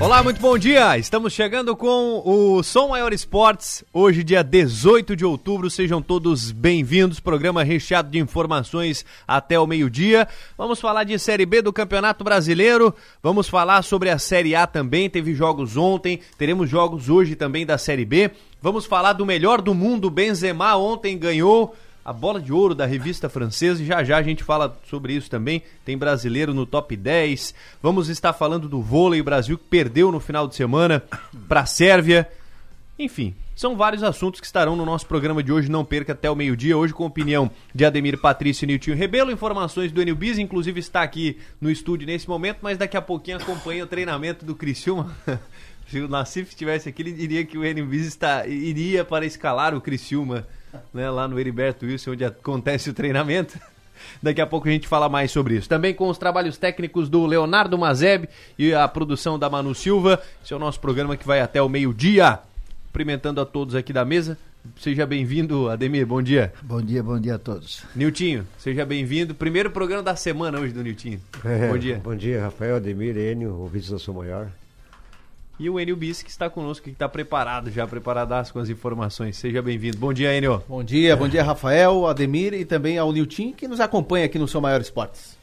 Olá, 0.00 0.22
muito 0.22 0.40
bom 0.40 0.56
dia. 0.56 0.96
Estamos 0.96 1.32
chegando 1.32 1.74
com 1.74 2.22
o 2.24 2.62
Som 2.62 2.90
Maior 2.90 3.12
Esportes. 3.12 3.82
Hoje, 3.92 4.22
dia 4.22 4.44
18 4.44 5.16
de 5.16 5.24
outubro. 5.24 5.68
Sejam 5.68 6.00
todos 6.00 6.52
bem-vindos. 6.52 7.18
Programa 7.18 7.64
recheado 7.64 8.08
de 8.08 8.16
informações 8.16 9.04
até 9.26 9.58
o 9.58 9.66
meio-dia. 9.66 10.28
Vamos 10.56 10.80
falar 10.80 11.02
de 11.02 11.18
Série 11.18 11.44
B 11.44 11.62
do 11.62 11.72
Campeonato 11.72 12.22
Brasileiro. 12.22 12.94
Vamos 13.20 13.48
falar 13.48 13.82
sobre 13.82 14.08
a 14.08 14.20
Série 14.20 14.54
A 14.54 14.68
também. 14.68 15.10
Teve 15.10 15.34
jogos 15.34 15.76
ontem. 15.76 16.20
Teremos 16.38 16.70
jogos 16.70 17.08
hoje 17.08 17.34
também 17.34 17.66
da 17.66 17.76
Série 17.76 18.04
B. 18.04 18.30
Vamos 18.62 18.86
falar 18.86 19.14
do 19.14 19.26
melhor 19.26 19.60
do 19.60 19.74
mundo. 19.74 20.08
Benzema 20.10 20.76
ontem 20.76 21.18
ganhou 21.18 21.74
a 22.08 22.12
bola 22.12 22.40
de 22.40 22.50
ouro 22.50 22.74
da 22.74 22.86
revista 22.86 23.28
francesa 23.28 23.82
e 23.82 23.86
já 23.86 24.02
já 24.02 24.16
a 24.16 24.22
gente 24.22 24.42
fala 24.42 24.80
sobre 24.88 25.12
isso 25.12 25.28
também. 25.28 25.62
Tem 25.84 25.98
brasileiro 25.98 26.54
no 26.54 26.64
top 26.64 26.96
10. 26.96 27.54
Vamos 27.82 28.08
estar 28.08 28.32
falando 28.32 28.66
do 28.66 28.80
vôlei 28.80 29.20
Brasil 29.20 29.58
que 29.58 29.64
perdeu 29.64 30.10
no 30.10 30.18
final 30.18 30.48
de 30.48 30.54
semana 30.54 31.02
para 31.46 31.60
a 31.60 31.66
Sérvia. 31.66 32.26
Enfim, 32.98 33.34
são 33.54 33.76
vários 33.76 34.02
assuntos 34.02 34.40
que 34.40 34.46
estarão 34.46 34.74
no 34.74 34.86
nosso 34.86 35.06
programa 35.06 35.42
de 35.42 35.52
hoje. 35.52 35.70
Não 35.70 35.84
perca 35.84 36.14
até 36.14 36.30
o 36.30 36.34
meio-dia. 36.34 36.78
Hoje 36.78 36.94
com 36.94 37.04
opinião 37.04 37.50
de 37.74 37.84
Ademir 37.84 38.18
Patrício 38.18 38.64
e 38.64 38.68
Niltinho 38.68 38.96
Rebelo. 38.96 39.30
Informações 39.30 39.92
do 39.92 40.00
Enio 40.00 40.16
Bis, 40.16 40.38
inclusive 40.38 40.80
está 40.80 41.02
aqui 41.02 41.36
no 41.60 41.70
estúdio 41.70 42.06
nesse 42.06 42.26
momento, 42.26 42.60
mas 42.62 42.78
daqui 42.78 42.96
a 42.96 43.02
pouquinho 43.02 43.36
acompanha 43.36 43.84
o 43.84 43.86
treinamento 43.86 44.46
do 44.46 44.54
Criciúma. 44.54 45.14
Se 45.90 46.00
o 46.00 46.08
Nassif 46.08 46.48
estivesse 46.48 46.88
aqui, 46.88 47.02
ele 47.02 47.12
diria 47.12 47.44
que 47.44 47.58
o 47.58 47.64
Enio 47.64 47.84
Bis 47.84 48.06
está, 48.06 48.46
iria 48.46 49.04
para 49.04 49.26
escalar 49.26 49.74
o 49.74 49.80
Criciúma 49.80 50.46
né, 50.92 51.10
lá 51.10 51.26
no 51.28 51.38
Heriberto 51.38 51.86
Wilson, 51.86 52.12
onde 52.12 52.24
acontece 52.24 52.90
o 52.90 52.94
treinamento. 52.94 53.58
Daqui 54.22 54.40
a 54.40 54.46
pouco 54.46 54.68
a 54.68 54.70
gente 54.70 54.86
fala 54.86 55.08
mais 55.08 55.30
sobre 55.30 55.56
isso. 55.56 55.68
Também 55.68 55.94
com 55.94 56.08
os 56.08 56.18
trabalhos 56.18 56.56
técnicos 56.56 57.08
do 57.08 57.26
Leonardo 57.26 57.76
Mazeb 57.76 58.28
e 58.58 58.72
a 58.72 58.86
produção 58.86 59.38
da 59.38 59.50
Manu 59.50 59.74
Silva. 59.74 60.22
Esse 60.42 60.52
é 60.52 60.56
o 60.56 60.58
nosso 60.58 60.80
programa 60.80 61.16
que 61.16 61.26
vai 61.26 61.40
até 61.40 61.60
o 61.60 61.68
meio-dia. 61.68 62.38
Cumprimentando 62.86 63.40
a 63.40 63.46
todos 63.46 63.74
aqui 63.74 63.92
da 63.92 64.04
mesa. 64.04 64.38
Seja 64.78 65.06
bem-vindo, 65.06 65.68
Ademir. 65.68 66.06
Bom 66.06 66.20
dia. 66.20 66.52
Bom 66.62 66.82
dia, 66.82 67.02
bom 67.02 67.18
dia 67.18 67.36
a 67.36 67.38
todos. 67.38 67.84
Niltinho, 67.94 68.46
seja 68.58 68.84
bem-vindo. 68.84 69.34
Primeiro 69.34 69.70
programa 69.70 70.02
da 70.02 70.16
semana 70.16 70.58
hoje 70.58 70.72
do 70.72 70.82
Niltinho. 70.82 71.20
É, 71.44 71.68
bom 71.68 71.78
dia. 71.78 72.00
Bom 72.02 72.14
dia, 72.14 72.42
Rafael, 72.42 72.76
Ademir, 72.76 73.16
Enio, 73.16 73.54
ouvintes 73.54 73.90
da 73.90 73.98
Sou 73.98 74.14
Maior. 74.14 74.48
E 75.60 75.68
o 75.68 75.80
Enio 75.80 75.96
Bis, 75.96 76.22
que 76.22 76.30
está 76.30 76.48
conosco, 76.48 76.84
que 76.84 76.90
está 76.90 77.08
preparado 77.08 77.68
já, 77.68 77.84
preparadaço 77.84 78.52
com 78.52 78.60
as 78.60 78.68
informações. 78.68 79.36
Seja 79.36 79.60
bem-vindo. 79.60 79.98
Bom 79.98 80.12
dia, 80.12 80.36
Enio. 80.36 80.62
Bom 80.68 80.84
dia, 80.84 81.16
bom 81.16 81.26
dia, 81.26 81.42
Rafael, 81.42 82.06
Ademir 82.06 82.54
e 82.54 82.64
também 82.64 82.96
ao 82.96 83.10
Nilton, 83.10 83.52
que 83.52 83.66
nos 83.66 83.80
acompanha 83.80 84.26
aqui 84.26 84.38
no 84.38 84.46
Seu 84.46 84.60
Maior 84.60 84.80
Esportes. 84.80 85.36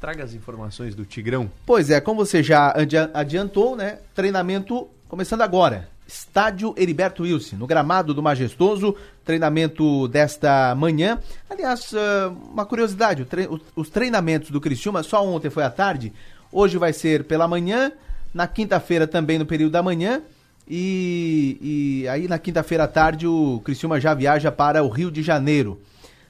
Traga 0.00 0.22
as 0.22 0.32
informações 0.32 0.94
do 0.94 1.04
Tigrão. 1.04 1.50
Pois 1.66 1.90
é, 1.90 2.00
como 2.00 2.24
você 2.24 2.40
já 2.40 2.72
adiantou, 3.12 3.74
né? 3.74 3.98
Treinamento 4.14 4.86
começando 5.08 5.40
agora. 5.40 5.88
Estádio 6.06 6.72
Heriberto 6.76 7.24
Wilson, 7.24 7.56
no 7.56 7.66
gramado 7.66 8.14
do 8.14 8.22
Majestoso, 8.22 8.94
treinamento 9.24 10.06
desta 10.06 10.72
manhã. 10.76 11.18
Aliás, 11.50 11.92
ah, 11.94 12.32
uma 12.52 12.64
curiosidade, 12.64 13.26
os 13.74 13.90
treinamentos 13.90 14.50
do 14.50 14.60
Criciúma, 14.60 15.02
só 15.02 15.26
ontem 15.26 15.50
foi 15.50 15.64
à 15.64 15.70
tarde, 15.70 16.12
hoje 16.52 16.78
vai 16.78 16.92
ser 16.92 17.24
pela 17.24 17.48
manhã, 17.48 17.90
na 18.36 18.46
quinta-feira 18.46 19.06
também 19.06 19.38
no 19.38 19.46
período 19.46 19.72
da 19.72 19.82
manhã. 19.82 20.20
E, 20.68 22.02
e 22.02 22.08
aí 22.08 22.28
na 22.28 22.38
quinta-feira 22.38 22.84
à 22.84 22.88
tarde 22.88 23.26
o 23.26 23.62
Criciúma 23.64 23.98
já 23.98 24.12
viaja 24.12 24.52
para 24.52 24.84
o 24.84 24.88
Rio 24.90 25.10
de 25.10 25.22
Janeiro. 25.22 25.80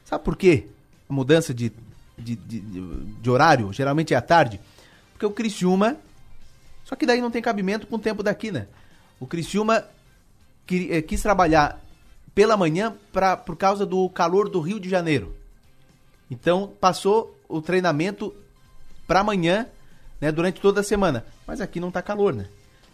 Sabe 0.04 0.22
por 0.22 0.36
quê? 0.36 0.68
A 1.10 1.12
mudança 1.12 1.52
de, 1.52 1.72
de, 2.16 2.36
de, 2.36 2.60
de 2.60 3.30
horário, 3.30 3.72
geralmente 3.72 4.14
é 4.14 4.16
à 4.16 4.22
tarde. 4.22 4.60
Porque 5.12 5.26
o 5.26 5.32
Criciúma. 5.32 5.96
Só 6.84 6.94
que 6.94 7.04
daí 7.04 7.20
não 7.20 7.32
tem 7.32 7.42
cabimento 7.42 7.88
com 7.88 7.96
o 7.96 7.98
tempo 7.98 8.22
daqui, 8.22 8.52
né? 8.52 8.68
O 9.18 9.26
Criciúma 9.26 9.84
quis, 10.64 10.88
eh, 10.88 11.02
quis 11.02 11.20
trabalhar 11.20 11.82
pela 12.32 12.56
manhã 12.56 12.94
pra, 13.12 13.36
por 13.36 13.56
causa 13.56 13.84
do 13.84 14.08
calor 14.10 14.48
do 14.48 14.60
Rio 14.60 14.78
de 14.78 14.88
Janeiro. 14.88 15.34
Então 16.30 16.72
passou 16.80 17.36
o 17.48 17.60
treinamento 17.60 18.32
para 19.08 19.20
amanhã 19.20 19.66
né, 20.20 20.32
durante 20.32 20.60
toda 20.60 20.80
a 20.80 20.84
semana. 20.84 21.24
Mas 21.46 21.60
aqui 21.60 21.80
não 21.80 21.90
tá 21.90 22.02
calor, 22.02 22.34
né? 22.34 22.46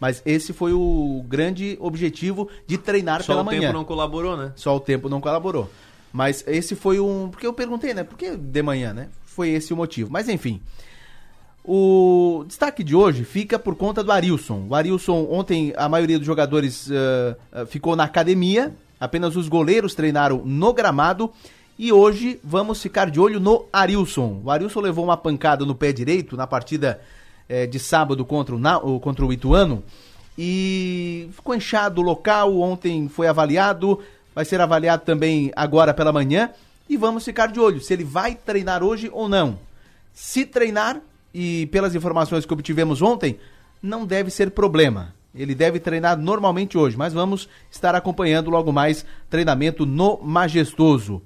Mas 0.03 0.21
esse 0.27 0.53
foi 0.53 0.73
o 0.73 1.25
grande 1.29 1.77
objetivo 1.81 2.49
de 2.67 2.77
treinar 2.77 3.23
Só 3.23 3.35
pela 3.35 3.45
manhã. 3.45 3.61
Só 3.61 3.63
o 3.63 3.67
tempo 3.67 3.79
não 3.79 3.85
colaborou, 3.85 4.37
né? 4.37 4.53
Só 4.57 4.77
o 4.77 4.81
tempo 4.81 5.09
não 5.09 5.21
colaborou. 5.21 5.71
Mas 6.13 6.45
esse 6.47 6.75
foi 6.75 6.99
um. 6.99 7.29
Porque 7.29 7.47
eu 7.47 7.53
perguntei, 7.53 7.95
né? 7.95 8.03
Por 8.03 8.19
que 8.19 8.37
de 8.37 8.63
manhã, 8.63 8.93
né? 8.93 9.09
Foi 9.25 9.49
esse 9.51 9.73
o 9.73 9.77
motivo. 9.77 10.11
Mas 10.11 10.29
enfim. 10.29 10.61
O 11.65 12.45
destaque 12.49 12.83
de 12.83 12.97
hoje 12.97 13.23
fica 13.23 13.57
por 13.61 13.77
conta 13.77 14.03
do 14.03 14.11
Arilson. 14.11 14.67
O 14.69 14.75
Arilson, 14.75 15.29
ontem, 15.31 15.73
a 15.77 15.89
maioria 15.89 16.19
dos 16.19 16.27
jogadores 16.27 16.89
uh, 16.89 17.67
ficou 17.67 17.95
na 17.95 18.03
academia. 18.03 18.75
Apenas 18.99 19.37
os 19.37 19.49
goleiros 19.49 19.95
treinaram 19.95 20.43
no 20.45 20.73
gramado. 20.73 21.33
E 21.83 21.93
hoje 21.93 22.39
vamos 22.45 22.81
ficar 22.81 23.11
de 23.11 23.19
olho 23.19 23.41
no 23.41 23.67
Arilson. 23.73 24.41
O 24.45 24.53
Arilson 24.53 24.79
levou 24.79 25.05
uma 25.05 25.17
pancada 25.17 25.67
no 25.67 25.75
pé 25.75 25.93
direito 25.93 26.37
na 26.37 26.47
partida 26.47 27.01
é, 27.49 27.67
de 27.67 27.81
sábado 27.81 28.25
contra 28.25 28.55
o, 28.55 29.01
contra 29.01 29.27
o 29.27 29.33
Ituano 29.33 29.83
e 30.39 31.29
ficou 31.33 31.57
inchado 31.57 32.01
o 32.01 32.05
local. 32.05 32.57
Ontem 32.61 33.09
foi 33.09 33.27
avaliado, 33.27 33.99
vai 34.33 34.45
ser 34.45 34.61
avaliado 34.61 35.03
também 35.05 35.51
agora 35.57 35.93
pela 35.93 36.13
manhã 36.13 36.51
e 36.89 36.97
vamos 36.97 37.25
ficar 37.25 37.49
de 37.49 37.59
olho 37.59 37.81
se 37.81 37.93
ele 37.93 38.05
vai 38.05 38.37
treinar 38.37 38.85
hoje 38.85 39.11
ou 39.13 39.29
não. 39.29 39.59
Se 40.15 40.47
treinar, 40.47 41.01
e 41.35 41.67
pelas 41.73 41.97
informações 41.97 42.47
que 42.47 42.53
obtivemos 42.53 43.03
ontem, 43.03 43.41
não 43.83 44.07
deve 44.07 44.31
ser 44.31 44.53
problema. 44.53 45.13
Ele 45.35 45.53
deve 45.53 45.81
treinar 45.81 46.17
normalmente 46.17 46.79
hoje, 46.79 46.97
mas 46.97 47.13
vamos 47.13 47.49
estar 47.73 47.93
acompanhando 47.97 48.51
logo 48.51 48.71
mais 48.71 49.05
treinamento 49.29 49.85
no 49.85 50.21
Majestoso. 50.23 51.21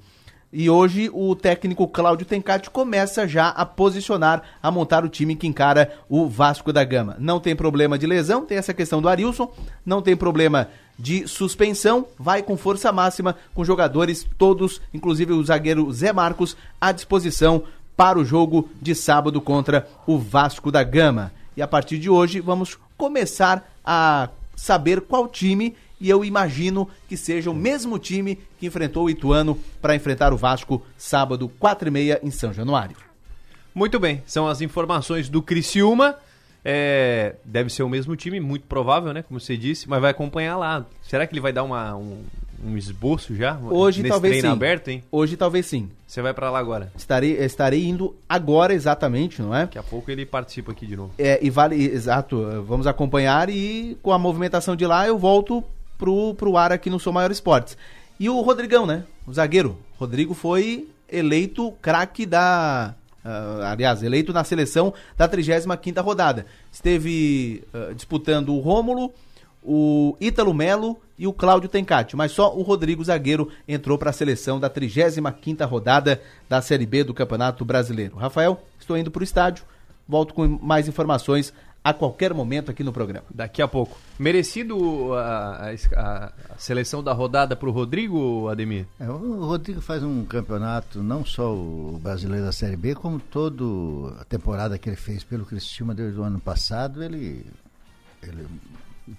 E 0.53 0.71
hoje 0.71 1.11
o 1.13 1.35
técnico 1.35 1.89
Cláudio 1.89 2.25
Tencati 2.25 2.71
começa 2.71 3.27
já 3.27 3.49
a 3.49 3.67
posicionar, 3.67 4.43
a 4.63 4.71
montar 4.71 5.05
o 5.05 5.09
time 5.09 5.35
que 5.35 5.47
encara 5.47 5.93
o 6.09 6.29
Vasco 6.29 6.73
da 6.73 6.85
Gama. 6.85 7.17
Não 7.19 7.41
tem 7.41 7.57
problema 7.57 7.99
de 7.99 8.07
lesão, 8.07 8.47
tem 8.47 8.57
essa 8.57 8.73
questão 8.73 9.03
do 9.03 9.09
Arilson, 9.09 9.53
não 9.85 10.01
tem 10.01 10.17
problema 10.17 10.69
de 10.99 11.27
suspensão, 11.27 12.07
vai 12.19 12.43
com 12.43 12.57
força 12.57 12.93
máxima, 12.93 13.37
com 13.55 13.65
jogadores 13.65 14.27
todos, 14.39 14.81
inclusive 14.95 15.33
o 15.33 15.45
zagueiro 15.45 15.93
Zé 15.93 16.13
Marcos, 16.13 16.57
à 16.81 16.93
disposição 16.93 17.65
para 17.97 18.19
o 18.19 18.25
jogo 18.25 18.69
de 18.81 18.95
sábado 18.95 19.41
contra 19.41 19.87
o 20.07 20.17
Vasco 20.17 20.71
da 20.71 20.85
Gama. 20.85 21.33
E 21.57 21.63
a 21.63 21.67
partir 21.67 21.99
de 21.99 22.09
hoje 22.09 22.39
vamos 22.41 22.79
começar 22.97 23.69
a 23.85 24.29
saber 24.55 25.01
qual 25.03 25.29
time 25.29 25.75
e 26.01 26.11
eu 26.11 26.25
imagino 26.25 26.89
que 27.09 27.17
seja 27.17 27.51
o 27.51 27.55
mesmo 27.55 27.99
time 27.99 28.39
que 28.59 28.67
enfrentou 28.67 29.05
o 29.05 29.11
Ituano 29.11 29.59
para 29.81 29.95
enfrentar 29.95 30.33
o 30.33 30.37
Vasco 30.37 30.85
sábado, 30.97 31.51
4 31.59 31.89
e 31.89 31.91
meia, 31.91 32.21
em 32.23 32.31
São 32.31 32.53
Januário. 32.53 32.97
Muito 33.75 33.99
bem, 33.99 34.23
são 34.27 34.47
as 34.49 34.61
informações 34.61 35.29
do 35.29 35.43
Criciúma. 35.43 36.17
É, 36.65 37.37
deve 37.45 37.71
ser 37.71 37.83
o 37.83 37.89
mesmo 37.89 38.17
time, 38.17 38.41
muito 38.41 38.67
provável, 38.67 39.13
né? 39.13 39.23
Como 39.23 39.39
você 39.39 39.57
disse, 39.57 39.89
mas 39.89 40.01
vai 40.01 40.11
acompanhar 40.11 40.57
lá. 40.57 40.85
Será 41.03 41.27
que 41.27 41.33
ele 41.33 41.41
vai 41.41 41.53
dar 41.53 41.63
uma, 41.63 41.95
um, 41.95 42.25
um 42.65 42.77
esboço 42.77 43.37
já? 43.37 43.57
Hoje 43.57 44.03
nesse 44.03 44.11
talvez 44.11 44.41
sim. 44.41 44.49
aberto, 44.49 44.89
hein? 44.89 45.05
Hoje 45.13 45.37
talvez 45.37 45.67
sim. 45.67 45.89
Você 46.07 46.21
vai 46.21 46.35
para 46.35 46.51
lá 46.51 46.59
agora? 46.59 46.91
Estarei, 46.97 47.37
estarei 47.37 47.87
indo 47.87 48.17
agora 48.29 48.75
exatamente, 48.75 49.41
não 49.41 49.55
é? 49.55 49.61
Daqui 49.61 49.79
a 49.79 49.83
pouco 49.83 50.11
ele 50.11 50.27
participa 50.27 50.73
aqui 50.73 50.87
de 50.87 50.97
novo. 50.97 51.13
É, 51.19 51.39
e 51.41 51.51
vale, 51.51 51.77
exato, 51.77 52.65
vamos 52.67 52.87
acompanhar 52.87 53.49
e 53.49 53.97
com 54.03 54.11
a 54.11 54.19
movimentação 54.19 54.75
de 54.75 54.87
lá 54.87 55.07
eu 55.07 55.19
volto 55.19 55.63
pro, 55.99 56.35
pro 56.35 56.57
ar 56.57 56.73
aqui 56.73 56.91
no 56.91 57.01
Sou 57.01 57.13
Maior 57.13 57.31
Esportes. 57.31 57.77
E 58.19 58.29
o 58.29 58.41
Rodrigão, 58.41 58.87
né? 58.87 59.05
O 59.27 59.33
zagueiro. 59.33 59.79
Rodrigo 59.99 60.35
foi 60.35 60.89
eleito 61.11 61.73
craque 61.83 62.27
da. 62.27 62.95
Uh, 63.25 63.63
aliás, 63.63 64.03
eleito 64.03 64.33
na 64.33 64.45
seleção 64.45 64.95
da 65.17 65.27
35 65.27 66.01
rodada. 66.01 66.47
Esteve 66.71 67.65
uh, 67.75 67.95
disputando 67.95 68.55
o 68.55 68.61
Rômulo, 68.61 69.13
o 69.63 70.17
Ítalo 70.21 70.55
Melo 70.55 70.97
e 71.19 71.27
o 71.27 71.33
Cláudio 71.33 71.69
Tencati, 71.69 72.15
mas 72.15 72.31
só 72.31 72.55
o 72.55 72.63
Rodrigo 72.63 73.03
Zagueiro 73.03 73.51
entrou 73.67 73.99
para 73.99 74.11
a 74.11 74.13
seleção 74.13 74.61
da 74.61 74.69
35 74.69 75.65
rodada 75.65 76.23
da 76.49 76.63
Série 76.63 76.87
B 76.87 77.03
do 77.03 77.13
Campeonato 77.13 77.65
Brasileiro. 77.65 78.17
Rafael, 78.17 78.63
estou 78.79 78.97
indo 78.97 79.11
para 79.11 79.21
o 79.21 79.25
estádio, 79.25 79.65
volto 80.09 80.33
com 80.33 80.47
mais 80.63 80.87
informações 80.87 81.53
a 81.87 81.95
qualquer 81.95 82.35
momento 82.35 82.69
aqui 82.69 82.83
no 82.83 82.93
programa. 82.93 83.25
Daqui 83.33 83.63
a 83.63 83.69
pouco. 83.69 83.97
Merecido 84.19 85.15
a, 85.15 85.71
a, 85.95 86.33
a 86.53 86.59
seleção 86.59 87.01
da 87.01 87.13
rodada 87.13 87.55
para 87.55 87.69
o 87.69 87.71
Rodrigo, 87.71 88.49
Ademir? 88.49 88.89
É, 88.99 89.09
o 89.09 89.45
Rodrigo 89.45 89.81
faz 89.81 90.03
um 90.03 90.25
campeonato, 90.25 91.01
não 91.01 91.25
só 91.25 91.55
o 91.55 92.01
brasileiro 92.03 92.45
da 92.45 92.51
Série 92.51 92.77
B, 92.77 92.97
como 92.97 93.21
toda 93.21 93.63
a 94.21 94.25
temporada 94.25 94.77
que 94.77 94.89
ele 94.89 94.97
fez 94.97 95.23
pelo 95.23 95.47
Cristiúma 95.47 95.95
desde 95.95 96.19
o 96.19 96.25
ano 96.25 96.41
passado, 96.41 97.05
ele, 97.05 97.47
ele 98.21 98.49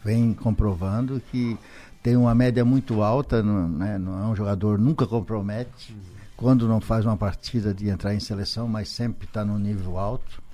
vem 0.03 0.33
comprovando 0.33 1.21
que 1.31 1.57
tem 2.03 2.17
uma 2.17 2.35
média 2.35 2.65
muito 2.65 3.01
alta, 3.01 3.41
não, 3.41 3.69
né, 3.69 3.97
não 3.97 4.25
é 4.25 4.27
um 4.27 4.35
jogador, 4.35 4.77
nunca 4.77 5.07
compromete, 5.07 5.95
quando 6.35 6.67
não 6.67 6.81
faz 6.81 7.05
uma 7.05 7.15
partida 7.15 7.73
de 7.73 7.87
entrar 7.87 8.13
em 8.13 8.19
seleção, 8.19 8.67
mas 8.67 8.89
sempre 8.89 9.25
está 9.25 9.45
no 9.45 9.57
nível 9.57 9.97
alto 9.97 10.45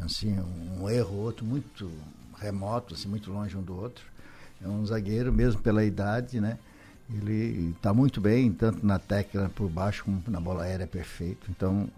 assim, 0.00 0.38
um 0.80 0.88
erro 0.88 1.16
ou 1.16 1.22
outro 1.24 1.44
muito 1.44 1.90
remoto, 2.38 2.94
assim, 2.94 3.08
muito 3.08 3.30
longe 3.30 3.56
um 3.56 3.62
do 3.62 3.76
outro. 3.76 4.04
É 4.62 4.68
um 4.68 4.84
zagueiro, 4.86 5.32
mesmo 5.32 5.60
pela 5.60 5.84
idade, 5.84 6.40
né? 6.40 6.58
Ele 7.12 7.74
está 7.76 7.92
muito 7.92 8.20
bem, 8.20 8.52
tanto 8.52 8.84
na 8.86 8.98
técnica 8.98 9.50
por 9.54 9.68
baixo 9.68 10.04
como 10.04 10.22
na 10.28 10.40
bola 10.40 10.64
aérea, 10.64 10.84
é 10.84 10.86
perfeito. 10.86 11.46
Então, 11.50 11.88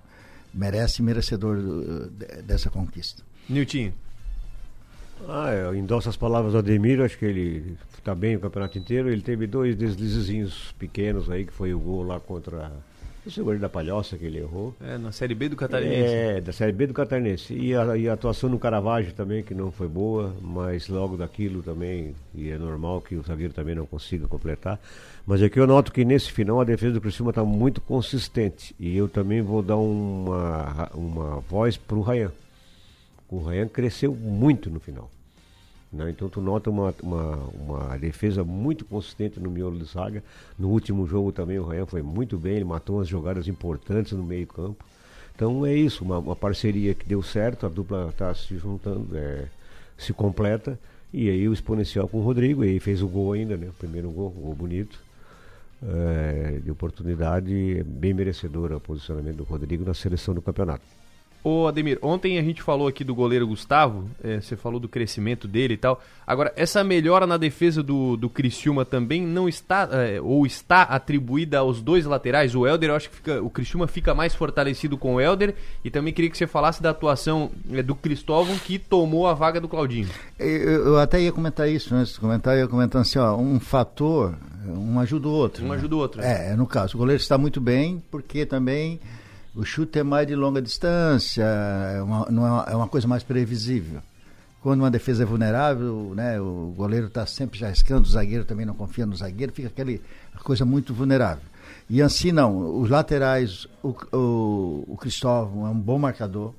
merece 0.53 1.03
merecedor 1.03 1.57
do, 1.57 2.11
dessa 2.43 2.71
conquista. 2.71 3.23
Nilton. 3.49 3.93
Ah, 5.29 5.53
eu 5.53 5.75
endosso 5.75 6.09
as 6.09 6.17
palavras 6.17 6.53
do 6.53 6.59
Ademir, 6.59 7.01
acho 7.01 7.17
que 7.19 7.25
ele 7.25 7.77
está 7.97 8.15
bem 8.15 8.37
o 8.37 8.41
campeonato 8.41 8.79
inteiro. 8.79 9.09
Ele 9.11 9.23
teve 9.23 9.47
dois 9.47 9.77
deslizezinhos 9.77 10.75
pequenos 10.79 11.31
aí, 11.31 11.45
que 11.45 11.53
foi 11.53 11.73
o 11.73 11.79
gol 11.79 12.03
lá 12.03 12.19
contra 12.19 12.73
o 13.27 13.31
seguro 13.31 13.59
da 13.59 13.69
Palhoça 13.69 14.19
que 14.19 14.25
ele 14.25 14.39
errou. 14.39 14.75
É, 14.81 14.99
na 14.99 15.11
Série 15.11 15.35
B 15.35 15.49
do 15.49 15.57
Catarinense. 15.57 16.15
É, 16.15 16.41
da 16.41 16.53
Série 16.53 16.73
B 16.73 16.87
do 16.87 16.95
Catarinense. 16.95 17.55
E 17.55 17.75
a, 17.75 17.97
e 17.97 18.09
a 18.09 18.13
atuação 18.13 18.51
no 18.51 18.59
Caravaggio 18.59 19.13
também, 19.13 19.43
que 19.43 19.55
não 19.55 19.73
foi 19.73 19.89
boa, 19.89 20.35
mas 20.43 20.89
logo 20.89 21.17
daquilo 21.17 21.63
também, 21.63 22.15
e 22.35 22.51
é 22.51 22.59
normal 22.59 23.01
que 23.01 23.17
o 23.17 23.23
zagueiro 23.23 23.55
também 23.55 23.75
não 23.75 23.87
consiga 23.87 24.29
completar. 24.29 24.79
Mas 25.27 25.43
aqui 25.43 25.59
eu 25.59 25.67
noto 25.67 25.91
que 25.91 26.05
nesse 26.05 26.31
final 26.31 26.61
a 26.61 26.65
defesa 26.65 26.95
do 26.95 27.01
Criciúma 27.01 27.31
está 27.31 27.45
muito 27.45 27.81
consistente. 27.81 28.75
E 28.79 28.97
eu 28.97 29.09
também 29.09 29.41
vou 29.41 29.63
dar 29.63 29.77
uma, 29.77 30.91
uma 30.95 31.41
voz 31.41 31.77
para 31.77 31.97
o 31.97 32.03
Rayan. 32.03 32.33
O 33.29 33.43
Rayan 33.43 33.69
cresceu 33.69 34.15
muito 34.15 34.69
no 34.69 34.79
final. 34.79 35.11
Né? 35.95 36.11
Então 36.11 36.29
tu 36.29 36.41
nota 36.41 36.69
uma, 36.69 36.95
uma, 37.03 37.37
uma, 37.55 37.99
defesa 37.99 38.43
muito 38.43 38.85
consistente 38.85 39.39
no 39.39 39.51
miolo 39.51 39.79
de 39.79 39.85
zaga. 39.85 40.23
No 40.59 40.69
último 40.69 41.07
jogo 41.07 41.31
também 41.31 41.59
o 41.59 41.65
Rayan 41.65 41.87
foi 41.87 42.03
muito 42.03 42.37
bem, 42.37 42.57
ele 42.57 42.65
matou 42.65 42.97
umas 42.97 43.09
jogadas 43.09 43.47
importantes 43.47 44.13
no 44.13 44.25
meio 44.25 44.47
campo. 44.47 44.85
Então 45.35 45.65
é 45.65 45.75
isso, 45.75 46.05
uma, 46.05 46.19
uma 46.19 46.37
parceria 46.37 46.95
que 46.95 47.07
deu 47.07 47.23
certo, 47.23 47.67
a 47.67 47.69
dupla 47.69 48.09
está 48.11 48.35
se 48.35 48.57
juntando, 48.57 49.17
é, 49.17 49.47
se 49.97 50.13
completa. 50.13 50.79
E 51.13 51.31
aí 51.31 51.49
o 51.49 51.53
exponencial 51.53 52.09
com 52.09 52.19
o 52.19 52.23
Rodrigo, 52.23 52.65
e 52.65 52.71
aí 52.71 52.81
fez 52.81 53.01
o 53.01 53.07
gol 53.07 53.33
ainda, 53.33 53.57
né? 53.57 53.69
O 53.69 53.73
primeiro 53.73 54.11
gol, 54.11 54.35
um 54.37 54.41
gol 54.41 54.55
bonito. 54.55 54.99
É, 55.87 56.61
de 56.65 56.71
oportunidade 56.71 57.85
bem 57.85 58.15
merecedora 58.15 58.79
o 58.79 58.81
posicionamento 58.81 59.37
do 59.37 59.45
Rodrigo 59.45 59.85
na 59.85 59.93
seleção 59.93 60.35
do 60.35 60.41
campeonato. 60.41 60.83
Ô 61.47 61.67
Ademir, 61.67 61.99
ontem 62.01 62.39
a 62.39 62.43
gente 62.43 62.63
falou 62.63 62.89
aqui 62.89 63.05
do 63.05 63.15
goleiro 63.15 63.47
Gustavo, 63.47 64.09
é, 64.25 64.41
você 64.41 64.57
falou 64.57 64.81
do 64.81 64.89
crescimento 64.89 65.47
dele 65.47 65.75
e 65.75 65.77
tal. 65.77 66.01
Agora, 66.27 66.51
essa 66.57 66.83
melhora 66.83 67.27
na 67.27 67.37
defesa 67.37 67.83
do, 67.83 68.17
do 68.17 68.31
Criciúma 68.31 68.83
também 68.83 69.21
não 69.21 69.47
está, 69.47 69.87
é, 69.93 70.19
ou 70.23 70.47
está 70.47 70.85
atribuída 70.85 71.59
aos 71.59 71.83
dois 71.83 72.07
laterais? 72.07 72.55
O 72.55 72.67
Helder, 72.67 72.89
eu 72.89 72.97
acho 72.97 73.11
que 73.11 73.17
fica, 73.17 73.43
o 73.43 73.51
Criciúma 73.51 73.87
fica 73.87 74.15
mais 74.15 74.35
fortalecido 74.35 74.97
com 74.97 75.17
o 75.17 75.21
Helder. 75.21 75.55
E 75.85 75.91
também 75.91 76.15
queria 76.15 76.31
que 76.31 76.39
você 76.39 76.47
falasse 76.47 76.83
da 76.83 76.89
atuação 76.89 77.51
é, 77.71 77.83
do 77.83 77.95
Cristóvão, 77.95 78.57
que 78.57 78.79
tomou 78.79 79.27
a 79.27 79.35
vaga 79.35 79.61
do 79.61 79.69
Claudinho. 79.69 80.09
Eu, 80.39 80.49
eu 80.49 80.99
até 80.99 81.21
ia 81.21 81.31
comentar 81.31 81.69
isso 81.69 81.95
antes 81.95 82.15
de 82.15 82.21
comentar, 82.21 82.55
eu 82.55 82.61
ia 82.61 82.69
comentando 82.69 83.03
assim, 83.03 83.19
ó, 83.19 83.37
um 83.37 83.61
fator, 83.61 84.35
um 84.67 84.99
ajuda 84.99 85.29
o 85.29 85.33
outro. 85.33 85.63
Um 85.63 85.69
né? 85.69 85.75
ajuda 85.75 85.95
o 85.95 85.99
outro. 85.99 86.23
Né? 86.23 86.53
É, 86.53 86.57
no 86.57 86.67
caso, 86.67 86.97
o 86.97 86.99
goleiro 86.99 87.21
está 87.21 87.37
muito 87.37 87.61
bem, 87.61 88.03
porque 88.11 88.47
também 88.47 88.99
o 89.55 89.65
chute 89.65 89.99
é 89.99 90.03
mais 90.03 90.27
de 90.27 90.35
longa 90.35 90.61
distância, 90.61 91.45
é 91.45 92.03
uma, 92.03 92.67
é, 92.69 92.73
é 92.73 92.77
uma 92.77 92.89
coisa 92.89 93.07
mais 93.07 93.23
previsível. 93.23 94.01
Quando 94.61 94.81
uma 94.81 94.91
defesa 94.91 95.23
é 95.23 95.27
vulnerável, 95.27 96.13
né, 96.15 96.41
o 96.41 96.73
goleiro 96.77 97.07
está 97.07 97.27
sempre 97.27 97.59
já 97.59 97.67
arriscando, 97.67 98.09
o 98.09 98.11
zagueiro 98.11 98.45
também 98.45 98.65
não 98.65 98.75
confia 98.75 99.05
no 99.05 99.15
zagueiro, 99.15 99.53
fica 99.53 99.69
aquela 99.69 99.99
coisa 100.43 100.65
muito 100.65 100.95
vulnerável. 100.95 101.45
E 101.89 102.01
assim 102.01 102.33
não, 102.33 102.81
os 102.81 102.89
laterais, 102.89 103.67
o, 103.83 103.95
o, 104.13 104.85
o 104.89 104.97
Cristóvão 104.97 105.67
é 105.67 105.71
um 105.71 105.79
bom 105.79 105.99
marcador, 105.99 106.55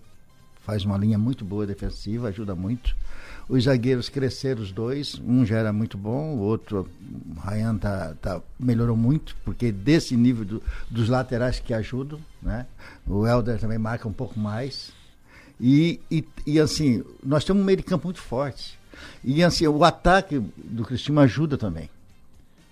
faz 0.66 0.84
uma 0.84 0.98
linha 0.98 1.18
muito 1.18 1.46
boa 1.46 1.66
defensiva, 1.66 2.30
ajuda 2.30 2.56
muito. 2.56 2.96
Os 3.48 3.66
zagueiros 3.66 4.10
cresceram 4.10 4.64
os 4.64 4.72
dois, 4.72 5.22
um 5.24 5.46
já 5.46 5.60
era 5.60 5.72
muito 5.72 5.96
bom, 5.98 6.36
o 6.36 6.40
outro, 6.40 6.90
o 7.36 7.48
Ryan 7.48 7.78
tá, 7.78 8.16
tá, 8.20 8.42
melhorou 8.60 8.98
muito, 8.98 9.36
porque 9.46 9.72
desse 9.72 10.18
nível 10.18 10.44
do, 10.44 10.64
dos 10.90 11.08
laterais 11.08 11.60
que 11.60 11.72
ajudam, 11.72 12.20
né? 12.42 12.66
O 13.06 13.28
Helder 13.28 13.60
também 13.60 13.78
marca 13.78 14.08
um 14.08 14.14
pouco 14.14 14.40
mais. 14.40 14.92
E, 15.62 16.00
e, 16.10 16.26
e, 16.46 16.60
assim, 16.60 17.04
nós 17.24 17.46
temos 17.46 17.62
um 17.62 17.66
meio 17.66 17.78
de 17.78 17.84
campo 17.84 18.08
muito 18.08 18.20
forte. 18.20 18.80
E 19.24 19.44
assim, 19.44 19.68
o 19.68 19.84
ataque 19.84 20.42
do 20.58 20.84
Cristiano 20.84 21.20
ajuda 21.22 21.58
também. 21.58 21.90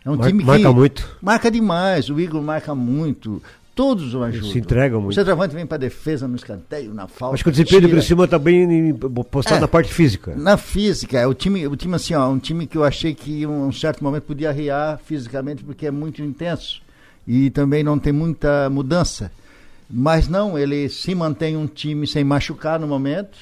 É 0.04 0.10
um 0.10 0.18
Mar 0.18 0.28
time 0.28 0.40
que 0.40 0.46
marca 0.46 0.72
muito. 0.72 1.18
Marca 1.22 1.52
demais, 1.52 2.10
o 2.10 2.20
Igor 2.20 2.42
marca 2.42 2.74
muito. 2.74 3.42
Todos 3.76 4.14
o 4.14 4.22
ajudam. 4.22 4.52
Se 4.52 4.60
entregam 4.60 5.02
muito. 5.02 5.14
O 5.14 5.16
centroavante 5.16 5.56
vem 5.56 5.66
para 5.66 5.78
defesa 5.78 6.28
no 6.28 6.36
escanteio, 6.36 6.94
na 6.94 7.08
falta. 7.08 7.34
Acho 7.34 7.44
que 7.44 7.50
o 7.50 7.52
desempenho 7.52 7.82
do 7.82 7.90
Criciúma 7.90 8.26
está 8.26 8.38
bem 8.38 8.94
postado 9.32 9.58
é, 9.58 9.62
na 9.62 9.68
parte 9.68 9.92
física. 9.92 10.36
Na 10.36 10.58
física, 10.58 11.20
é 11.20 11.26
o 11.26 11.34
time, 11.34 11.66
o 11.66 11.76
time 11.76 11.96
assim, 11.96 12.14
ó, 12.14 12.30
um 12.30 12.38
time 12.38 12.68
que 12.68 12.78
eu 12.78 12.84
achei 12.84 13.16
que 13.16 13.42
em 13.42 13.48
um 13.48 13.72
certo 13.72 14.04
momento 14.04 14.24
podia 14.24 14.50
arriar 14.50 15.00
fisicamente 15.04 15.64
porque 15.64 15.88
é 15.88 15.92
muito 15.92 16.22
intenso 16.22 16.84
e 17.28 17.50
também 17.50 17.84
não 17.84 17.98
tem 17.98 18.14
muita 18.14 18.70
mudança. 18.70 19.32
Mas 19.90 20.28
não, 20.28 20.58
ele 20.58 20.88
se 20.88 21.16
mantém 21.16 21.58
um 21.58 21.66
time 21.66 22.06
sem 22.06 22.24
machucar 22.24 22.80
no 22.80 22.88
momento 22.88 23.38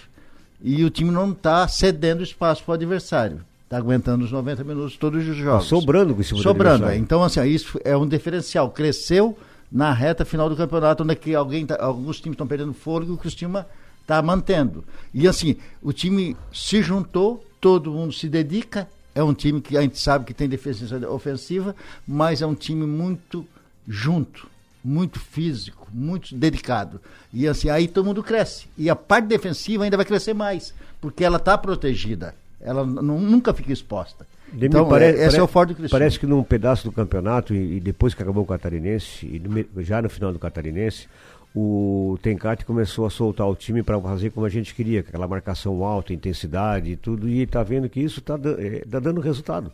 e 0.61 0.83
o 0.85 0.89
time 0.89 1.11
não 1.11 1.31
está 1.31 1.67
cedendo 1.67 2.23
espaço 2.23 2.63
para 2.63 2.71
o 2.71 2.75
adversário. 2.75 3.41
Está 3.65 3.77
aguentando 3.77 4.23
os 4.23 4.31
90 4.31 4.63
minutos 4.63 4.97
todos 4.97 5.27
os 5.27 5.35
jogos. 5.35 5.63
Tá 5.63 5.69
sobrando 5.69 6.13
com 6.13 6.21
esse 6.21 6.35
Sobrando, 6.37 6.87
é. 6.87 6.97
Então, 6.97 7.23
assim, 7.23 7.41
isso 7.45 7.79
é 7.83 7.95
um 7.95 8.07
diferencial. 8.07 8.69
Cresceu 8.69 9.37
na 9.71 9.93
reta 9.93 10.25
final 10.25 10.49
do 10.49 10.55
campeonato, 10.55 11.03
onde 11.03 11.13
é 11.13 11.15
que 11.15 11.33
alguém 11.33 11.65
tá, 11.65 11.77
alguns 11.79 12.19
times 12.19 12.33
estão 12.33 12.47
perdendo 12.47 12.73
fôlego 12.73 13.13
e 13.13 13.15
o 13.15 13.17
Cristina 13.17 13.65
está 14.01 14.21
mantendo. 14.21 14.83
E 15.13 15.27
assim, 15.27 15.55
o 15.81 15.93
time 15.93 16.35
se 16.51 16.81
juntou, 16.81 17.45
todo 17.61 17.91
mundo 17.91 18.11
se 18.11 18.27
dedica. 18.27 18.89
É 19.15 19.23
um 19.23 19.33
time 19.33 19.61
que 19.61 19.77
a 19.77 19.81
gente 19.81 19.99
sabe 19.99 20.25
que 20.25 20.33
tem 20.33 20.49
defesa 20.49 21.09
ofensiva, 21.09 21.75
mas 22.07 22.41
é 22.41 22.45
um 22.45 22.55
time 22.55 22.85
muito 22.85 23.45
junto, 23.87 24.47
muito 24.83 25.19
físico, 25.19 25.87
muito 25.91 26.35
dedicado. 26.35 26.99
E 27.33 27.47
assim, 27.47 27.69
aí 27.69 27.87
todo 27.87 28.05
mundo 28.05 28.23
cresce. 28.23 28.67
E 28.77 28.89
a 28.89 28.95
parte 28.95 29.27
defensiva 29.27 29.83
ainda 29.83 29.97
vai 29.97 30.05
crescer 30.05 30.33
mais, 30.33 30.73
porque 30.99 31.23
ela 31.23 31.37
está 31.37 31.57
protegida. 31.57 32.35
Ela 32.59 32.85
nunca 32.85 33.53
fica 33.53 33.71
exposta. 33.71 34.25
De 34.51 34.65
então, 34.65 34.87
parece, 34.87 35.23
esse 35.23 35.37
é 35.37 35.43
o 35.43 35.47
forte 35.47 35.73
do 35.73 35.89
Parece 35.89 36.19
que 36.19 36.25
num 36.25 36.43
pedaço 36.43 36.83
do 36.83 36.91
campeonato, 36.91 37.53
e, 37.53 37.77
e, 37.77 37.79
depois 37.79 38.13
que 38.13 38.21
acabou 38.21 38.43
o 38.43 38.47
Catarinense, 38.47 39.25
e 39.25 39.83
já 39.83 40.01
no 40.01 40.09
final 40.09 40.33
do 40.33 40.39
Catarinense, 40.39 41.07
o 41.55 42.17
Tencate 42.21 42.65
começou 42.65 43.05
a 43.05 43.09
soltar 43.09 43.47
o 43.47 43.55
time 43.55 43.81
para 43.81 43.99
fazer 43.99 44.29
como 44.31 44.45
a 44.45 44.49
gente 44.49 44.75
queria, 44.75 45.01
aquela 45.01 45.27
marcação 45.27 45.83
alta, 45.83 46.13
intensidade 46.13 46.91
e 46.91 46.95
tudo, 46.97 47.29
e 47.29 47.41
está 47.41 47.63
vendo 47.63 47.89
que 47.89 48.01
isso 48.01 48.19
está 48.19 48.37
é, 48.57 48.83
tá 48.89 48.99
dando 48.99 49.21
resultado. 49.21 49.71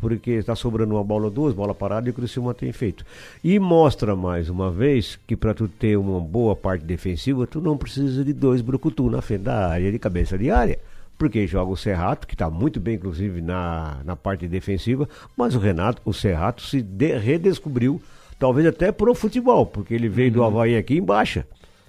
Porque 0.00 0.32
está 0.32 0.54
sobrando 0.54 0.94
uma 0.94 1.02
bola 1.02 1.24
ou 1.24 1.30
duas, 1.30 1.54
bola 1.54 1.74
parada, 1.74 2.08
e 2.08 2.10
o 2.10 2.14
Criciúma 2.14 2.54
tem 2.54 2.70
feito. 2.72 3.04
E 3.42 3.58
mostra 3.58 4.14
mais 4.14 4.48
uma 4.48 4.70
vez 4.70 5.18
que 5.26 5.34
para 5.34 5.54
tu 5.54 5.66
ter 5.66 5.96
uma 5.96 6.20
boa 6.20 6.54
parte 6.54 6.84
defensiva, 6.84 7.46
tu 7.46 7.60
não 7.60 7.76
precisa 7.76 8.22
de 8.22 8.32
dois 8.32 8.60
brucutu 8.60 9.10
na 9.10 9.20
frente 9.22 9.42
da 9.42 9.68
área, 9.68 9.90
de 9.90 9.98
cabeça 9.98 10.36
de 10.36 10.50
área 10.50 10.78
porque 11.18 11.46
joga 11.46 11.72
o 11.72 11.76
Serrato, 11.76 12.26
que 12.26 12.34
está 12.34 12.48
muito 12.48 12.78
bem, 12.78 12.94
inclusive, 12.94 13.42
na, 13.42 13.98
na 14.04 14.14
parte 14.14 14.46
defensiva, 14.46 15.08
mas 15.36 15.56
o 15.56 15.58
Renato, 15.58 16.00
o 16.04 16.12
Serrato, 16.12 16.62
se 16.62 16.80
de, 16.80 17.18
redescobriu, 17.18 18.00
talvez 18.38 18.66
até 18.66 18.92
pro 18.92 19.14
futebol, 19.14 19.66
porque 19.66 19.92
ele 19.92 20.08
veio 20.08 20.28
uhum. 20.28 20.34
do 20.34 20.44
Havaí 20.44 20.76
aqui 20.76 20.96
em 20.96 21.02
baixa. 21.02 21.44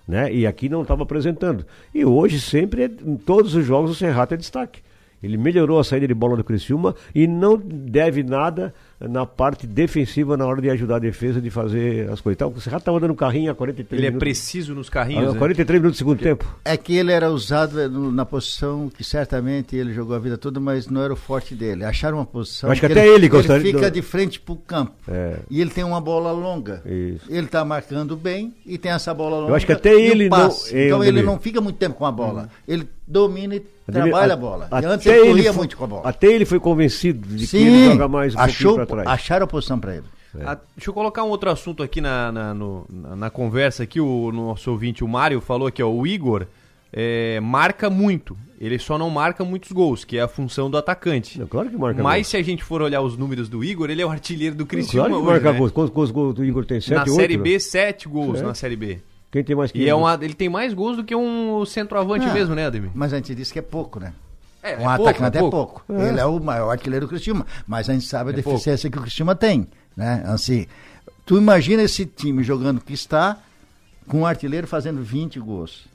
Né? 0.07 0.33
E 0.33 0.47
aqui 0.47 0.67
não 0.67 0.81
estava 0.81 1.03
apresentando. 1.03 1.63
E 1.93 2.03
hoje, 2.03 2.41
sempre, 2.41 2.85
em 2.85 3.15
todos 3.15 3.53
os 3.53 3.63
jogos, 3.63 3.91
o 3.91 3.95
Serrato 3.95 4.33
é 4.33 4.37
destaque. 4.37 4.81
Ele 5.21 5.37
melhorou 5.37 5.79
a 5.79 5.83
saída 5.83 6.07
de 6.07 6.13
bola 6.15 6.35
do 6.35 6.43
Criciúma 6.43 6.95
e 7.13 7.27
não 7.27 7.55
deve 7.57 8.23
nada 8.23 8.73
na 8.99 9.25
parte 9.25 9.65
defensiva 9.65 10.35
na 10.35 10.45
hora 10.45 10.61
de 10.61 10.69
ajudar 10.69 10.97
a 10.97 10.99
defesa 10.99 11.39
de 11.39 11.49
fazer 11.49 12.09
as 12.09 12.19
coisas. 12.19 12.35
Então, 12.35 12.49
o 12.49 12.59
Serrato 12.59 12.81
estava 12.81 12.99
dando 12.99 13.15
carrinho 13.15 13.51
a 13.51 13.55
43 13.55 13.97
ele 13.97 14.07
é 14.07 14.09
minutos. 14.09 14.21
Ele 14.23 14.29
é 14.29 14.33
preciso 14.33 14.75
nos 14.75 14.89
carrinhos. 14.89 15.35
A 15.35 15.37
43 15.37 15.67
né? 15.67 15.81
minutos 15.81 15.97
do 15.97 15.99
segundo 15.99 16.19
tempo. 16.19 16.59
É 16.65 16.75
que 16.75 16.95
ele 16.95 17.11
era 17.11 17.29
usado 17.29 17.89
na 18.11 18.25
posição 18.25 18.89
que 18.89 19.03
certamente 19.03 19.75
ele 19.75 19.93
jogou 19.93 20.15
a 20.15 20.19
vida 20.19 20.37
toda, 20.37 20.59
mas 20.59 20.87
não 20.87 21.01
era 21.01 21.13
o 21.13 21.15
forte 21.15 21.55
dele. 21.55 21.85
Acharam 21.85 22.17
uma 22.17 22.25
posição. 22.25 22.67
Eu 22.67 22.71
acho 22.73 22.81
que, 22.81 22.87
que 22.87 22.93
até 22.93 23.05
ele, 23.05 23.15
ele 23.15 23.29
gostaria. 23.29 23.69
Ele 23.69 23.77
fica 23.77 23.89
de 23.89 24.01
frente 24.01 24.39
para 24.39 24.53
o 24.53 24.57
campo. 24.57 24.93
É. 25.07 25.37
E 25.49 25.61
ele 25.61 25.69
tem 25.69 25.83
uma 25.83 26.01
bola 26.01 26.31
longa. 26.31 26.81
Isso. 26.85 27.25
Ele 27.29 27.45
está 27.45 27.63
marcando 27.63 28.17
bem 28.17 28.53
e 28.65 28.77
tem 28.77 28.91
essa 28.91 29.13
bola 29.13 29.37
longa. 29.37 29.51
Eu 29.51 29.55
acho 29.55 29.65
que 29.65 29.71
até 29.71 29.93
ele 29.93 30.27
não. 30.27 30.49
Então 30.71 31.03
ele 31.03 31.21
não 31.21 31.39
fica 31.39 31.61
muito 31.61 31.77
tempo 31.77 31.95
com 31.95 32.05
a 32.05 32.11
bola. 32.11 32.43
Hum. 32.43 32.63
Ele 32.67 32.89
domina 33.07 33.55
e 33.55 33.59
trabalha 33.91 34.33
a, 34.33 34.35
a 34.35 34.37
bola. 34.37 34.69
E 34.71 34.85
antes 34.85 35.05
ele 35.07 35.27
corria 35.27 35.53
muito 35.53 35.75
com 35.75 35.83
a 35.83 35.87
bola. 35.87 36.01
Até 36.05 36.27
ele 36.27 36.45
foi 36.45 36.59
convencido 36.59 37.27
de 37.27 37.47
Sim, 37.47 37.57
que 37.57 37.63
ele 37.63 37.85
joga 37.85 38.07
mais 38.07 38.35
um 38.35 38.39
achou, 38.39 38.85
para 38.89 39.03
trás. 39.03 39.19
Acharam 39.19 39.43
a 39.45 39.47
posição 39.47 39.79
para 39.79 39.95
ele. 39.95 40.05
É. 40.37 40.43
A, 40.43 40.55
deixa 40.75 40.89
eu 40.89 40.93
colocar 40.93 41.23
um 41.23 41.29
outro 41.29 41.49
assunto 41.49 41.81
aqui 41.81 42.01
na, 42.01 42.31
na, 42.31 42.53
no, 42.53 42.85
na, 42.89 43.15
na 43.15 43.29
conversa 43.29 43.83
aqui. 43.83 43.99
O 43.99 44.31
nosso 44.31 44.71
ouvinte, 44.71 45.03
o 45.03 45.07
Mário, 45.07 45.41
falou 45.41 45.67
aqui, 45.67 45.81
ó, 45.81 45.89
o 45.89 46.05
Igor 46.05 46.45
é, 46.91 47.39
marca 47.39 47.89
muito. 47.89 48.37
Ele 48.59 48.77
só 48.77 48.97
não 48.97 49.09
marca 49.09 49.45
muitos 49.45 49.71
gols, 49.71 50.03
que 50.03 50.17
é 50.17 50.21
a 50.21 50.27
função 50.27 50.69
do 50.69 50.77
atacante. 50.77 51.41
É, 51.41 51.45
claro 51.45 51.69
que 51.69 51.77
marca 51.77 52.03
Mas 52.03 52.27
se 52.27 52.35
a 52.35 52.41
gente 52.41 52.63
for 52.63 52.81
olhar 52.81 53.01
os 53.01 53.17
números 53.17 53.47
do 53.47 53.63
Igor, 53.63 53.89
ele 53.89 54.01
é 54.01 54.05
o 54.05 54.09
artilheiro 54.09 54.55
do 54.55 54.65
Cristiano. 54.65 55.07
Claro 55.07 55.23
que 55.23 55.29
hoje, 55.29 55.33
marca 55.33 55.53
né? 55.53 55.57
gols. 55.59 55.71
Quantos 55.71 56.11
gols 56.11 56.35
do 56.35 56.43
Igor 56.43 56.65
tem? 56.65 56.81
7, 56.81 56.93
Na 56.93 57.01
8, 57.01 57.13
Série 57.13 57.37
B, 57.37 57.59
7 57.59 58.09
gols 58.09 58.41
na 58.41 58.53
Série 58.53 58.75
B. 58.75 58.99
Quem 59.31 59.43
tem 59.43 59.55
mais 59.55 59.71
que 59.71 59.79
E 59.79 59.87
é 59.87 59.93
uma, 59.93 60.17
ele 60.21 60.33
tem 60.33 60.49
mais 60.49 60.73
gols 60.73 60.97
do 60.97 61.03
que 61.03 61.15
um 61.15 61.63
centroavante 61.63 62.27
é, 62.27 62.33
mesmo, 62.33 62.55
né, 62.55 62.65
Ademir? 62.65 62.89
Mas 62.93 63.13
a 63.13 63.17
gente 63.17 63.33
disse 63.35 63.53
que 63.53 63.59
é 63.59 63.61
pouco, 63.61 63.99
né? 63.99 64.13
É, 64.61 64.77
um 64.77 64.81
é 64.81 64.85
atacante 64.85 65.03
pouco, 65.03 65.23
é 65.23 65.39
pouco. 65.39 65.83
pouco. 65.85 66.01
É. 66.01 66.09
Ele 66.09 66.19
é 66.19 66.25
o 66.25 66.39
maior 66.39 66.69
artilheiro 66.71 67.05
do 67.05 67.09
Cristiano, 67.09 67.45
mas 67.65 67.89
a 67.89 67.93
gente 67.93 68.05
sabe 68.05 68.31
a 68.31 68.33
é 68.33 68.35
deficiência 68.35 68.89
pouco. 68.89 68.91
que 68.91 68.99
o 68.99 69.01
Cristiano 69.03 69.35
tem, 69.35 69.67
né? 69.95 70.23
Assim, 70.25 70.67
tu 71.25 71.37
imagina 71.37 71.81
esse 71.81 72.05
time 72.05 72.43
jogando 72.43 72.81
que 72.81 72.93
está 72.93 73.37
com 74.07 74.21
um 74.21 74.25
artilheiro 74.25 74.67
fazendo 74.67 75.01
20 75.01 75.39
gols. 75.39 75.85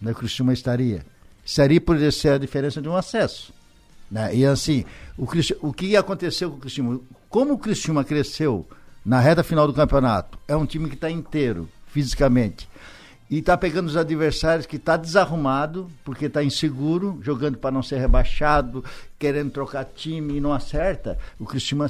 Né, 0.00 0.12
o 0.12 0.14
Cristiano 0.14 0.52
estaria. 0.52 1.04
Seria 1.44 1.80
poderia 1.80 2.12
ser 2.12 2.30
a 2.30 2.38
diferença 2.38 2.80
de 2.80 2.88
um 2.88 2.94
acesso. 2.94 3.52
Né? 4.10 4.36
E 4.36 4.46
assim, 4.46 4.84
o, 5.16 5.26
o 5.62 5.72
que 5.72 5.96
aconteceu 5.96 6.50
com 6.50 6.56
o 6.56 6.60
Cristiano? 6.60 7.02
Como 7.28 7.54
o 7.54 7.58
Cristiano 7.58 8.04
cresceu 8.04 8.66
na 9.04 9.20
reta 9.20 9.42
final 9.42 9.66
do 9.66 9.72
campeonato, 9.72 10.38
é 10.46 10.54
um 10.54 10.66
time 10.66 10.88
que 10.88 10.94
está 10.94 11.10
inteiro, 11.10 11.68
fisicamente. 11.86 12.67
E 13.30 13.38
está 13.38 13.56
pegando 13.56 13.88
os 13.88 13.96
adversários 13.96 14.66
que 14.66 14.76
está 14.76 14.96
desarrumado, 14.96 15.90
porque 16.04 16.26
está 16.26 16.42
inseguro, 16.42 17.18
jogando 17.22 17.58
para 17.58 17.70
não 17.70 17.82
ser 17.82 17.98
rebaixado, 17.98 18.82
querendo 19.18 19.50
trocar 19.50 19.84
time 19.84 20.36
e 20.36 20.40
não 20.40 20.52
acerta. 20.52 21.18
O 21.38 21.44
Cristiano, 21.44 21.86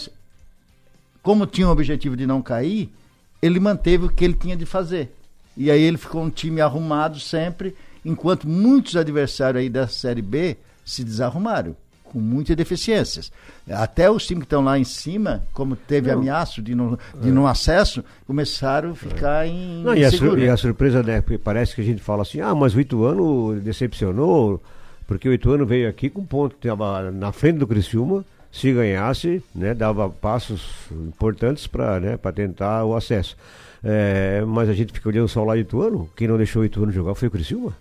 como 1.23 1.47
tinha 1.47 1.69
o 1.69 1.71
objetivo 1.71 2.17
de 2.17 2.27
não 2.27 2.43
cair, 2.43 2.93
ele 3.41 3.61
manteve 3.61 4.07
o 4.07 4.09
que 4.09 4.25
ele 4.25 4.35
tinha 4.35 4.57
de 4.57 4.67
fazer. 4.67 5.15
E 5.57 5.71
aí 5.71 5.81
ele 5.81 5.97
ficou 5.97 6.23
um 6.23 6.31
time 6.31 6.61
arrumado 6.61 7.21
sempre, 7.21 7.77
enquanto 8.05 8.49
muitos 8.49 8.97
adversários 8.97 9.63
aí 9.63 9.69
da 9.69 9.87
Série 9.87 10.23
B 10.23 10.57
se 10.85 11.05
desarrumaram 11.05 11.77
com 12.09 12.19
muitas 12.19 12.57
deficiências. 12.57 13.31
Até 13.69 14.11
os 14.11 14.27
times 14.27 14.43
que 14.43 14.47
estão 14.47 14.63
lá 14.63 14.79
em 14.79 14.85
cima, 14.85 15.45
como 15.53 15.77
teve 15.77 16.11
não. 16.11 16.19
ameaço 16.19 16.61
de 16.63 16.75
não, 16.75 16.99
de 17.21 17.29
é. 17.29 17.33
não 17.33 17.47
acesso, 17.47 18.05
começaram 18.27 18.91
a 18.91 18.95
ficar 18.95 19.47
é. 19.47 19.51
em. 19.51 19.83
Não, 19.83 19.95
e, 19.95 20.05
a 20.05 20.11
e, 20.11 20.49
a 20.49 20.57
surpresa, 20.57 21.03
né? 21.03 21.23
Parece 21.43 21.75
que 21.75 21.81
a 21.81 21.85
gente 21.85 22.03
fala 22.03 22.23
assim, 22.23 22.41
ah, 22.41 22.55
mas 22.55 22.75
o 22.75 22.81
Ituano 22.81 23.61
decepcionou, 23.61 24.63
porque 25.07 25.29
o 25.29 25.33
Ituano 25.33 25.65
veio 25.65 25.89
aqui 25.89 26.11
com 26.11 26.25
ponto 26.25 26.57
estava 26.57 27.11
na 27.11 27.33
frente 27.33 27.59
do 27.59 27.67
Criciúma, 27.67 28.25
se 28.51 28.73
ganhasse, 28.73 29.43
né, 29.55 29.75
dava 29.75 30.09
passos 30.09 30.71
importantes 30.91 31.67
para 31.67 32.01
né, 32.01 32.19
tentar 32.35 32.85
o 32.85 32.97
acesso. 32.97 33.37
É, 33.83 34.43
mas 34.47 34.69
a 34.69 34.75
gente 34.75 34.93
fica 34.93 35.09
olhando 35.09 35.29
só 35.29 35.45
lá 35.45 35.55
o 35.55 35.57
Ituano, 35.57 36.11
quem 36.17 36.27
não 36.27 36.37
deixou 36.37 36.63
o 36.63 36.65
Ituano 36.65 36.91
jogar 36.91 37.15
foi 37.15 37.29
o 37.29 37.31
Criciúma. 37.31 37.77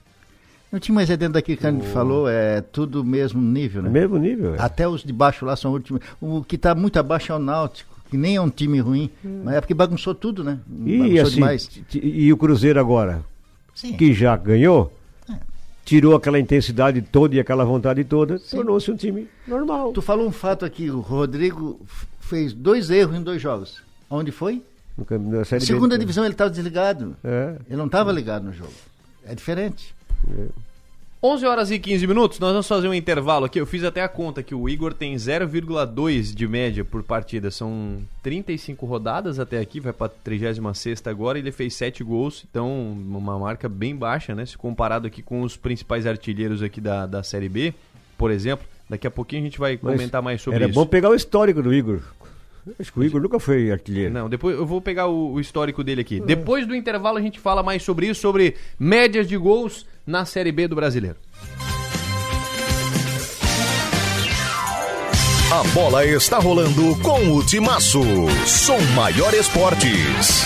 Não 0.72 0.80
tinha 0.80 0.94
mais 0.94 1.10
é 1.10 1.16
dentro 1.16 1.34
daquilo 1.36 1.58
que 1.58 1.66
a 1.66 1.72
gente 1.72 1.88
falou, 1.88 2.28
é 2.28 2.60
tudo 2.60 3.04
mesmo 3.04 3.42
nível, 3.42 3.82
né? 3.82 3.90
Mesmo 3.90 4.18
nível. 4.18 4.56
É. 4.56 4.62
Até 4.62 4.88
os 4.88 5.02
de 5.04 5.14
baixo 5.14 5.46
lá 5.46 5.56
são 5.56 5.72
últimos. 5.72 6.02
O 6.20 6.44
que 6.44 6.56
está 6.56 6.76
muito 6.76 7.00
abaixo 7.00 7.32
é 7.32 7.36
o 7.36 7.40
Náutico, 7.40 7.96
que 8.10 8.18
nem 8.18 8.36
é 8.36 8.42
um 8.42 8.50
time 8.50 8.80
ruim, 8.80 9.10
hum. 9.24 9.42
mas 9.46 9.56
é 9.56 9.62
porque 9.62 9.74
bagunçou 9.74 10.14
tudo, 10.14 10.44
né? 10.44 10.60
E, 10.86 11.20
assim, 11.20 11.36
demais. 11.36 11.70
e 11.94 12.32
o 12.34 12.38
Cruzeiro 12.38 12.80
agora, 12.80 13.24
Sim. 13.74 13.94
que 13.94 14.14
já 14.14 14.36
ganhou, 14.36 14.92
é. 15.30 15.36
tirou 15.86 16.16
aquela 16.16 16.38
intensidade 16.38 17.02
toda 17.02 17.36
e 17.36 17.40
aquela 17.40 17.64
vontade 17.64 18.04
toda, 18.04 18.38
tornou-se 18.38 18.92
um 18.92 18.96
time 18.98 19.28
normal. 19.48 19.94
Tu 19.94 20.02
falou 20.02 20.28
um 20.28 20.34
fato 20.34 20.66
aqui, 20.66 20.90
o 20.90 21.00
Rodrigo 21.00 21.80
fez 22.20 22.52
dois 22.52 22.90
erros 22.90 23.16
em 23.16 23.22
dois 23.22 23.42
jogos. 23.42 23.82
Onde 24.10 24.32
foi? 24.32 24.62
No, 24.98 25.06
na 25.20 25.46
Segunda 25.46 25.96
B. 25.96 26.00
divisão 26.00 26.26
ele 26.26 26.34
estava 26.34 26.50
desligado. 26.50 27.16
É. 27.24 27.56
Ele 27.68 27.78
não 27.78 27.86
estava 27.86 28.12
ligado 28.12 28.44
no 28.44 28.54
jogo. 28.54 28.74
É 29.26 29.36
diferente. 29.36 29.96
11 31.22 31.46
horas 31.48 31.72
e 31.72 31.80
15 31.80 32.06
minutos, 32.06 32.40
nós 32.40 32.52
vamos 32.52 32.68
fazer 32.68 32.88
um 32.88 32.94
intervalo 32.94 33.46
aqui. 33.46 33.60
Eu 33.60 33.66
fiz 33.66 33.84
até 33.84 34.04
a 34.04 34.08
conta 34.08 34.44
que 34.44 34.54
o 34.54 34.70
Igor 34.70 34.94
tem 34.94 35.16
0,2 35.16 36.34
de 36.34 36.48
média 36.48 36.86
por 36.86 37.02
partida. 37.02 37.50
São 37.50 37.98
35 38.22 38.86
rodadas 38.86 39.40
até 39.40 39.60
aqui, 39.60 39.80
vai 39.80 39.92
para 39.92 40.10
36 40.10 41.02
agora. 41.08 41.40
Ele 41.40 41.52
fez 41.52 41.74
7 41.74 42.04
gols, 42.04 42.46
então 42.50 42.92
uma 42.92 43.40
marca 43.40 43.68
bem 43.68 43.96
baixa, 43.96 44.36
né? 44.36 44.46
Se 44.46 44.56
comparado 44.56 45.08
aqui 45.08 45.24
com 45.24 45.42
os 45.42 45.58
principais 45.58 46.06
artilheiros 46.06 46.62
aqui 46.62 46.80
da, 46.80 47.08
da 47.08 47.24
Série 47.24 47.50
B, 47.50 47.74
por 48.16 48.30
exemplo. 48.30 48.68
Daqui 48.88 49.08
a 49.08 49.12
pouquinho 49.12 49.42
a 49.42 49.46
gente 49.46 49.60
vai 49.60 49.80
Mas 49.82 49.96
comentar 49.96 50.22
mais 50.22 50.40
sobre 50.40 50.58
era 50.58 50.66
isso. 50.70 50.80
Era 50.80 50.86
bom 50.86 50.90
pegar 50.90 51.10
o 51.10 51.16
histórico 51.16 51.64
do 51.64 51.74
Igor. 51.74 52.00
Acho 52.80 52.94
que 52.94 53.00
o 53.00 53.04
Igor 53.04 53.22
nunca 53.22 53.40
foi 53.40 53.72
artilheiro. 53.72 54.14
Não, 54.14 54.30
depois 54.30 54.56
eu 54.56 54.66
vou 54.66 54.82
pegar 54.82 55.08
o, 55.08 55.34
o 55.34 55.40
histórico 55.40 55.84
dele 55.84 56.02
aqui. 56.02 56.18
É. 56.18 56.20
Depois 56.20 56.68
do 56.68 56.76
intervalo 56.76 57.18
a 57.18 57.22
gente 57.22 57.40
fala 57.40 57.64
mais 57.64 57.82
sobre 57.82 58.08
isso, 58.08 58.22
sobre 58.22 58.56
médias 58.80 59.28
de 59.28 59.36
gols 59.36 59.86
na 60.08 60.26
Série 60.26 60.52
B 60.52 60.68
do 60.68 60.76
Brasileiro. 60.76 61.18
A 65.52 65.64
bola 65.74 66.06
está 66.06 66.40
rolando 66.40 66.96
com 67.02 67.36
o 67.36 67.44
Timaço. 67.44 68.02
Som 68.46 68.80
Maior 68.96 69.34
Esportes. 69.34 70.46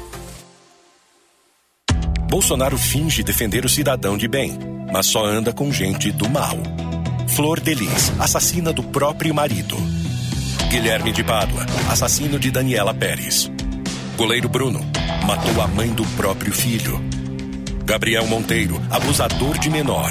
Bolsonaro 2.31 2.77
finge 2.77 3.23
defender 3.23 3.65
o 3.65 3.69
cidadão 3.69 4.17
de 4.17 4.25
bem, 4.25 4.57
mas 4.89 5.05
só 5.05 5.25
anda 5.25 5.51
com 5.51 5.69
gente 5.69 6.13
do 6.13 6.29
mal. 6.29 6.57
Flor 7.27 7.59
Delis, 7.59 8.09
assassina 8.17 8.71
do 8.71 8.81
próprio 8.81 9.35
marido. 9.35 9.75
Guilherme 10.69 11.11
de 11.11 11.25
Pádua, 11.25 11.65
assassino 11.91 12.39
de 12.39 12.49
Daniela 12.49 12.93
Pérez. 12.93 13.51
Goleiro 14.15 14.47
Bruno, 14.47 14.79
matou 15.27 15.61
a 15.61 15.67
mãe 15.67 15.89
do 15.89 16.05
próprio 16.15 16.53
filho. 16.53 17.01
Gabriel 17.83 18.25
Monteiro, 18.27 18.81
abusador 18.89 19.57
de 19.59 19.69
menor. 19.69 20.09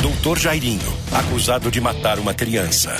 Doutor 0.00 0.38
Jairinho, 0.38 0.90
acusado 1.12 1.70
de 1.70 1.82
matar 1.82 2.18
uma 2.18 2.32
criança. 2.32 2.96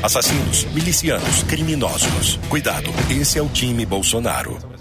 Assassinos, 0.00 0.66
milicianos, 0.66 1.42
criminosos. 1.48 2.38
Cuidado, 2.48 2.92
esse 3.10 3.40
é 3.40 3.42
o 3.42 3.48
time 3.48 3.84
Bolsonaro. 3.84 4.71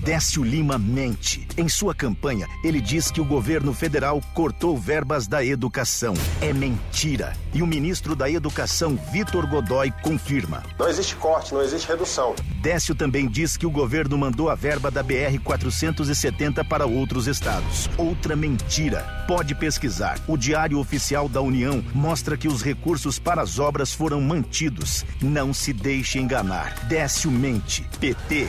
Décio 0.00 0.42
Lima 0.42 0.78
mente. 0.78 1.46
Em 1.56 1.68
sua 1.68 1.94
campanha, 1.94 2.46
ele 2.64 2.80
diz 2.80 3.10
que 3.10 3.20
o 3.20 3.24
governo 3.24 3.72
federal 3.72 4.20
cortou 4.34 4.76
verbas 4.76 5.26
da 5.26 5.44
educação. 5.44 6.14
É 6.40 6.52
mentira. 6.52 7.32
E 7.54 7.62
o 7.62 7.66
ministro 7.66 8.16
da 8.16 8.30
Educação, 8.30 8.96
Vitor 9.12 9.46
Godoy, 9.46 9.92
confirma. 10.02 10.62
Não 10.78 10.88
existe 10.88 11.14
corte, 11.16 11.52
não 11.52 11.62
existe 11.62 11.86
redução. 11.86 12.34
Décio 12.62 12.94
também 12.94 13.28
diz 13.28 13.56
que 13.56 13.66
o 13.66 13.70
governo 13.70 14.16
mandou 14.16 14.48
a 14.48 14.54
verba 14.54 14.90
da 14.90 15.04
BR-470 15.04 16.66
para 16.66 16.86
outros 16.86 17.26
estados. 17.26 17.90
Outra 17.98 18.34
mentira. 18.34 19.24
Pode 19.26 19.54
pesquisar. 19.54 20.18
O 20.26 20.36
Diário 20.36 20.78
Oficial 20.78 21.28
da 21.28 21.40
União 21.40 21.84
mostra 21.94 22.36
que 22.36 22.48
os 22.48 22.62
recursos 22.62 23.18
para 23.18 23.42
as 23.42 23.58
obras 23.58 23.92
foram 23.92 24.20
mantidos. 24.20 25.04
Não 25.20 25.52
se 25.52 25.72
deixe 25.72 26.18
enganar. 26.18 26.86
Décio 26.86 27.30
mente. 27.30 27.86
PT. 28.00 28.48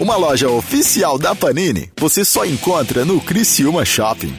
Uma 0.00 0.16
loja 0.16 0.48
oficial 0.48 1.18
da 1.18 1.34
Panini 1.34 1.92
você 2.00 2.24
só 2.24 2.46
encontra 2.46 3.04
no 3.04 3.20
Criciúma 3.20 3.84
Shopping. 3.84 4.34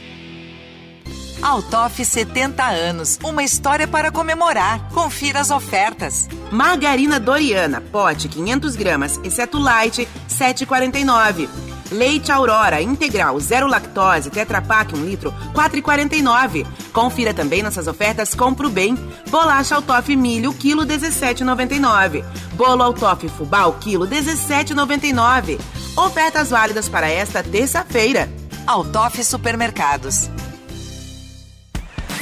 Altoff 1.40 2.04
70 2.04 2.64
anos, 2.64 3.16
uma 3.22 3.44
história 3.44 3.86
para 3.86 4.10
comemorar. 4.10 4.88
Confira 4.92 5.38
as 5.38 5.52
ofertas. 5.52 6.28
Margarina 6.50 7.20
Doriana, 7.20 7.80
pote 7.80 8.28
500 8.28 8.74
gramas, 8.74 9.20
exceto 9.22 9.56
light, 9.56 10.08
7,49. 10.28 11.48
Leite 11.92 12.32
Aurora 12.32 12.80
integral, 12.80 13.38
zero 13.40 13.66
lactose, 13.66 14.30
Tetra 14.30 14.60
Pak 14.60 14.94
1 14.94 15.04
litro, 15.04 15.32
4,49. 15.54 16.66
Confira 16.92 17.32
também 17.32 17.62
nossas 17.62 17.86
ofertas 17.86 18.34
Compro 18.34 18.68
Bem. 18.68 18.96
Bolacha 19.30 19.76
Altoff 19.76 20.14
Milho, 20.16 20.52
quilo 20.52 20.84
17,99. 20.84 22.24
Bolo 22.54 22.82
Altoff 22.82 23.28
Fubal, 23.28 23.74
quilo 23.74 24.06
17,99. 24.06 25.60
Ofertas 25.96 26.50
válidas 26.50 26.88
para 26.88 27.08
esta 27.08 27.42
terça-feira. 27.42 28.28
Altoff 28.66 29.22
Supermercados. 29.24 30.30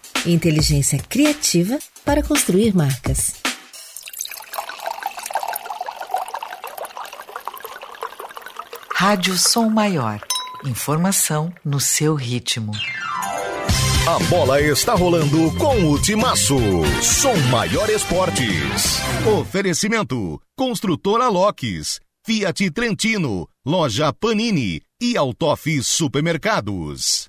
Inteligência 0.25 0.99
criativa 0.99 1.79
para 2.05 2.21
construir 2.21 2.75
marcas. 2.75 3.33
Rádio 8.93 9.35
Som 9.35 9.69
Maior. 9.69 10.21
Informação 10.63 11.51
no 11.65 11.79
seu 11.79 12.13
ritmo. 12.13 12.71
A 14.07 14.19
bola 14.29 14.61
está 14.61 14.93
rolando 14.93 15.51
com 15.57 15.91
o 15.91 15.99
Timaço. 15.99 16.59
Som 17.01 17.35
Maior 17.49 17.89
Esportes. 17.89 18.99
Oferecimento: 19.39 20.39
Construtora 20.55 21.29
Locks, 21.29 21.99
Fiat 22.23 22.69
Trentino, 22.69 23.49
Loja 23.65 24.13
Panini 24.13 24.83
e 25.01 25.17
Altoff 25.17 25.81
Supermercados. 25.81 27.27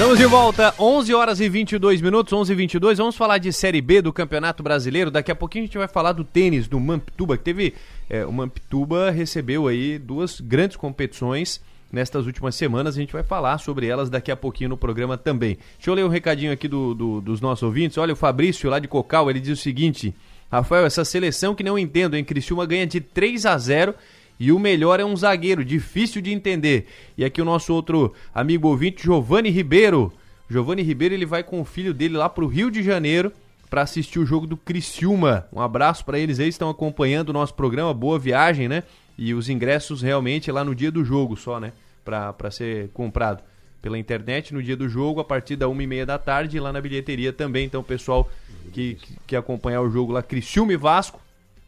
Estamos 0.00 0.18
de 0.18 0.24
volta, 0.24 0.74
11 0.78 1.12
horas 1.12 1.40
e 1.40 1.48
22 1.50 2.00
minutos, 2.00 2.32
11 2.32 2.50
e 2.50 2.56
22. 2.56 2.96
Vamos 2.96 3.16
falar 3.16 3.36
de 3.36 3.52
Série 3.52 3.82
B 3.82 4.00
do 4.00 4.14
Campeonato 4.14 4.62
Brasileiro. 4.62 5.10
Daqui 5.10 5.30
a 5.30 5.34
pouquinho 5.34 5.64
a 5.64 5.66
gente 5.66 5.76
vai 5.76 5.86
falar 5.86 6.12
do 6.12 6.24
tênis, 6.24 6.66
do 6.66 6.80
Mamptuba, 6.80 7.36
que 7.36 7.44
teve... 7.44 7.74
É, 8.08 8.24
o 8.24 8.32
Mamptuba 8.32 9.10
recebeu 9.10 9.68
aí 9.68 9.98
duas 9.98 10.40
grandes 10.40 10.78
competições 10.78 11.60
nestas 11.92 12.24
últimas 12.24 12.54
semanas. 12.54 12.96
A 12.96 12.98
gente 12.98 13.12
vai 13.12 13.22
falar 13.22 13.58
sobre 13.58 13.88
elas 13.88 14.08
daqui 14.08 14.32
a 14.32 14.36
pouquinho 14.36 14.70
no 14.70 14.76
programa 14.78 15.18
também. 15.18 15.58
Deixa 15.76 15.90
eu 15.90 15.94
ler 15.94 16.06
um 16.06 16.08
recadinho 16.08 16.50
aqui 16.50 16.66
do, 16.66 16.94
do, 16.94 17.20
dos 17.20 17.42
nossos 17.42 17.62
ouvintes. 17.62 17.98
Olha, 17.98 18.14
o 18.14 18.16
Fabrício 18.16 18.70
lá 18.70 18.78
de 18.78 18.88
Cocal, 18.88 19.28
ele 19.28 19.38
diz 19.38 19.58
o 19.58 19.62
seguinte... 19.62 20.14
Rafael, 20.50 20.84
essa 20.84 21.04
seleção 21.04 21.54
que 21.54 21.62
não 21.62 21.78
entendo, 21.78 22.16
em 22.16 22.24
Criciúma 22.24 22.66
ganha 22.66 22.84
de 22.84 23.00
3 23.00 23.46
a 23.46 23.56
0 23.56 23.94
e 24.40 24.50
o 24.50 24.58
melhor 24.58 24.98
é 24.98 25.04
um 25.04 25.14
zagueiro, 25.14 25.62
difícil 25.62 26.22
de 26.22 26.32
entender. 26.32 26.86
E 27.16 27.22
aqui 27.26 27.42
o 27.42 27.44
nosso 27.44 27.74
outro 27.74 28.14
amigo 28.34 28.68
ouvinte, 28.68 29.02
Giovanni 29.02 29.50
Ribeiro. 29.50 30.10
Giovanni 30.48 30.80
Ribeiro 30.80 31.14
ele 31.14 31.26
vai 31.26 31.44
com 31.44 31.60
o 31.60 31.64
filho 31.64 31.92
dele 31.92 32.16
lá 32.16 32.26
para 32.26 32.42
o 32.42 32.48
Rio 32.48 32.70
de 32.70 32.82
Janeiro 32.82 33.30
para 33.68 33.82
assistir 33.82 34.18
o 34.18 34.24
jogo 34.24 34.46
do 34.46 34.56
Criciúma. 34.56 35.46
Um 35.52 35.60
abraço 35.60 36.06
para 36.06 36.18
eles 36.18 36.40
aí, 36.40 36.48
estão 36.48 36.70
acompanhando 36.70 37.28
o 37.28 37.32
nosso 37.34 37.52
programa. 37.52 37.92
Boa 37.92 38.18
viagem, 38.18 38.66
né? 38.66 38.82
E 39.18 39.34
os 39.34 39.50
ingressos 39.50 40.00
realmente 40.00 40.50
lá 40.50 40.64
no 40.64 40.74
dia 40.74 40.90
do 40.90 41.04
jogo 41.04 41.36
só, 41.36 41.60
né? 41.60 41.74
Para 42.02 42.50
ser 42.50 42.88
comprado 42.94 43.42
pela 43.82 43.98
internet 43.98 44.54
no 44.54 44.62
dia 44.62 44.76
do 44.76 44.88
jogo, 44.88 45.20
a 45.20 45.24
partir 45.24 45.54
da 45.54 45.68
uma 45.68 45.82
e 45.82 45.86
meia 45.86 46.06
da 46.06 46.18
tarde, 46.18 46.58
lá 46.58 46.72
na 46.72 46.80
bilheteria 46.80 47.30
também. 47.30 47.66
Então, 47.66 47.82
pessoal 47.82 48.28
que, 48.72 48.94
que, 48.94 49.16
que 49.26 49.36
acompanhar 49.36 49.82
o 49.82 49.90
jogo 49.90 50.12
lá, 50.12 50.22
Criciúma 50.22 50.72
e 50.72 50.76
Vasco, 50.76 51.20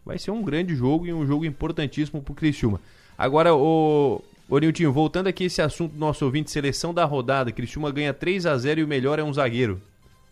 vai 0.04 0.18
ser 0.18 0.30
um 0.30 0.42
grande 0.42 0.74
jogo 0.74 1.06
e 1.06 1.12
um 1.12 1.26
jogo 1.26 1.44
importantíssimo 1.44 2.22
pro 2.22 2.34
Criciúma. 2.34 2.80
Agora, 3.16 3.54
o, 3.54 4.22
o 4.48 4.58
Niltinho, 4.58 4.92
voltando 4.92 5.28
aqui 5.28 5.44
esse 5.44 5.62
assunto 5.62 5.92
do 5.92 5.98
nosso 5.98 6.24
ouvinte, 6.24 6.50
seleção 6.50 6.92
da 6.92 7.04
rodada, 7.04 7.52
Criciúma 7.52 7.90
ganha 7.90 8.12
3 8.12 8.46
a 8.46 8.56
0 8.56 8.80
e 8.80 8.84
o 8.84 8.88
melhor 8.88 9.18
é 9.18 9.22
um 9.22 9.32
zagueiro. 9.32 9.80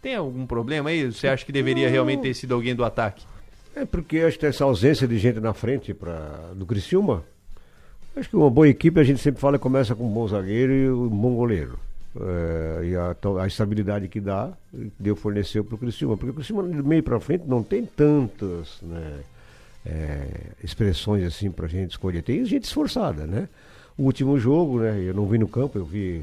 Tem 0.02 0.14
algum 0.14 0.46
problema 0.46 0.90
aí? 0.90 1.12
Você 1.12 1.28
acha 1.28 1.44
que 1.44 1.52
deveria 1.52 1.88
realmente 1.88 2.22
ter 2.22 2.34
sido 2.34 2.54
alguém 2.54 2.74
do 2.74 2.84
ataque? 2.84 3.24
É 3.76 3.84
porque 3.84 4.20
acho 4.20 4.38
que 4.38 4.46
essa 4.46 4.64
ausência 4.64 5.06
de 5.06 5.18
gente 5.18 5.38
na 5.40 5.52
frente 5.52 5.94
pra, 5.94 6.50
do 6.54 6.66
Criciúma, 6.66 7.22
acho 8.16 8.28
que 8.28 8.36
uma 8.36 8.50
boa 8.50 8.68
equipe 8.68 8.98
a 8.98 9.04
gente 9.04 9.20
sempre 9.20 9.40
fala 9.40 9.58
começa 9.58 9.94
com 9.94 10.06
um 10.06 10.12
bom 10.12 10.26
zagueiro 10.26 10.72
e 10.72 10.90
um 10.90 11.08
bom 11.08 11.34
goleiro. 11.34 11.78
É, 12.18 12.84
e 12.86 12.96
a, 12.96 13.14
a, 13.40 13.46
estabilidade 13.46 14.08
que 14.08 14.20
dá, 14.20 14.50
deu 14.98 15.14
forneceu 15.14 15.62
para 15.62 15.76
o 15.76 15.78
Criciúma. 15.78 16.16
Porque 16.16 16.30
o 16.30 16.34
Criciúma, 16.34 16.62
do 16.62 16.84
meio 16.84 17.02
para 17.02 17.20
frente, 17.20 17.44
não 17.46 17.62
tem 17.62 17.86
tantas 17.86 18.78
né, 18.82 19.20
é, 19.84 20.26
expressões 20.62 21.24
assim 21.24 21.50
pra 21.50 21.66
gente 21.66 21.92
escolher. 21.92 22.22
Tem 22.22 22.44
gente 22.44 22.64
esforçada, 22.64 23.26
né? 23.26 23.48
O 23.96 24.04
último 24.04 24.38
jogo, 24.38 24.80
né? 24.80 25.02
Eu 25.02 25.14
não 25.14 25.26
vi 25.26 25.38
no 25.38 25.48
campo, 25.48 25.78
eu 25.78 25.84
vi. 25.84 26.22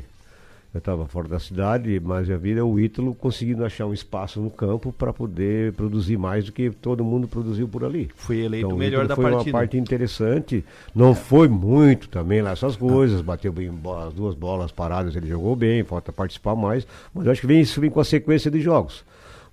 Eu 0.73 0.79
estava 0.79 1.07
fora 1.07 1.27
da 1.27 1.39
cidade, 1.39 1.99
mas 2.03 2.29
eu 2.29 2.37
vi 2.37 2.59
o 2.59 2.79
Ítalo 2.79 3.15
conseguindo 3.15 3.65
achar 3.65 3.85
um 3.85 3.93
espaço 3.93 4.39
no 4.39 4.49
campo 4.49 4.91
para 4.91 5.13
poder 5.13 5.71
produzir 5.73 6.17
mais 6.17 6.45
do 6.45 6.51
que 6.51 6.69
todo 6.69 7.03
mundo 7.03 7.27
produziu 7.27 7.67
por 7.67 7.83
ali. 7.83 8.11
Foi 8.15 8.39
eleito 8.39 8.67
então, 8.67 8.75
o 8.75 8.79
melhor 8.79 9.07
da 9.07 9.15
foi 9.15 9.23
partida. 9.23 9.43
Foi 9.43 9.51
uma 9.51 9.59
parte 9.59 9.77
interessante. 9.77 10.63
Não 10.93 11.15
foi 11.15 11.47
muito 11.47 12.09
também 12.09 12.41
lá 12.41 12.51
essas 12.51 12.75
coisas. 12.75 13.21
Bateu 13.21 13.51
bem 13.51 13.71
as 14.05 14.13
duas 14.13 14.35
bolas 14.35 14.71
paradas, 14.71 15.15
ele 15.15 15.27
jogou 15.27 15.55
bem, 15.55 15.83
falta 15.83 16.11
participar 16.11 16.55
mais. 16.55 16.85
Mas 17.13 17.25
eu 17.25 17.31
acho 17.31 17.41
que 17.41 17.47
vem, 17.47 17.61
isso 17.61 17.79
vem 17.81 17.89
com 17.89 18.01
a 18.01 18.05
sequência 18.05 18.51
de 18.51 18.59
jogos. 18.59 19.03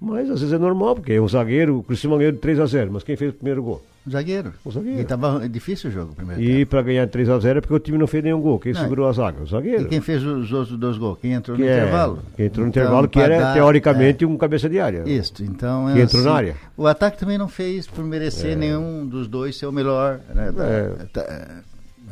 Mas 0.00 0.28
às 0.28 0.40
vezes 0.40 0.52
é 0.52 0.58
normal, 0.58 0.96
porque 0.96 1.12
é 1.12 1.20
um 1.20 1.28
zagueiro, 1.28 1.78
o 1.78 1.82
Cristiano 1.82 2.18
ganhou 2.18 2.32
de 2.32 2.38
3 2.38 2.60
a 2.60 2.66
0 2.66 2.92
mas 2.92 3.04
quem 3.04 3.16
fez 3.16 3.30
o 3.30 3.34
primeiro 3.34 3.62
gol? 3.62 3.82
O 4.06 4.10
zagueiro. 4.10 4.52
O 4.62 4.70
zagueiro. 4.70 5.00
E 5.00 5.04
tava 5.04 5.48
difícil 5.48 5.88
o 5.88 5.92
jogo 5.92 6.14
primeiro. 6.14 6.42
E 6.42 6.66
para 6.66 6.82
ganhar 6.82 7.06
3x0 7.08 7.56
é 7.56 7.60
porque 7.62 7.74
o 7.74 7.78
time 7.78 7.96
não 7.96 8.06
fez 8.06 8.22
nenhum 8.22 8.40
gol. 8.40 8.58
Quem 8.58 8.74
não, 8.74 8.82
segurou 8.82 9.08
a 9.08 9.12
zaga? 9.12 9.42
O 9.42 9.46
zagueiro. 9.46 9.84
E 9.84 9.86
quem 9.86 10.00
fez 10.02 10.22
os 10.22 10.52
outros 10.52 10.78
dois 10.78 10.98
gols? 10.98 11.18
Quem 11.22 11.32
entrou 11.32 11.56
que 11.56 11.62
no 11.62 11.68
é, 11.68 11.78
intervalo? 11.78 12.18
Quem 12.36 12.46
entrou 12.46 12.66
no 12.66 12.70
então, 12.70 12.82
intervalo, 12.82 13.08
que 13.08 13.18
era 13.18 13.40
dar, 13.40 13.54
teoricamente 13.54 14.24
é, 14.24 14.26
um 14.26 14.36
cabeça 14.36 14.68
de 14.68 14.78
área. 14.78 15.04
Isso, 15.06 15.42
então. 15.42 15.86
Que 15.90 16.00
é 16.00 16.02
entrou 16.02 16.20
assim, 16.20 16.28
na 16.28 16.36
área. 16.36 16.56
O 16.76 16.86
ataque 16.86 17.18
também 17.18 17.38
não 17.38 17.48
fez 17.48 17.86
por 17.86 18.04
merecer 18.04 18.52
é. 18.52 18.56
nenhum 18.56 19.06
dos 19.06 19.26
dois 19.26 19.56
ser 19.56 19.66
o 19.66 19.72
melhor. 19.72 20.20
Né? 20.34 20.52
É. 20.58 21.04
Tá, 21.06 21.62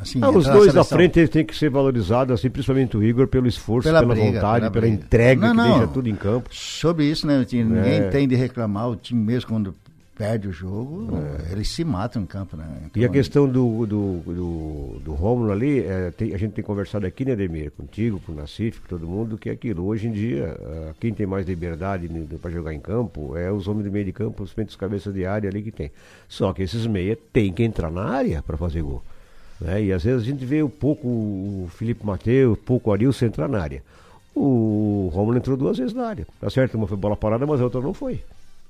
assim, 0.01 0.19
ah, 0.19 0.31
os 0.31 0.47
dois 0.47 0.73
da 0.73 0.83
frente 0.83 1.27
têm 1.27 1.45
que 1.45 1.55
ser 1.55 1.69
valorizados, 1.69 2.33
assim, 2.33 2.49
principalmente 2.49 2.97
o 2.97 3.03
Igor, 3.03 3.27
pelo 3.27 3.47
esforço, 3.47 3.87
pela, 3.87 3.99
pela 3.99 4.15
briga, 4.15 4.31
vontade, 4.31 4.59
pela, 4.61 4.71
pela 4.71 4.87
entrega 4.87 5.47
não, 5.47 5.53
não. 5.53 5.63
que 5.63 5.77
deixa 5.77 5.93
tudo 5.93 6.09
em 6.09 6.15
campo. 6.15 6.49
Sobre 6.51 7.05
isso, 7.05 7.27
né? 7.27 7.45
Ninguém 7.51 7.99
é. 7.99 8.07
tem 8.09 8.27
de 8.27 8.33
reclamar, 8.33 8.89
o 8.89 8.95
time 8.95 9.21
mesmo 9.23 9.49
quando 9.49 9.75
perde 10.15 10.47
o 10.47 10.51
jogo, 10.51 11.09
é. 11.17 11.51
eles 11.51 11.69
se 11.69 11.83
matam 11.83 12.21
em 12.21 12.25
campo, 12.25 12.55
né? 12.55 12.65
Então, 12.85 13.01
e 13.01 13.05
a 13.05 13.09
questão 13.09 13.47
do, 13.47 13.85
do, 13.85 14.17
do, 14.19 14.99
do 15.03 15.13
Rômulo 15.13 15.51
ali, 15.51 15.79
é, 15.79 16.11
tem, 16.11 16.33
a 16.33 16.37
gente 16.37 16.51
tem 16.53 16.63
conversado 16.63 17.05
aqui, 17.05 17.25
né, 17.25 17.35
Demir, 17.35 17.71
contigo, 17.71 18.19
com 18.19 18.31
o 18.31 18.35
Nassif, 18.35 18.81
com 18.81 18.87
todo 18.87 19.07
mundo, 19.07 19.37
que 19.37 19.49
é 19.49 19.53
aquilo. 19.53 19.85
Hoje 19.85 20.07
em 20.07 20.11
dia, 20.11 20.55
uh, 20.59 20.93
quem 20.99 21.13
tem 21.13 21.25
mais 21.25 21.47
liberdade 21.47 22.07
para 22.39 22.51
jogar 22.51 22.73
em 22.73 22.79
campo 22.79 23.35
é 23.35 23.51
os 23.51 23.67
homens 23.67 23.85
do 23.85 23.91
meio 23.91 24.05
de 24.05 24.13
campo, 24.13 24.43
os 24.43 24.53
peitos 24.53 24.75
cabeças 24.75 25.13
de 25.13 25.25
área 25.25 25.49
ali 25.49 25.63
que 25.63 25.71
tem. 25.71 25.91
Só 26.27 26.53
que 26.53 26.61
esses 26.61 26.85
meia 26.85 27.17
tem 27.31 27.51
que 27.51 27.63
entrar 27.63 27.91
na 27.91 28.03
área 28.03 28.43
para 28.43 28.55
fazer 28.55 28.83
gol. 28.83 29.03
Né? 29.59 29.85
E 29.85 29.93
às 29.93 30.03
vezes 30.03 30.21
a 30.21 30.25
gente 30.25 30.45
vê 30.45 30.61
um 30.61 30.69
pouco 30.69 31.07
o 31.07 31.67
Felipe 31.71 32.05
Mateus, 32.05 32.57
pouco 32.59 32.89
o 32.89 32.93
Arilson 32.93 33.25
entrar 33.25 33.47
na 33.47 33.59
área. 33.59 33.83
O 34.35 35.09
Romulo 35.13 35.37
entrou 35.37 35.55
duas 35.55 35.77
vezes 35.77 35.93
na 35.93 36.07
área. 36.07 36.27
Tá 36.39 36.49
certo, 36.49 36.75
uma 36.75 36.87
foi 36.87 36.97
bola 36.97 37.15
parada, 37.15 37.45
mas 37.45 37.61
a 37.61 37.63
outra 37.63 37.81
não 37.81 37.93
foi. 37.93 38.21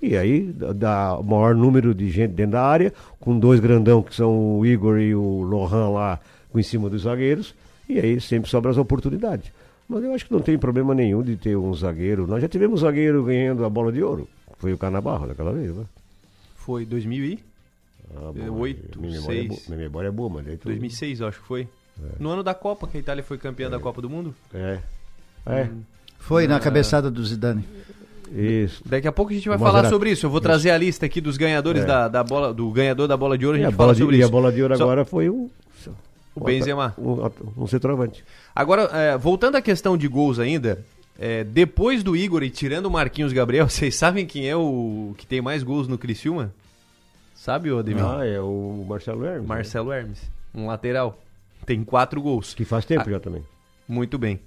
E 0.04 0.18
aí 0.18 0.52
dá 0.76 1.18
o 1.18 1.24
maior 1.24 1.56
número 1.56 1.96
de 1.96 2.12
gente 2.12 2.32
dentro 2.32 2.52
da 2.52 2.62
área, 2.62 2.94
com 3.22 3.40
dois 3.40 3.62
grandão 3.62 4.04
que 4.04 4.14
são 4.14 4.60
o 4.60 4.66
Igor 4.66 5.00
e 5.00 5.16
o 5.16 5.44
Lohan 5.44 5.92
lá 5.92 6.20
em 6.54 6.62
cima 6.62 6.90
dos 6.90 7.04
zagueiros, 7.04 7.56
e 7.88 7.98
aí 7.98 8.20
sempre 8.20 8.50
sobra 8.50 8.70
as 8.70 8.78
oportunidades. 8.78 9.50
Mas 9.88 10.04
eu 10.04 10.14
acho 10.14 10.26
que 10.26 10.34
não 10.34 10.42
tem 10.42 10.58
problema 10.58 10.94
nenhum 10.94 11.24
de 11.24 11.38
ter 11.38 11.56
um 11.56 11.74
zagueiro. 11.74 12.28
Nós 12.28 12.42
já 12.42 12.50
tivemos 12.50 12.82
um 12.82 12.86
zagueiro 12.86 13.24
ganhando 13.24 13.64
a 13.64 13.70
bola 13.70 13.94
de 13.94 14.04
ouro. 14.04 14.28
Foi 14.58 14.74
o 14.74 14.78
Canabarro 14.78 15.26
daquela 15.26 15.54
vez, 15.54 15.74
né? 15.74 15.86
Foi 16.54 16.86
2008, 16.86 17.42
ah, 18.18 18.52
8, 18.52 19.00
minha 19.00 19.22
6. 19.22 19.26
Memória 19.26 19.42
é 19.42 19.70
minha 19.70 19.80
memória 19.88 20.08
é 20.10 20.12
boa, 20.12 20.30
mas 20.30 20.48
aí 20.50 20.58
2006, 20.58 21.22
eu 21.22 21.28
acho 21.28 21.40
que 21.40 21.48
foi. 21.48 21.62
É. 21.98 22.22
No 22.22 22.30
ano 22.30 22.44
da 22.44 22.54
Copa, 22.54 22.90
que 22.90 22.98
a 22.98 23.00
Itália 23.00 23.24
foi 23.24 23.38
campeã 23.38 23.68
é. 23.68 23.70
da 23.70 23.80
Copa 23.80 24.02
do 24.02 24.10
Mundo? 24.10 24.36
É. 24.54 24.80
É. 25.46 25.64
Hum. 25.64 25.82
Foi 26.20 26.46
na 26.46 26.60
cabeçada 26.60 27.10
do 27.10 27.24
Zidane. 27.24 27.64
Isso. 28.36 28.82
Daqui 28.86 29.08
a 29.08 29.12
pouco 29.12 29.32
a 29.32 29.36
gente 29.36 29.48
vai 29.48 29.60
falar 29.60 29.88
sobre 29.90 30.10
isso. 30.10 30.26
Eu 30.26 30.30
vou 30.30 30.42
trazer 30.42 30.72
a 30.72 30.78
lista 30.78 31.06
aqui 31.06 31.22
dos 31.22 31.38
ganhadores 31.38 31.84
é. 31.84 31.86
da, 31.86 32.08
da 32.08 32.24
bola, 32.24 32.52
do 32.52 32.70
ganhador 32.72 33.08
da 33.08 33.16
bola 33.16 33.38
de 33.38 33.46
ouro. 33.46 33.58
A 33.58 33.62
gente 33.62 33.74
a 33.74 33.78
fala 33.78 33.94
sobre 33.94 34.16
de, 34.16 34.22
isso. 34.22 34.28
E 34.28 34.30
a 34.30 34.32
bola 34.32 34.52
de 34.52 34.62
ouro 34.62 34.76
Só... 34.76 34.84
agora 34.84 35.06
foi 35.06 35.30
o. 35.30 35.50
O 36.36 36.44
Benzema. 36.44 36.96
Um, 36.98 37.64
um 37.64 37.68
centroavante. 37.68 38.24
Agora, 38.56 38.90
é, 38.92 39.16
voltando 39.16 39.56
à 39.56 39.62
questão 39.62 39.96
de 39.96 40.08
gols 40.08 40.40
ainda, 40.40 40.84
é, 41.20 41.44
depois 41.44 42.02
do 42.02 42.16
Igor 42.16 42.42
e 42.42 42.50
tirando 42.50 42.88
o 42.88 42.92
Marquinhos 42.92 43.32
Gabriel, 43.32 43.70
vocês 43.70 43.96
sabem 43.96 44.26
quem 44.26 44.50
é 44.50 44.56
o 44.56 45.14
que 45.16 45.28
tem 45.28 45.42
mais 45.42 45.62
gols 45.62 45.88
no 45.88 45.98
Criciúma? 45.98 46.52
Sabe, 47.36 47.72
o 47.72 47.78
Ademir? 47.78 48.04
Ah, 48.04 48.26
é 48.26 48.40
o 48.40 48.84
Marcelo 48.88 49.24
Hermes. 49.26 49.42
Né? 49.42 49.48
Marcelo 49.48 49.90
né? 49.90 50.00
Hermes, 50.00 50.22
um 50.56 50.66
lateral. 50.66 51.20
Tem 51.66 51.84
quatro 51.84 52.22
gols. 52.22 52.54
Que 52.54 52.66
faz 52.66 52.84
tempo 52.84 53.04
ah, 53.06 53.12
já 53.12 53.20
também. 53.20 53.44
Muito 53.88 54.18
bem. 54.18 54.40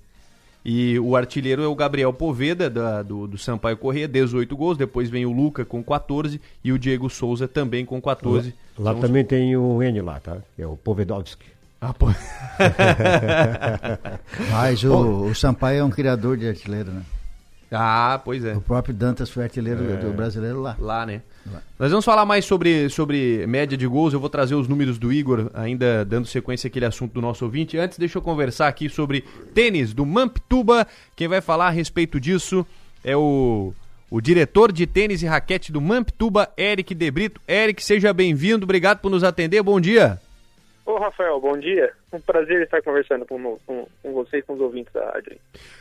E 0.69 0.99
o 0.99 1.15
artilheiro 1.15 1.63
é 1.63 1.69
o 1.69 1.77
Gabriel 1.77 2.13
Poveda, 2.13 2.69
da, 2.69 3.01
do, 3.01 3.29
do 3.29 3.39
Sampaio 3.39 3.77
Corrêa, 3.77 4.09
18 4.09 4.57
gols. 4.57 4.77
Depois 4.77 5.09
vem 5.09 5.25
o 5.25 5.31
Luca 5.31 5.65
com 5.65 5.81
14 5.81 6.41
e 6.65 6.73
o 6.73 6.79
Diego 6.79 7.09
Souza 7.09 7.47
também 7.47 7.85
com 7.85 8.03
14. 8.03 8.53
Lá, 8.77 8.91
lá 8.91 9.01
também 9.01 9.23
os... 9.23 9.29
tem 9.29 9.57
o 9.57 9.81
N 9.81 10.01
lá, 10.01 10.19
tá? 10.19 10.39
É 10.59 10.67
o 10.67 10.77
Povedovski. 10.77 11.47
Ah, 11.81 11.95
pô. 11.95 12.07
Mas 14.51 14.83
o, 14.83 15.27
o 15.27 15.35
Sampaio 15.37 15.79
é 15.79 15.85
um 15.85 15.91
criador 15.91 16.37
de 16.37 16.49
artilheiro, 16.49 16.91
né? 16.91 17.03
Ah, 17.71 18.21
pois 18.25 18.45
é. 18.45 18.57
O 18.57 18.61
próprio 18.61 18.93
Dantas 18.93 19.31
foi 19.31 19.45
artilheiro 19.45 19.89
é. 19.89 19.99
do 19.99 20.13
brasileiro 20.15 20.61
lá. 20.61 20.75
Lá, 20.81 21.07
né? 21.07 21.23
Nós 21.79 21.91
vamos 21.91 22.05
falar 22.05 22.25
mais 22.25 22.45
sobre, 22.45 22.89
sobre 22.89 23.47
média 23.47 23.77
de 23.77 23.87
gols. 23.87 24.13
Eu 24.13 24.21
vou 24.21 24.29
trazer 24.29 24.55
os 24.55 24.67
números 24.67 24.99
do 24.99 25.13
Igor, 25.13 25.51
ainda 25.55 26.05
dando 26.05 26.27
sequência 26.27 26.69
àquele 26.69 26.87
assunto 26.87 27.13
do 27.13 27.21
nosso 27.21 27.45
ouvinte. 27.45 27.77
Antes, 27.77 27.99
deixa 27.99 28.19
eu 28.19 28.23
conversar 28.23 28.69
aqui 28.69 28.89
sobre 28.89 29.25
tênis 29.55 29.93
do 29.93 30.07
Mamptuba. 30.07 30.87
Quem 31.15 31.29
vai 31.29 31.41
falar 31.41 31.69
a 31.69 31.71
respeito 31.71 32.19
disso 32.19 32.67
é 33.05 33.17
o, 33.17 33.73
o 34.11 34.21
diretor 34.21 34.73
de 34.73 34.87
tênis 34.87 35.23
e 35.23 35.27
raquete 35.27 35.71
do 35.71 35.81
Mamptuba, 35.81 36.49
Eric 36.57 36.95
Debrito. 36.95 37.41
Eric, 37.47 37.85
seja 37.85 38.13
bem-vindo. 38.13 38.65
Obrigado 38.65 38.99
por 38.99 39.11
nos 39.11 39.23
atender. 39.23 39.63
Bom 39.63 39.81
dia. 39.81 40.21
Ô, 40.87 40.99
Rafael, 40.99 41.41
bom 41.41 41.59
dia. 41.59 41.93
Um 42.13 42.21
prazer 42.21 42.63
estar 42.63 42.81
conversando 42.81 43.27
com, 43.27 43.59
com, 43.67 43.89
com 44.01 44.13
você 44.13 44.39
e 44.39 44.43
com 44.43 44.53
os 44.53 44.61
ouvintes 44.61 44.93
da 44.93 45.05
rádio. 45.11 45.37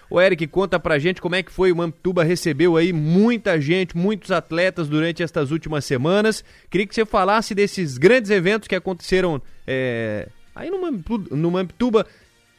O 0.09 0.19
Eric, 0.19 0.47
conta 0.47 0.79
pra 0.79 0.97
gente 0.97 1.21
como 1.21 1.35
é 1.35 1.43
que 1.43 1.51
foi. 1.51 1.71
O 1.71 1.75
Mamptuba 1.75 2.23
recebeu 2.23 2.75
aí 2.75 2.91
muita 2.91 3.61
gente, 3.61 3.95
muitos 3.95 4.31
atletas 4.31 4.89
durante 4.89 5.21
estas 5.21 5.51
últimas 5.51 5.85
semanas. 5.85 6.43
Queria 6.71 6.87
que 6.87 6.95
você 6.95 7.05
falasse 7.05 7.53
desses 7.53 7.99
grandes 7.99 8.31
eventos 8.31 8.67
que 8.67 8.73
aconteceram 8.73 9.39
é, 9.67 10.27
aí 10.55 10.71
no 10.71 10.81
Mamptuba, 10.81 11.35
no 11.35 11.51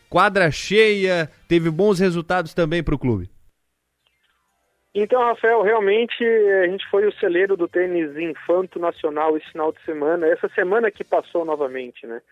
quadra 0.08 0.48
cheia, 0.48 1.28
teve 1.48 1.68
bons 1.68 1.98
resultados 1.98 2.54
também 2.54 2.80
para 2.80 2.94
o 2.94 2.98
clube. 2.98 3.28
Então, 4.98 5.20
Rafael, 5.20 5.60
realmente 5.60 6.24
a 6.24 6.68
gente 6.68 6.88
foi 6.88 7.06
o 7.06 7.12
celeiro 7.16 7.54
do 7.54 7.68
tênis 7.68 8.16
infanto 8.16 8.78
nacional 8.78 9.36
esse 9.36 9.46
final 9.52 9.70
de 9.70 9.78
semana, 9.82 10.26
essa 10.26 10.48
semana 10.48 10.90
que 10.90 11.04
passou 11.04 11.44
novamente, 11.44 12.06
né? 12.06 12.22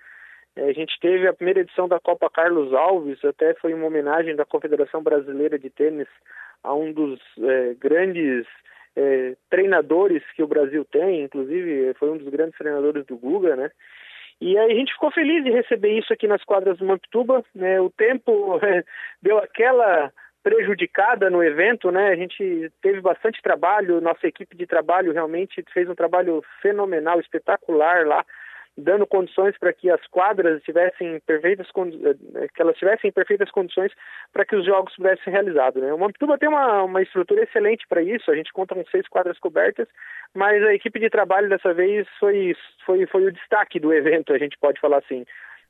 É, 0.57 0.71
a 0.71 0.73
gente 0.73 0.99
teve 0.99 1.29
a 1.29 1.35
primeira 1.35 1.61
edição 1.61 1.87
da 1.87 2.01
Copa 2.01 2.31
Carlos 2.31 2.73
Alves, 2.73 3.23
até 3.23 3.53
foi 3.53 3.75
uma 3.75 3.87
homenagem 3.87 4.35
da 4.35 4.47
Confederação 4.47 5.03
Brasileira 5.03 5.59
de 5.59 5.69
Tênis 5.69 6.09
a 6.63 6.73
um 6.73 6.91
dos 6.91 7.21
é, 7.39 7.75
grandes 7.79 8.47
é, 8.97 9.37
treinadores 9.51 10.23
que 10.35 10.43
o 10.43 10.49
Brasil 10.49 10.87
tem, 10.87 11.23
inclusive 11.23 11.93
foi 11.99 12.13
um 12.13 12.17
dos 12.17 12.31
grandes 12.31 12.57
treinadores 12.57 13.05
do 13.05 13.19
Guga, 13.19 13.57
né? 13.57 13.71
E 14.41 14.57
aí 14.57 14.73
a 14.73 14.75
gente 14.75 14.95
ficou 14.95 15.11
feliz 15.11 15.45
de 15.45 15.51
receber 15.51 15.99
isso 15.99 16.11
aqui 16.15 16.27
nas 16.27 16.43
quadras 16.43 16.79
do 16.79 16.87
Mamptuba, 16.87 17.45
né? 17.55 17.79
O 17.79 17.91
tempo 17.91 18.59
deu 19.21 19.37
aquela 19.37 20.11
prejudicada 20.45 21.31
no 21.31 21.43
evento, 21.43 21.91
né? 21.91 22.09
A 22.09 22.17
gente 22.17 22.71
teve 22.83 23.01
bastante 23.01 23.41
trabalho, 23.43 24.01
nossa 24.03 24.27
equipe 24.29 24.55
de 24.55 24.67
trabalho 24.67 25.11
realmente 25.11 25.65
fez 25.73 25.89
um 25.89 25.95
trabalho 25.95 26.45
fenomenal, 26.61 27.19
espetacular 27.19 28.07
lá, 28.07 28.23
dando 28.77 29.07
condições 29.07 29.57
para 29.57 29.73
que 29.73 29.89
as 29.89 30.07
quadras 30.09 30.63
tivessem 30.63 31.19
perfeitas 31.21 31.67
eh, 31.69 32.49
que 32.55 32.61
elas 32.61 32.77
tivessem 32.77 33.11
perfeitas 33.11 33.51
condições 33.51 33.91
para 34.35 34.45
que 34.45 34.55
os 34.55 34.67
jogos 34.67 34.95
pudessem 34.95 35.25
ser 35.25 35.31
realizados, 35.31 35.83
né? 35.83 35.95
O 35.95 35.99
Mampituba 35.99 36.37
tem 36.37 36.51
uma, 36.51 36.83
uma 36.83 37.01
estrutura 37.01 37.43
excelente 37.43 37.87
para 37.89 38.03
isso, 38.03 38.31
a 38.31 38.37
gente 38.37 38.53
conta 38.53 38.75
com 38.75 38.85
seis 38.91 39.09
quadras 39.09 39.39
cobertas, 39.39 39.89
mas 40.35 40.63
a 40.63 40.75
equipe 40.75 41.01
de 41.01 41.09
trabalho 41.09 41.49
dessa 41.49 41.73
vez 41.73 42.07
foi 42.21 42.55
foi 42.85 43.07
foi 43.07 43.25
o 43.25 43.33
destaque 43.33 43.81
do 43.81 43.95
evento, 43.95 44.35
a 44.35 44.39
gente 44.39 44.59
pode 44.59 44.79
falar 44.79 44.99
assim, 44.99 45.25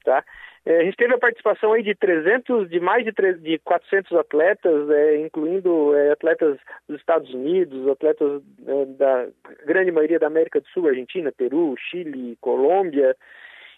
tá? 0.04 0.24
É, 0.66 0.81
a 0.81 0.85
gente 0.85 0.96
teve 0.96 1.12
a 1.12 1.18
participação 1.18 1.74
aí 1.74 1.83
de 1.83 1.94
300, 1.94 2.70
de 2.70 2.81
mais 2.81 3.05
de, 3.05 3.12
3, 3.12 3.40
de 3.42 3.59
400 3.59 4.12
atletas, 4.16 4.90
é, 4.90 5.16
incluindo 5.18 5.94
é, 5.94 6.12
atletas 6.12 6.59
dos 6.88 6.98
Estados 6.98 7.33
Unidos, 7.35 7.87
atletas 7.87 8.42
é, 8.66 8.85
da 8.96 9.27
grande 9.66 9.92
maioria 9.92 10.18
da 10.18 10.27
América 10.27 10.61
do 10.61 10.68
Sul, 10.68 10.88
Argentina, 10.88 11.31
Peru, 11.37 11.74
Chile, 11.77 12.38
Colômbia. 12.40 13.14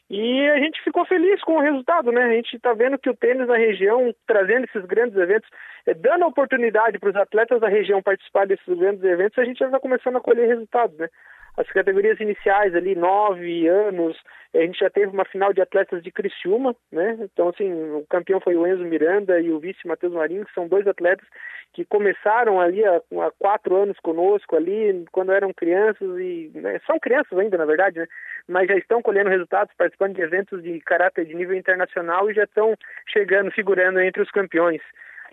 E 0.08 0.48
a 0.50 0.58
gente 0.60 0.80
ficou 0.84 1.04
feliz 1.04 1.42
com 1.42 1.56
o 1.56 1.60
resultado, 1.60 2.12
né? 2.12 2.22
A 2.22 2.30
gente 2.30 2.54
está 2.54 2.72
vendo 2.72 2.96
que 2.96 3.10
o 3.10 3.16
tênis 3.16 3.48
na 3.48 3.56
região, 3.56 4.14
trazendo 4.24 4.66
esses 4.66 4.84
grandes 4.84 5.16
eventos, 5.16 5.50
é, 5.84 5.92
dando 5.92 6.22
a 6.22 6.28
oportunidade 6.28 7.00
para 7.00 7.10
os 7.10 7.16
atletas 7.16 7.60
da 7.60 7.68
região 7.68 8.00
participar 8.00 8.46
desses 8.46 8.78
grandes 8.78 9.02
eventos, 9.02 9.36
a 9.36 9.44
gente 9.44 9.58
já 9.58 9.66
está 9.66 9.80
começando 9.80 10.18
a 10.18 10.20
colher 10.20 10.46
resultados, 10.46 10.96
né? 10.96 11.08
As 11.56 11.66
categorias 11.68 12.20
iniciais 12.20 12.74
ali, 12.74 12.94
nove 12.94 13.66
anos, 13.66 14.16
a 14.54 14.58
gente 14.58 14.78
já 14.78 14.90
teve 14.90 15.06
uma 15.06 15.24
final 15.24 15.52
de 15.52 15.60
atletas 15.60 16.02
de 16.02 16.10
Criciúma, 16.10 16.76
né? 16.92 17.16
Então, 17.20 17.48
assim, 17.48 17.72
o 17.72 18.04
campeão 18.08 18.40
foi 18.40 18.56
o 18.56 18.66
Enzo 18.66 18.84
Miranda 18.84 19.40
e 19.40 19.50
o 19.50 19.58
vice 19.58 19.86
Matheus 19.86 20.12
Marinho, 20.12 20.44
que 20.44 20.52
são 20.52 20.68
dois 20.68 20.86
atletas 20.86 21.26
que 21.72 21.84
começaram 21.84 22.60
ali 22.60 22.84
há, 22.84 22.96
há 22.96 23.30
quatro 23.38 23.76
anos 23.76 23.98
conosco 24.00 24.56
ali, 24.56 25.04
quando 25.12 25.32
eram 25.32 25.52
crianças 25.52 26.18
e 26.18 26.50
né? 26.54 26.78
são 26.86 26.98
crianças 26.98 27.38
ainda, 27.38 27.58
na 27.58 27.66
verdade, 27.66 27.98
né? 27.98 28.06
Mas 28.48 28.68
já 28.68 28.76
estão 28.76 29.02
colhendo 29.02 29.30
resultados, 29.30 29.74
participando 29.76 30.14
de 30.14 30.22
eventos 30.22 30.62
de 30.62 30.80
caráter 30.80 31.24
de 31.24 31.34
nível 31.34 31.56
internacional 31.56 32.30
e 32.30 32.34
já 32.34 32.44
estão 32.44 32.74
chegando, 33.08 33.50
figurando 33.50 34.00
entre 34.00 34.22
os 34.22 34.30
campeões. 34.30 34.80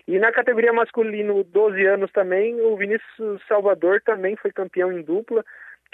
E 0.06 0.18
na 0.18 0.30
categoria 0.32 0.72
masculino, 0.72 1.44
12 1.44 1.86
anos 1.86 2.12
também, 2.12 2.60
o 2.60 2.76
Vinícius 2.76 3.42
Salvador 3.48 4.02
também 4.02 4.36
foi 4.36 4.52
campeão 4.52 4.92
em 4.92 5.00
dupla, 5.00 5.42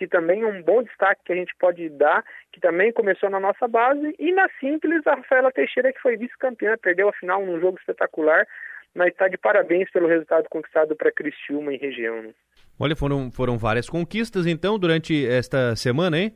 que 0.00 0.08
também 0.08 0.40
é 0.40 0.46
um 0.46 0.62
bom 0.62 0.82
destaque 0.82 1.20
que 1.26 1.32
a 1.34 1.36
gente 1.36 1.54
pode 1.58 1.90
dar, 1.90 2.24
que 2.50 2.58
também 2.58 2.90
começou 2.90 3.28
na 3.28 3.38
nossa 3.38 3.68
base, 3.68 4.14
e 4.18 4.32
na 4.32 4.48
simples 4.58 5.06
a 5.06 5.14
Rafaela 5.14 5.52
Teixeira, 5.52 5.92
que 5.92 6.00
foi 6.00 6.16
vice-campeã, 6.16 6.74
perdeu 6.80 7.10
a 7.10 7.12
final 7.12 7.44
num 7.44 7.60
jogo 7.60 7.76
espetacular, 7.78 8.46
mas 8.94 9.08
está 9.08 9.28
de 9.28 9.36
parabéns 9.36 9.90
pelo 9.90 10.08
resultado 10.08 10.48
conquistado 10.48 10.96
para 10.96 11.12
Criciúma 11.12 11.74
e 11.74 11.76
região. 11.76 12.22
Né? 12.22 12.30
Olha, 12.78 12.96
foram, 12.96 13.30
foram 13.30 13.58
várias 13.58 13.90
conquistas 13.90 14.46
então 14.46 14.78
durante 14.78 15.28
esta 15.28 15.76
semana, 15.76 16.18
hein? 16.18 16.34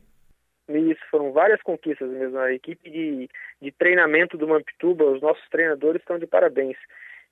Isso, 0.69 1.01
foram 1.09 1.31
várias 1.31 1.59
conquistas 1.63 2.07
mesmo. 2.07 2.37
A 2.37 2.53
equipe 2.53 2.87
de, 2.87 3.27
de 3.59 3.71
treinamento 3.71 4.37
do 4.37 4.47
Mampituba, 4.47 5.05
os 5.05 5.21
nossos 5.23 5.43
treinadores 5.49 6.03
estão 6.03 6.19
de 6.19 6.27
parabéns. 6.27 6.77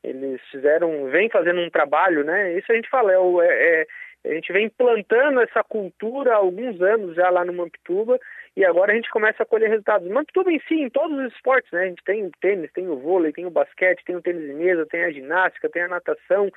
Eles 0.04 0.42
fizeram, 0.50 1.12
vem 1.12 1.30
fazendo 1.30 1.62
um 1.62 1.70
trabalho, 1.70 2.24
né? 2.24 2.58
Isso 2.58 2.72
a 2.72 2.76
gente 2.76 2.90
fala, 2.90 3.12
é, 3.12 3.18
é, 3.46 3.82
é 3.82 3.86
a 4.26 4.34
gente 4.34 4.54
vem 4.54 4.70
plantando 4.70 5.42
essa 5.42 5.64
cultura 5.64 6.34
há 6.34 6.38
alguns 6.38 6.82
anos 6.82 7.16
já 7.16 7.30
lá 7.30 7.44
no 7.44 7.54
Mampituba 7.54 8.18
e 8.56 8.64
agora 8.64 8.94
a 8.94 8.96
gente 8.96 9.10
começa 9.10 9.44
a 9.44 9.46
colher 9.46 9.70
resultados. 9.70 10.08
Mampituba 10.08 10.52
em 10.52 10.60
si, 10.62 10.76
em 10.76 10.90
todos 10.90 11.18
os 11.18 11.34
esportes, 11.34 11.72
né? 11.72 11.84
A 11.84 11.88
gente 11.88 12.04
tem 12.04 12.26
o 12.26 12.32
tênis, 12.40 12.72
tem 12.72 12.88
o 12.88 12.98
vôlei, 12.98 13.34
tem 13.34 13.46
o 13.46 13.52
basquete, 13.52 14.04
tem 14.06 14.16
o 14.16 14.22
tênis 14.22 14.46
de 14.46 14.54
mesa, 14.54 14.86
tem 14.86 15.04
a 15.04 15.12
ginástica, 15.12 15.70
tem 15.70 15.82
a 15.82 15.88
natação, 15.90 16.50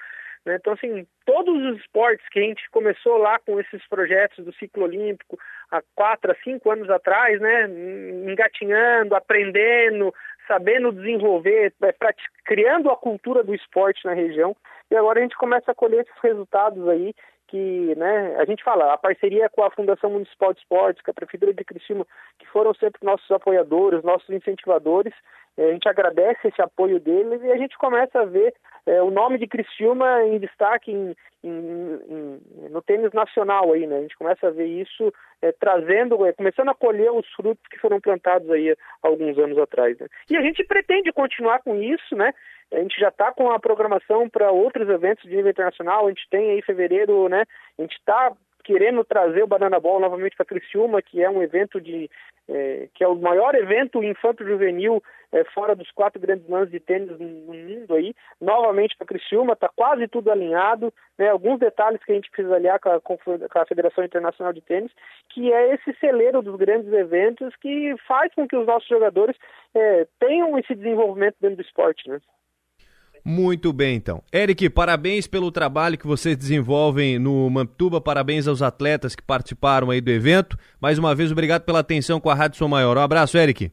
né? 0.44 0.56
Então, 0.60 0.74
assim, 0.74 1.06
todos 1.24 1.54
os 1.64 1.80
esportes 1.80 2.26
que 2.28 2.38
a 2.38 2.42
gente 2.42 2.70
começou 2.70 3.16
lá 3.16 3.38
com 3.40 3.58
esses 3.58 3.84
projetos 3.88 4.44
do 4.44 4.54
ciclo 4.54 4.84
olímpico 4.84 5.36
há 5.70 5.82
quatro, 5.96 6.36
cinco 6.44 6.70
anos 6.70 6.88
atrás, 6.88 7.40
né? 7.40 7.68
Engatinhando, 8.30 9.16
aprendendo, 9.16 10.14
sabendo 10.46 10.92
desenvolver, 10.92 11.72
é, 11.82 11.94
criando 12.44 12.90
a 12.90 12.96
cultura 12.96 13.42
do 13.42 13.54
esporte 13.54 14.04
na 14.04 14.12
região. 14.12 14.54
E 14.88 14.96
agora 14.96 15.18
a 15.18 15.22
gente 15.22 15.36
começa 15.36 15.72
a 15.72 15.74
colher 15.74 16.02
esses 16.02 16.22
resultados 16.22 16.88
aí 16.88 17.12
que 17.48 17.94
né, 17.96 18.36
a 18.36 18.44
gente 18.44 18.62
fala, 18.62 18.92
a 18.92 18.98
parceria 18.98 19.48
com 19.48 19.62
a 19.62 19.70
Fundação 19.70 20.10
Municipal 20.10 20.52
de 20.52 20.60
Esportes, 20.60 21.02
com 21.02 21.10
a 21.10 21.14
Prefeitura 21.14 21.54
de 21.54 21.64
Criciúma, 21.64 22.06
que 22.38 22.46
foram 22.48 22.74
sempre 22.74 23.04
nossos 23.04 23.30
apoiadores, 23.30 24.02
nossos 24.02 24.28
incentivadores, 24.30 25.14
é, 25.56 25.70
a 25.70 25.72
gente 25.72 25.88
agradece 25.88 26.48
esse 26.48 26.60
apoio 26.60 27.00
deles 27.00 27.42
e 27.42 27.50
a 27.50 27.56
gente 27.56 27.76
começa 27.78 28.20
a 28.20 28.24
ver 28.24 28.54
é, 28.84 29.00
o 29.02 29.10
nome 29.10 29.38
de 29.38 29.46
Criciúma 29.46 30.22
em 30.24 30.38
destaque 30.38 30.92
em, 30.92 31.16
em, 31.42 32.00
em, 32.08 32.68
no 32.68 32.82
tênis 32.82 33.12
nacional 33.12 33.72
aí, 33.72 33.86
né? 33.86 33.96
A 33.96 34.02
gente 34.02 34.16
começa 34.18 34.48
a 34.48 34.50
ver 34.50 34.66
isso 34.66 35.12
é, 35.40 35.52
trazendo, 35.52 36.26
é, 36.26 36.32
começando 36.32 36.68
a 36.68 36.74
colher 36.74 37.10
os 37.10 37.26
frutos 37.32 37.66
que 37.70 37.78
foram 37.78 38.00
plantados 38.00 38.50
aí 38.50 38.76
alguns 39.02 39.38
anos 39.38 39.56
atrás. 39.58 39.98
Né? 39.98 40.06
E 40.28 40.36
a 40.36 40.42
gente 40.42 40.62
pretende 40.64 41.10
continuar 41.12 41.60
com 41.60 41.74
isso, 41.74 42.14
né? 42.14 42.34
A 42.72 42.78
gente 42.78 42.98
já 42.98 43.08
está 43.08 43.32
com 43.32 43.50
a 43.50 43.58
programação 43.58 44.28
para 44.28 44.50
outros 44.50 44.88
eventos 44.88 45.24
de 45.24 45.34
nível 45.34 45.50
internacional. 45.50 46.06
A 46.06 46.08
gente 46.08 46.28
tem 46.30 46.50
aí 46.50 46.62
fevereiro, 46.62 47.28
né? 47.28 47.44
A 47.78 47.82
gente 47.82 47.96
está 47.96 48.32
querendo 48.64 49.04
trazer 49.04 49.44
o 49.44 49.46
Banana 49.46 49.78
Ball 49.78 50.00
novamente 50.00 50.36
para 50.36 50.44
Criciúma, 50.44 51.00
que 51.00 51.22
é 51.22 51.30
um 51.30 51.40
evento 51.40 51.80
de 51.80 52.10
é, 52.48 52.88
que 52.94 53.02
é 53.02 53.08
o 53.08 53.16
maior 53.16 53.54
evento 53.54 54.02
infanto-juvenil 54.02 55.02
é, 55.32 55.44
fora 55.44 55.74
dos 55.74 55.90
quatro 55.90 56.20
grandes 56.20 56.48
lãs 56.48 56.70
de 56.70 56.78
tênis 56.78 57.18
no 57.18 57.26
mundo 57.26 57.94
aí, 57.94 58.14
novamente 58.40 58.96
para 58.96 59.06
Criciúma, 59.06 59.54
está 59.54 59.68
quase 59.68 60.06
tudo 60.08 60.30
alinhado, 60.30 60.92
né, 61.18 61.28
alguns 61.28 61.58
detalhes 61.58 62.02
que 62.04 62.12
a 62.12 62.14
gente 62.14 62.30
precisa 62.30 62.54
alinhar 62.54 62.78
com 62.80 62.90
a, 62.90 63.00
com 63.00 63.16
a, 63.58 63.66
Federação 63.66 64.04
Internacional 64.04 64.52
de 64.52 64.60
Tênis, 64.60 64.92
que 65.30 65.52
é 65.52 65.74
esse 65.74 65.92
celeiro 65.98 66.40
dos 66.40 66.56
grandes 66.56 66.92
eventos 66.92 67.54
que 67.56 67.94
faz 68.06 68.32
com 68.34 68.46
que 68.46 68.56
os 68.56 68.66
nossos 68.66 68.88
jogadores 68.88 69.36
é, 69.74 70.06
tenham 70.20 70.56
esse 70.58 70.74
desenvolvimento 70.74 71.36
dentro 71.40 71.56
do 71.56 71.62
esporte, 71.62 72.08
né. 72.08 72.20
Muito 73.28 73.72
bem, 73.72 73.96
então. 73.96 74.22
Eric, 74.32 74.70
parabéns 74.70 75.26
pelo 75.26 75.50
trabalho 75.50 75.98
que 75.98 76.06
vocês 76.06 76.36
desenvolvem 76.36 77.18
no 77.18 77.50
Mamptuba, 77.50 78.00
parabéns 78.00 78.46
aos 78.46 78.62
atletas 78.62 79.16
que 79.16 79.22
participaram 79.22 79.90
aí 79.90 80.00
do 80.00 80.12
evento. 80.12 80.56
Mais 80.80 80.96
uma 80.96 81.12
vez, 81.12 81.32
obrigado 81.32 81.62
pela 81.62 81.80
atenção 81.80 82.20
com 82.20 82.30
a 82.30 82.34
Rádio 82.34 82.56
Som 82.56 82.68
Maior. 82.68 82.96
Um 82.96 83.00
abraço, 83.00 83.36
Eric. 83.36 83.72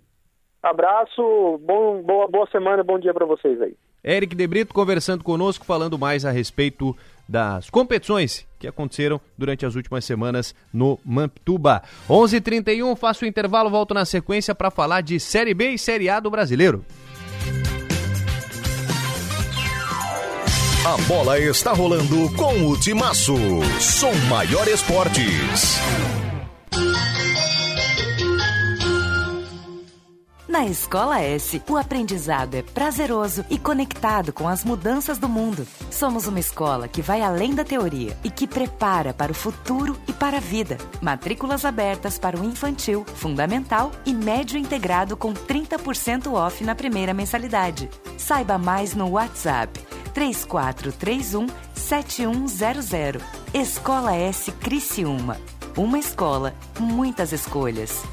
Abraço, 0.63 1.59
bom, 1.63 2.01
boa, 2.01 2.27
boa 2.27 2.47
semana, 2.51 2.83
bom 2.83 2.97
dia 2.97 3.13
para 3.13 3.27
vocês 3.27 3.61
aí. 3.61 3.75
Eric 4.03 4.35
Debrito 4.35 4.73
conversando 4.73 5.23
conosco, 5.23 5.63
falando 5.63 5.99
mais 5.99 6.25
a 6.25 6.31
respeito 6.31 6.97
das 7.29 7.69
competições 7.69 8.47
que 8.57 8.67
aconteceram 8.67 9.21
durante 9.37 9.67
as 9.67 9.75
últimas 9.75 10.03
semanas 10.03 10.55
no 10.73 10.97
Mamptuba. 11.05 11.83
11:31 12.09 12.37
h 12.37 12.41
31 12.41 12.95
faço 12.95 13.23
o 13.23 13.27
intervalo, 13.27 13.69
volto 13.69 13.93
na 13.93 14.03
sequência 14.03 14.55
para 14.55 14.71
falar 14.71 15.01
de 15.01 15.19
Série 15.19 15.53
B 15.53 15.69
e 15.69 15.77
Série 15.77 16.09
A 16.09 16.19
do 16.19 16.31
Brasileiro. 16.31 16.83
A 20.85 20.97
bola 21.07 21.39
está 21.39 21.71
rolando 21.71 22.29
com 22.35 22.67
o 22.67 22.77
Timaço. 22.77 23.37
Som 23.79 24.11
Maior 24.27 24.67
Esportes. 24.67 25.77
Na 30.45 30.65
Escola 30.65 31.21
S, 31.21 31.61
o 31.69 31.77
aprendizado 31.77 32.55
é 32.55 32.61
prazeroso 32.61 33.45
e 33.49 33.57
conectado 33.57 34.33
com 34.33 34.45
as 34.45 34.65
mudanças 34.65 35.17
do 35.17 35.29
mundo. 35.29 35.65
Somos 35.89 36.27
uma 36.27 36.39
escola 36.39 36.89
que 36.89 37.01
vai 37.01 37.21
além 37.21 37.55
da 37.55 37.63
teoria 37.63 38.17
e 38.21 38.29
que 38.29 38.45
prepara 38.45 39.13
para 39.13 39.31
o 39.31 39.35
futuro 39.35 39.97
e 40.05 40.11
para 40.11 40.35
a 40.35 40.41
vida. 40.41 40.77
Matrículas 41.01 41.63
abertas 41.63 42.19
para 42.19 42.37
o 42.37 42.43
infantil, 42.43 43.05
fundamental 43.15 43.89
e 44.05 44.13
médio 44.13 44.57
integrado 44.57 45.15
com 45.15 45.33
30% 45.33 46.33
off 46.33 46.61
na 46.61 46.75
primeira 46.75 47.13
mensalidade. 47.13 47.89
Saiba 48.17 48.57
mais 48.57 48.93
no 48.93 49.11
WhatsApp 49.11 49.92
3431 50.13 51.47
7100. 51.73 53.21
Escola 53.53 54.15
S 54.15 54.51
Criciúma. 54.51 55.37
Uma 55.75 55.97
escola, 55.97 56.53
muitas 56.79 57.31
escolhas. 57.31 58.03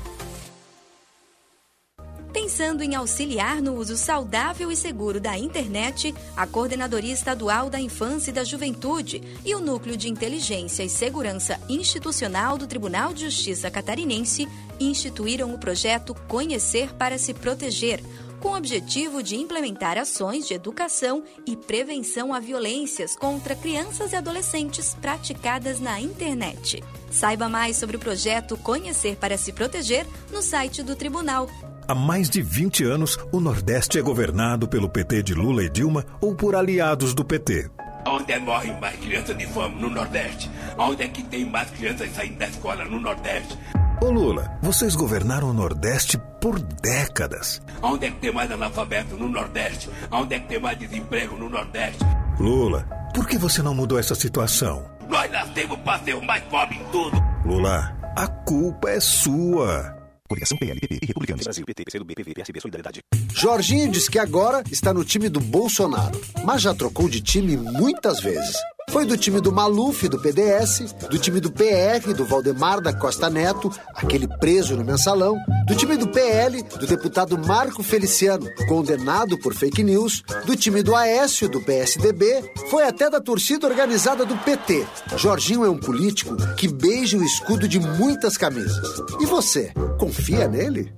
Pensando 2.33 2.83
em 2.83 2.95
auxiliar 2.95 3.61
no 3.61 3.75
uso 3.75 3.97
saudável 3.97 4.71
e 4.71 4.77
seguro 4.77 5.21
da 5.21 5.37
internet, 5.37 6.15
a 6.37 6.47
Coordenadoria 6.47 7.13
Estadual 7.13 7.69
da 7.69 7.81
Infância 7.81 8.31
e 8.31 8.35
da 8.35 8.45
Juventude 8.45 9.23
e 9.45 9.55
o 9.55 9.61
Núcleo 9.61 9.97
de 9.97 10.09
Inteligência 10.09 10.83
e 10.83 10.89
Segurança 10.89 11.61
Institucional 11.69 12.57
do 12.57 12.67
Tribunal 12.67 13.13
de 13.13 13.25
Justiça 13.25 13.71
Catarinense 13.71 14.49
instituíram 14.79 15.53
o 15.53 15.59
projeto 15.59 16.15
Conhecer 16.29 16.93
para 16.95 17.19
se 17.19 17.35
Proteger 17.35 18.01
com 18.41 18.51
o 18.51 18.57
objetivo 18.57 19.23
de 19.23 19.37
implementar 19.37 19.99
ações 19.99 20.49
de 20.49 20.55
educação 20.55 21.23
e 21.47 21.57
prevenção 21.57 22.33
a 22.35 22.41
violências 22.41 23.15
contra 23.15 23.55
crianças 23.55 24.13
e 24.13 24.17
adolescentes 24.17 24.97
praticadas 25.01 25.79
na 25.79 26.01
internet. 26.01 26.83
Saiba 27.11 27.49
mais 27.49 27.77
sobre 27.77 27.97
o 27.97 28.01
projeto 28.01 28.57
Conhecer 28.57 29.17
para 29.17 29.37
se 29.37 29.53
Proteger 29.53 30.07
no 30.33 30.43
site 30.43 30.83
do 30.83 30.97
Tribunal. 30.97 31.49
Há 31.87 31.95
mais 31.95 32.31
de 32.31 32.41
20 32.41 32.85
anos, 32.85 33.19
o 33.33 33.41
Nordeste 33.41 33.99
é 33.99 34.03
governado 34.03 34.69
pelo 34.69 34.89
PT 34.89 35.23
de 35.23 35.35
Lula 35.35 35.65
e 35.65 35.69
Dilma 35.69 36.07
ou 36.21 36.35
por 36.35 36.55
aliados 36.55 37.13
do 37.15 37.25
PT. 37.25 37.69
Onde 38.07 38.33
é 38.33 38.39
morrem 38.39 38.79
mais 38.81 38.97
crianças 38.99 39.37
de 39.37 39.47
fome 39.47 39.81
no 39.81 39.91
Nordeste? 39.91 40.51
Onde 40.79 41.03
é 41.03 41.09
que 41.09 41.23
tem 41.23 41.45
mais 41.45 41.69
crianças 41.71 42.11
saindo 42.13 42.39
da 42.39 42.47
escola 42.47 42.85
no 42.85 43.01
Nordeste? 43.01 43.59
Ô 44.03 44.11
Lula, 44.11 44.59
vocês 44.63 44.97
governaram 44.97 45.51
o 45.51 45.53
Nordeste 45.53 46.19
por 46.41 46.59
décadas. 46.59 47.61
Onde 47.83 48.07
é 48.07 48.11
que 48.11 48.17
tem 48.17 48.33
mais 48.33 48.51
analfabeto 48.51 49.15
no 49.15 49.29
Nordeste? 49.29 49.91
Onde 50.11 50.35
é 50.35 50.41
que 50.41 50.49
tem 50.49 50.59
mais 50.59 50.79
desemprego 50.79 51.37
no 51.37 51.51
Nordeste? 51.51 51.99
Lula, 52.39 52.89
por 53.15 53.29
que 53.29 53.37
você 53.37 53.61
não 53.61 53.75
mudou 53.75 53.99
essa 53.99 54.15
situação? 54.15 54.91
Nós 55.07 55.31
nascemos 55.31 55.79
para 55.81 56.03
ser 56.03 56.15
o 56.15 56.23
mais 56.23 56.43
pobre 56.45 56.77
em 56.77 56.85
tudo. 56.91 57.23
Lula, 57.45 57.95
a 58.17 58.27
culpa 58.27 58.89
é 58.89 59.01
sua. 59.01 59.95
Coligação 60.27 60.57
PLPP 60.57 60.99
e 61.03 61.07
Republicanos. 61.07 61.45
Brasil, 61.45 61.67
PT, 61.67 61.85
PCdoB, 61.85 62.15
PV, 62.15 62.35
PSB, 62.35 62.61
Solidariedade. 62.61 63.01
Jorginho 63.35 63.91
diz 63.91 64.09
que 64.09 64.19
agora 64.19 64.63
está 64.71 64.95
no 64.95 65.05
time 65.05 65.29
do 65.29 65.41
Bolsonaro, 65.41 66.19
mas 66.43 66.63
já 66.63 66.75
trocou 66.75 67.07
de 67.07 67.21
time 67.21 67.57
muitas 67.57 68.21
vezes. 68.21 68.57
Foi 68.91 69.07
do 69.07 69.17
time 69.17 69.41
do 69.41 69.53
Maluf, 69.53 70.09
do 70.09 70.19
PDS, 70.19 70.93
do 71.09 71.17
time 71.17 71.39
do 71.39 71.51
PR, 71.53 72.13
do 72.17 72.25
Valdemar 72.25 72.81
da 72.81 72.93
Costa 72.93 73.31
Neto, 73.31 73.71
aquele 73.95 74.27
preso 74.27 74.77
no 74.77 74.85
mensalão, 74.85 75.37
do 75.69 75.77
time 75.77 75.97
do 75.97 76.09
PL, 76.09 76.61
do 76.63 76.87
deputado 76.89 77.39
Marco 77.39 77.85
Feliciano, 77.85 78.49
condenado 78.67 79.39
por 79.39 79.55
fake 79.55 79.85
news, 79.85 80.25
do 80.45 80.57
time 80.57 80.83
do 80.83 80.97
Aécio, 80.97 81.49
do 81.49 81.61
PSDB, 81.61 82.53
foi 82.69 82.83
até 82.83 83.09
da 83.09 83.21
torcida 83.21 83.69
organizada 83.69 84.27
do 84.27 84.37
PT. 84.39 84.85
Jorginho 85.17 85.65
é 85.65 85.71
um 85.71 85.79
político 85.79 86.37
que 86.57 86.67
beija 86.67 87.17
o 87.17 87.23
escudo 87.23 87.69
de 87.69 87.79
muitas 87.79 88.37
camisas. 88.37 89.01
E 89.21 89.27
você, 89.27 89.73
confia 89.99 90.49
nele? 90.49 90.93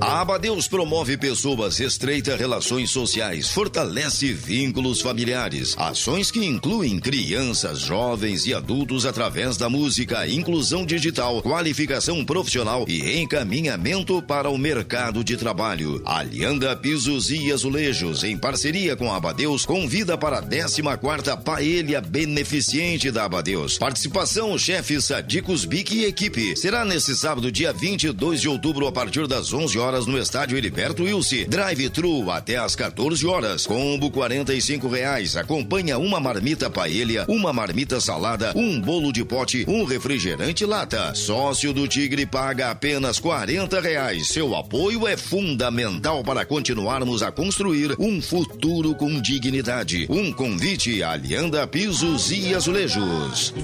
A 0.00 0.20
Abadeus 0.20 0.68
promove 0.68 1.16
pessoas, 1.16 1.80
estreita 1.80 2.36
relações 2.36 2.90
sociais, 2.90 3.50
fortalece 3.50 4.32
vínculos 4.32 5.00
familiares. 5.00 5.74
Ações 5.76 6.30
que 6.30 6.44
incluem 6.44 6.98
crianças, 7.00 7.80
jovens 7.80 8.46
e 8.46 8.54
adultos 8.54 9.04
através 9.04 9.56
da 9.56 9.68
música, 9.68 10.28
inclusão 10.28 10.86
digital, 10.86 11.42
qualificação 11.42 12.24
profissional 12.24 12.84
e 12.86 13.18
encaminhamento 13.18 14.22
para 14.22 14.48
o 14.48 14.56
mercado 14.56 15.24
de 15.24 15.36
trabalho. 15.36 16.00
Alianda 16.04 16.76
Pisos 16.76 17.30
e 17.30 17.50
Azulejos, 17.50 18.22
em 18.22 18.38
parceria 18.38 18.94
com 18.94 19.12
a 19.12 19.16
Abadeus, 19.16 19.66
convida 19.66 20.16
para 20.16 20.38
a 20.38 20.42
14 20.42 20.82
quarta 21.00 21.36
Paelha 21.36 22.00
Beneficiente 22.00 23.10
da 23.10 23.24
Abadeus. 23.24 23.78
Participação, 23.78 24.56
chefe 24.56 25.00
Sadicos 25.00 25.64
Bic 25.64 25.94
e 25.94 26.04
equipe. 26.04 26.56
Será 26.56 26.84
nesse 26.84 27.16
sábado, 27.16 27.50
dia 27.50 27.72
22 27.72 28.40
de 28.40 28.48
outubro, 28.48 28.86
a 28.86 28.92
partir 28.92 29.26
das 29.26 29.52
11 29.56 29.78
horas 29.78 30.06
no 30.06 30.18
estádio 30.18 30.58
Heriberto 30.58 31.04
Wilson. 31.04 31.46
Drive-thru 31.48 32.30
até 32.30 32.56
às 32.56 32.76
14 32.76 33.26
horas. 33.26 33.66
Combo 33.66 34.10
45 34.10 34.86
reais. 34.86 35.34
Acompanha 35.34 35.98
uma 35.98 36.20
marmita 36.20 36.68
paella, 36.68 37.24
uma 37.26 37.52
marmita 37.54 37.98
salada, 38.00 38.52
um 38.54 38.78
bolo 38.80 39.10
de 39.10 39.24
pote, 39.24 39.64
um 39.66 39.84
refrigerante 39.84 40.66
lata. 40.66 41.14
Sócio 41.14 41.72
do 41.72 41.88
Tigre 41.88 42.26
paga 42.26 42.70
apenas 42.70 43.18
40 43.18 43.80
reais. 43.80 44.28
Seu 44.28 44.54
apoio 44.54 45.08
é 45.08 45.16
fundamental 45.16 46.22
para 46.22 46.44
continuarmos 46.44 47.22
a 47.22 47.32
construir 47.32 47.96
um 47.98 48.20
futuro 48.20 48.94
com 48.94 49.20
dignidade. 49.20 50.06
Um 50.10 50.30
convite 50.32 51.02
Alianda 51.02 51.66
Pisos 51.66 52.30
e 52.30 52.54
Azulejos. 52.54 53.54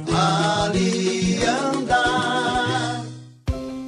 Alianda. 0.64 2.31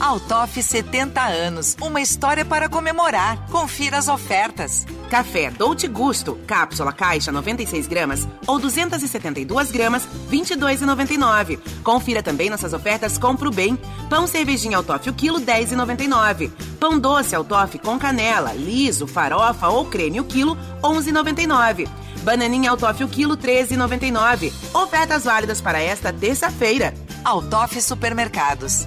Altoff 0.00 0.62
70 0.62 1.20
anos, 1.20 1.76
uma 1.80 2.00
história 2.00 2.44
para 2.44 2.68
comemorar. 2.68 3.48
Confira 3.50 3.98
as 3.98 4.06
ofertas. 4.06 4.86
Café 5.10 5.50
Dolce 5.50 5.88
Gusto, 5.88 6.38
cápsula 6.46 6.92
caixa 6.92 7.32
96 7.32 7.86
gramas 7.88 8.28
ou 8.46 8.60
272 8.60 9.72
gramas, 9.72 10.06
22,99. 10.30 11.58
Confira 11.82 12.22
também 12.22 12.48
nossas 12.48 12.72
ofertas 12.72 13.18
Compro 13.18 13.50
Bem. 13.50 13.76
Pão 14.08 14.26
cervejinha 14.26 14.76
Altoff 14.76 15.10
o 15.10 15.14
quilo 15.14 15.40
10,99. 15.40 16.52
Pão 16.78 16.98
doce 16.98 17.34
Altoff 17.34 17.76
com 17.80 17.98
canela, 17.98 18.52
liso, 18.52 19.06
farofa 19.06 19.68
ou 19.68 19.84
creme 19.86 20.20
o 20.20 20.24
quilo 20.24 20.56
11,99. 20.80 21.88
Bananinha 22.22 22.70
Altoff 22.70 23.02
o 23.02 23.08
quilo 23.08 23.36
13,99. 23.36 24.52
Ofertas 24.74 25.24
válidas 25.24 25.60
para 25.60 25.80
esta 25.80 26.12
terça-feira. 26.12 26.94
Altoff 27.24 27.80
Supermercados. 27.82 28.86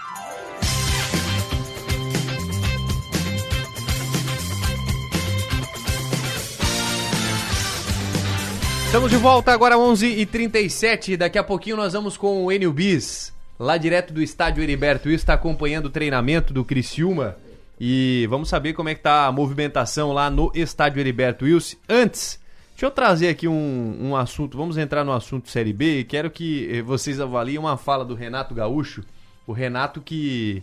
Estamos 8.91 9.09
de 9.09 9.15
volta 9.15 9.53
agora 9.53 9.77
11h37. 9.77 11.15
Daqui 11.15 11.37
a 11.37 11.43
pouquinho 11.45 11.77
nós 11.77 11.93
vamos 11.93 12.17
com 12.17 12.43
o 12.43 12.51
Enio 12.51 12.73
Bis, 12.73 13.33
lá 13.57 13.77
direto 13.77 14.13
do 14.13 14.21
estádio 14.21 14.61
Heriberto 14.61 15.07
Wilson, 15.07 15.21
está 15.21 15.33
acompanhando 15.33 15.85
o 15.85 15.89
treinamento 15.89 16.53
do 16.53 16.65
Criciúma. 16.65 17.37
E 17.79 18.27
vamos 18.29 18.49
saber 18.49 18.73
como 18.73 18.89
é 18.89 18.93
que 18.93 18.99
tá 18.99 19.27
a 19.27 19.31
movimentação 19.31 20.11
lá 20.11 20.29
no 20.29 20.51
estádio 20.53 20.99
Heriberto 20.99 21.45
Wilson. 21.45 21.77
Antes, 21.87 22.37
deixa 22.71 22.85
eu 22.85 22.91
trazer 22.91 23.29
aqui 23.29 23.47
um, 23.47 23.97
um 23.97 24.13
assunto. 24.13 24.57
Vamos 24.57 24.77
entrar 24.77 25.05
no 25.05 25.13
assunto 25.13 25.49
Série 25.49 25.71
B 25.71 25.99
e 25.99 26.03
quero 26.03 26.29
que 26.29 26.67
eh, 26.69 26.81
vocês 26.81 27.21
avaliem 27.21 27.57
uma 27.57 27.77
fala 27.77 28.03
do 28.03 28.13
Renato 28.13 28.53
Gaúcho. 28.53 29.05
O 29.47 29.53
Renato 29.53 30.01
que 30.01 30.61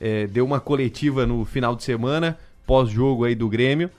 é, 0.00 0.28
deu 0.28 0.44
uma 0.44 0.60
coletiva 0.60 1.26
no 1.26 1.44
final 1.44 1.74
de 1.74 1.82
semana, 1.82 2.38
pós-jogo 2.64 3.24
aí 3.24 3.34
do 3.34 3.48
Grêmio. 3.48 3.90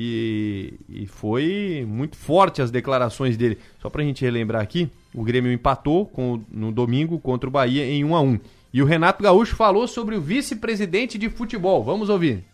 E, 0.00 0.74
e, 0.88 1.06
foi 1.08 1.84
muito 1.84 2.16
forte 2.16 2.62
as 2.62 2.70
declarações 2.70 3.36
dele. 3.36 3.58
Só 3.82 3.90
pra 3.90 4.04
gente 4.04 4.24
relembrar 4.24 4.62
aqui, 4.62 4.88
o 5.12 5.24
Grêmio 5.24 5.50
empatou 5.50 6.06
com, 6.06 6.40
no 6.48 6.70
domingo 6.70 7.18
contra 7.18 7.48
o 7.48 7.50
Bahia 7.50 7.84
em 7.84 8.04
1 8.04 8.14
a 8.14 8.20
1 8.20 8.38
E 8.72 8.80
o 8.80 8.84
Renato 8.84 9.24
Gaúcho 9.24 9.56
falou 9.56 9.88
sobre 9.88 10.14
o 10.14 10.20
vice-presidente 10.20 11.18
de 11.18 11.28
futebol. 11.28 11.82
Vamos 11.82 12.08
ouvir. 12.08 12.44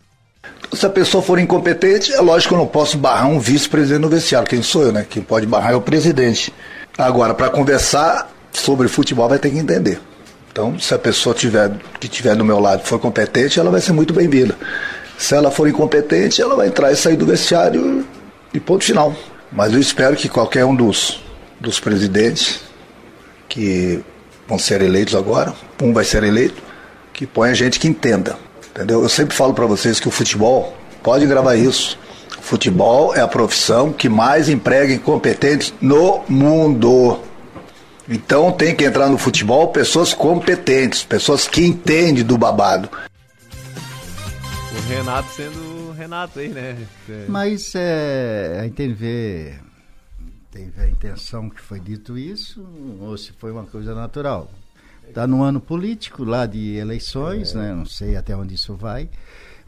Se 0.72 0.86
a 0.86 0.88
pessoa 0.88 1.22
for 1.22 1.38
incompetente, 1.38 2.14
é 2.14 2.20
lógico 2.22 2.54
que 2.54 2.54
eu 2.54 2.64
não 2.64 2.66
posso 2.66 2.96
barrar 2.96 3.28
um 3.28 3.38
vice-presidente 3.38 4.00
no 4.00 4.08
vestiário. 4.08 4.48
Quem 4.48 4.62
sou 4.62 4.84
eu, 4.84 4.92
né? 4.92 5.06
Quem 5.08 5.22
pode 5.22 5.46
barrar 5.46 5.72
é 5.72 5.76
o 5.76 5.82
presidente. 5.82 6.50
Agora, 6.96 7.34
para 7.34 7.50
conversar 7.50 8.32
sobre 8.52 8.88
futebol, 8.88 9.28
vai 9.28 9.38
ter 9.38 9.50
que 9.50 9.58
entender. 9.58 10.00
Então, 10.50 10.78
se 10.78 10.94
a 10.94 10.98
pessoa 10.98 11.34
tiver, 11.34 11.72
que 12.00 12.08
tiver 12.08 12.34
do 12.36 12.44
meu 12.44 12.58
lado 12.58 12.84
for 12.84 12.98
competente, 12.98 13.60
ela 13.60 13.70
vai 13.70 13.82
ser 13.82 13.92
muito 13.92 14.14
bem-vinda. 14.14 14.56
Se 15.18 15.34
ela 15.34 15.50
for 15.50 15.68
incompetente, 15.68 16.42
ela 16.42 16.56
vai 16.56 16.68
entrar 16.68 16.92
e 16.92 16.96
sair 16.96 17.16
do 17.16 17.26
vestiário 17.26 18.06
e 18.52 18.60
ponto 18.60 18.84
final. 18.84 19.14
Mas 19.50 19.72
eu 19.72 19.78
espero 19.78 20.16
que 20.16 20.28
qualquer 20.28 20.64
um 20.64 20.74
dos, 20.74 21.20
dos 21.60 21.78
presidentes 21.78 22.60
que 23.48 24.02
vão 24.48 24.58
ser 24.58 24.82
eleitos 24.82 25.14
agora, 25.14 25.54
um 25.82 25.92
vai 25.92 26.04
ser 26.04 26.22
eleito, 26.24 26.62
que 27.12 27.26
ponha 27.26 27.54
gente 27.54 27.78
que 27.78 27.88
entenda. 27.88 28.36
Entendeu? 28.70 29.02
Eu 29.02 29.08
sempre 29.08 29.36
falo 29.36 29.54
para 29.54 29.66
vocês 29.66 30.00
que 30.00 30.08
o 30.08 30.10
futebol, 30.10 30.76
pode 31.02 31.24
gravar 31.26 31.54
isso, 31.54 31.96
o 32.38 32.42
futebol 32.42 33.14
é 33.14 33.20
a 33.20 33.28
profissão 33.28 33.92
que 33.92 34.08
mais 34.08 34.48
emprega 34.48 34.92
incompetentes 34.92 35.72
no 35.80 36.22
mundo. 36.28 37.20
Então 38.08 38.52
tem 38.52 38.74
que 38.74 38.84
entrar 38.84 39.08
no 39.08 39.16
futebol 39.16 39.68
pessoas 39.68 40.12
competentes, 40.12 41.04
pessoas 41.04 41.48
que 41.48 41.64
entendem 41.64 42.24
do 42.24 42.36
babado. 42.36 42.88
Renato 44.88 45.28
sendo 45.30 45.92
Renato 45.92 46.38
aí, 46.38 46.48
né? 46.48 46.86
É. 47.08 47.26
Mas 47.28 47.74
é, 47.74 48.58
a 48.60 48.64
gente 48.64 48.88
vê 48.92 49.54
teve 50.50 50.80
a 50.80 50.88
intenção 50.88 51.50
que 51.50 51.60
foi 51.60 51.80
dito 51.80 52.16
isso 52.16 52.64
ou 53.00 53.16
se 53.18 53.32
foi 53.32 53.50
uma 53.50 53.64
coisa 53.64 53.94
natural. 53.94 54.50
Está 55.08 55.26
no 55.26 55.42
ano 55.42 55.60
político 55.60 56.22
lá 56.22 56.46
de 56.46 56.76
eleições, 56.76 57.54
é. 57.54 57.58
né? 57.58 57.74
Não 57.74 57.86
sei 57.86 58.16
até 58.16 58.36
onde 58.36 58.54
isso 58.54 58.74
vai. 58.74 59.08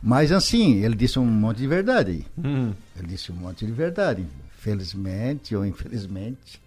Mas 0.03 0.31
assim, 0.31 0.85
ele 0.85 0.95
disse 0.95 1.19
um 1.19 1.25
monte 1.25 1.59
de 1.59 1.67
verdade. 1.67 2.25
Hum. 2.39 2.73
Ele 2.97 3.09
disse 3.09 3.33
um 3.33 3.37
monte 3.37 3.67
de 3.67 3.73
verdade. 3.73 4.25
Felizmente 4.59 5.57
ou 5.57 5.65
infelizmente, 5.65 6.61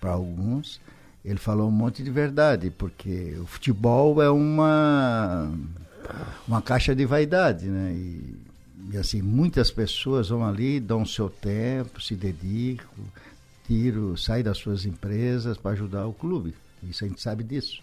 para 0.00 0.10
alguns, 0.10 0.80
ele 1.24 1.38
falou 1.38 1.68
um 1.68 1.72
monte 1.72 2.02
de 2.02 2.10
verdade, 2.10 2.70
porque 2.70 3.34
o 3.40 3.46
futebol 3.46 4.22
é 4.22 4.30
uma, 4.30 5.50
uma 6.46 6.62
caixa 6.62 6.94
de 6.94 7.04
vaidade, 7.04 7.66
né? 7.66 7.92
E, 7.92 8.36
e 8.92 8.96
assim, 8.96 9.22
muitas 9.22 9.70
pessoas 9.70 10.28
vão 10.28 10.44
ali, 10.44 10.80
dão 10.80 11.02
o 11.02 11.06
seu 11.06 11.28
tempo, 11.28 12.00
se 12.00 12.14
dedicam, 12.14 13.04
tiram, 13.66 14.16
saem 14.16 14.44
das 14.44 14.58
suas 14.58 14.84
empresas 14.84 15.56
para 15.56 15.72
ajudar 15.72 16.06
o 16.06 16.12
clube. 16.12 16.54
Isso 16.82 17.04
a 17.04 17.08
gente 17.08 17.20
sabe 17.20 17.42
disso. 17.42 17.82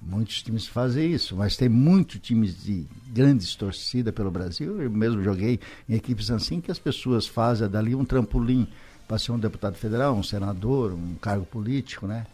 Muitos 0.00 0.42
times 0.42 0.66
fazem 0.66 1.12
isso, 1.12 1.36
mas 1.36 1.56
tem 1.56 1.68
muitos 1.68 2.20
times 2.20 2.64
de 2.64 2.84
grandes 3.08 3.54
torcidas 3.54 4.12
pelo 4.12 4.32
Brasil. 4.32 4.82
Eu 4.82 4.90
mesmo 4.90 5.22
joguei 5.22 5.60
em 5.88 5.94
equipes 5.94 6.28
assim 6.30 6.60
que 6.60 6.72
as 6.72 6.78
pessoas 6.78 7.26
fazem 7.26 7.68
dali 7.68 7.94
um 7.94 8.04
trampolim 8.04 8.66
para 9.06 9.18
ser 9.18 9.30
um 9.30 9.38
deputado 9.38 9.76
federal, 9.76 10.16
um 10.16 10.22
senador, 10.22 10.92
um 10.92 11.14
cargo 11.14 11.44
político, 11.44 12.08
né? 12.08 12.26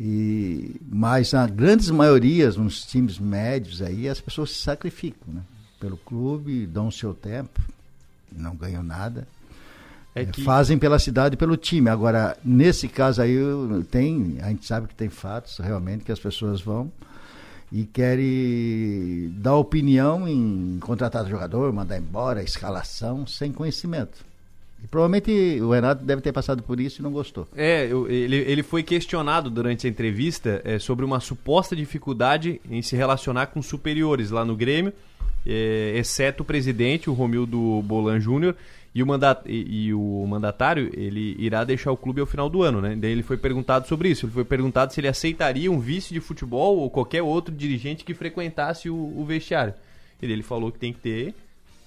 E, 0.00 0.80
mas 0.88 1.32
na 1.32 1.44
grandes 1.48 1.90
maiorias, 1.90 2.56
nos 2.56 2.84
times 2.84 3.18
médios 3.18 3.82
aí, 3.82 4.08
as 4.08 4.20
pessoas 4.20 4.52
se 4.52 4.62
sacrificam, 4.62 5.34
né? 5.34 5.40
Pelo 5.80 5.96
clube, 5.96 6.66
dão 6.66 6.86
o 6.86 6.92
seu 6.92 7.12
tempo, 7.12 7.60
não 8.30 8.54
ganham 8.54 8.84
nada. 8.84 9.26
É 10.14 10.24
que... 10.24 10.44
Fazem 10.44 10.78
pela 10.78 11.00
cidade 11.00 11.34
e 11.34 11.36
pelo 11.36 11.56
time. 11.56 11.90
Agora, 11.90 12.36
nesse 12.44 12.86
caso 12.86 13.20
aí, 13.20 13.36
tem, 13.90 14.38
a 14.40 14.50
gente 14.50 14.64
sabe 14.64 14.86
que 14.86 14.94
tem 14.94 15.08
fatos 15.08 15.58
realmente 15.58 16.04
que 16.04 16.12
as 16.12 16.20
pessoas 16.20 16.60
vão 16.60 16.92
e 17.72 17.84
querem 17.84 19.34
dar 19.36 19.56
opinião 19.56 20.28
em 20.28 20.78
contratar 20.80 21.26
jogador, 21.28 21.72
mandar 21.72 21.98
embora, 21.98 22.40
escalação, 22.40 23.26
sem 23.26 23.52
conhecimento. 23.52 24.27
Provavelmente 24.90 25.60
o 25.60 25.70
Renato 25.70 26.04
deve 26.04 26.22
ter 26.22 26.32
passado 26.32 26.62
por 26.62 26.80
isso 26.80 27.00
e 27.00 27.02
não 27.02 27.10
gostou. 27.10 27.46
É, 27.56 27.84
ele, 28.08 28.36
ele 28.36 28.62
foi 28.62 28.82
questionado 28.82 29.50
durante 29.50 29.86
a 29.86 29.90
entrevista 29.90 30.62
é, 30.64 30.78
sobre 30.78 31.04
uma 31.04 31.20
suposta 31.20 31.76
dificuldade 31.76 32.60
em 32.70 32.80
se 32.80 32.96
relacionar 32.96 33.48
com 33.48 33.60
superiores 33.60 34.30
lá 34.30 34.44
no 34.44 34.56
Grêmio, 34.56 34.92
é, 35.46 35.92
exceto 35.96 36.42
o 36.42 36.46
presidente, 36.46 37.10
o 37.10 37.12
Romildo 37.12 37.82
Bolan 37.82 38.20
Júnior, 38.20 38.54
e 38.94 39.02
o, 39.02 39.06
e, 39.46 39.86
e, 39.86 39.94
o 39.94 40.26
mandatário, 40.26 40.90
ele 40.94 41.36
irá 41.38 41.62
deixar 41.62 41.92
o 41.92 41.96
clube 41.96 42.20
ao 42.20 42.26
final 42.26 42.48
do 42.48 42.62
ano, 42.62 42.80
né? 42.80 42.96
Daí 42.96 43.12
ele 43.12 43.22
foi 43.22 43.36
perguntado 43.36 43.86
sobre 43.86 44.08
isso. 44.08 44.26
Ele 44.26 44.32
foi 44.32 44.44
perguntado 44.44 44.92
se 44.92 45.00
ele 45.00 45.08
aceitaria 45.08 45.70
um 45.70 45.78
vice 45.78 46.12
de 46.12 46.20
futebol 46.20 46.78
ou 46.78 46.90
qualquer 46.90 47.22
outro 47.22 47.54
dirigente 47.54 48.04
que 48.04 48.14
frequentasse 48.14 48.88
o, 48.88 48.96
o 48.96 49.24
vestiário. 49.24 49.74
E 50.20 50.26
ele 50.26 50.42
falou 50.42 50.72
que 50.72 50.78
tem 50.78 50.92
que 50.92 50.98
ter 50.98 51.34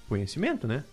conhecimento, 0.08 0.66
né? 0.66 0.84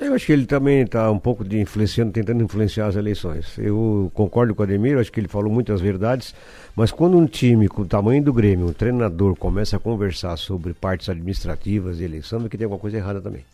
Eu 0.00 0.14
acho 0.14 0.24
que 0.24 0.32
ele 0.32 0.46
também 0.46 0.80
está 0.80 1.10
um 1.10 1.18
pouco 1.18 1.44
de 1.44 1.60
influenciando, 1.60 2.10
tentando 2.10 2.42
influenciar 2.42 2.86
as 2.86 2.96
eleições. 2.96 3.58
Eu 3.58 4.10
concordo 4.14 4.54
com 4.54 4.62
o 4.62 4.64
Ademir, 4.64 4.98
acho 4.98 5.12
que 5.12 5.20
ele 5.20 5.28
falou 5.28 5.52
muitas 5.52 5.78
verdades, 5.78 6.34
mas 6.74 6.90
quando 6.90 7.18
um 7.18 7.26
time 7.26 7.68
com 7.68 7.82
o 7.82 7.86
tamanho 7.86 8.22
do 8.22 8.32
Grêmio, 8.32 8.66
um 8.66 8.72
treinador, 8.72 9.36
começa 9.36 9.76
a 9.76 9.78
conversar 9.78 10.38
sobre 10.38 10.72
partes 10.72 11.10
administrativas 11.10 12.00
e 12.00 12.04
eleição, 12.04 12.44
é 12.46 12.48
que 12.48 12.56
tem 12.56 12.64
alguma 12.64 12.80
coisa 12.80 12.96
errada 12.96 13.20
também. 13.20 13.44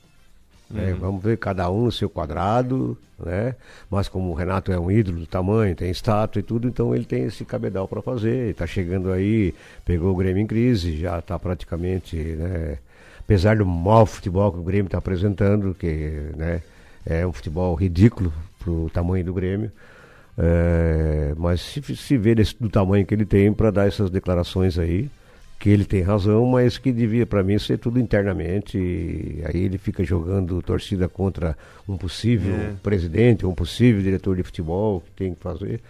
Né? 0.70 0.92
Uhum. 0.92 0.98
Vamos 0.98 1.22
ver 1.24 1.36
cada 1.36 1.68
um 1.68 1.84
no 1.86 1.92
seu 1.92 2.08
quadrado, 2.08 2.96
né? 3.18 3.54
Mas 3.90 4.08
como 4.08 4.30
o 4.30 4.34
Renato 4.34 4.70
é 4.70 4.78
um 4.78 4.90
ídolo 4.90 5.20
do 5.20 5.26
tamanho, 5.26 5.74
tem 5.74 5.90
estátua 5.90 6.40
e 6.40 6.42
tudo, 6.42 6.68
então 6.68 6.94
ele 6.94 7.04
tem 7.04 7.24
esse 7.24 7.44
cabedal 7.44 7.88
para 7.88 8.02
fazer. 8.02 8.50
Está 8.50 8.66
chegando 8.66 9.10
aí, 9.10 9.52
pegou 9.84 10.12
o 10.12 10.16
Grêmio 10.16 10.42
em 10.42 10.46
crise, 10.46 10.96
já 10.96 11.18
está 11.18 11.38
praticamente, 11.38 12.16
né? 12.16 12.78
Apesar 13.26 13.56
do 13.56 13.66
mau 13.66 14.06
futebol 14.06 14.52
que 14.52 14.58
o 14.60 14.62
Grêmio 14.62 14.86
está 14.86 14.98
apresentando, 14.98 15.74
que 15.74 16.30
né, 16.36 16.62
é 17.04 17.26
um 17.26 17.32
futebol 17.32 17.74
ridículo 17.74 18.32
para 18.60 18.70
o 18.70 18.88
tamanho 18.88 19.24
do 19.24 19.34
Grêmio. 19.34 19.72
É, 20.38 21.34
mas 21.36 21.60
se, 21.60 21.96
se 21.96 22.16
vê 22.16 22.36
desse, 22.36 22.54
do 22.60 22.68
tamanho 22.68 23.04
que 23.04 23.12
ele 23.12 23.24
tem 23.24 23.52
para 23.52 23.72
dar 23.72 23.88
essas 23.88 24.10
declarações 24.10 24.78
aí, 24.78 25.10
que 25.58 25.70
ele 25.70 25.84
tem 25.84 26.02
razão, 26.02 26.46
mas 26.46 26.78
que 26.78 26.92
devia 26.92 27.26
para 27.26 27.42
mim 27.42 27.58
ser 27.58 27.78
tudo 27.78 27.98
internamente. 27.98 28.78
aí 28.78 29.60
ele 29.60 29.76
fica 29.76 30.04
jogando 30.04 30.62
torcida 30.62 31.08
contra 31.08 31.56
um 31.88 31.96
possível 31.96 32.54
é. 32.54 32.74
presidente, 32.80 33.44
um 33.44 33.54
possível 33.54 34.02
diretor 34.02 34.36
de 34.36 34.44
futebol 34.44 35.00
que 35.00 35.10
tem 35.12 35.34
que 35.34 35.42
fazer. 35.42 35.80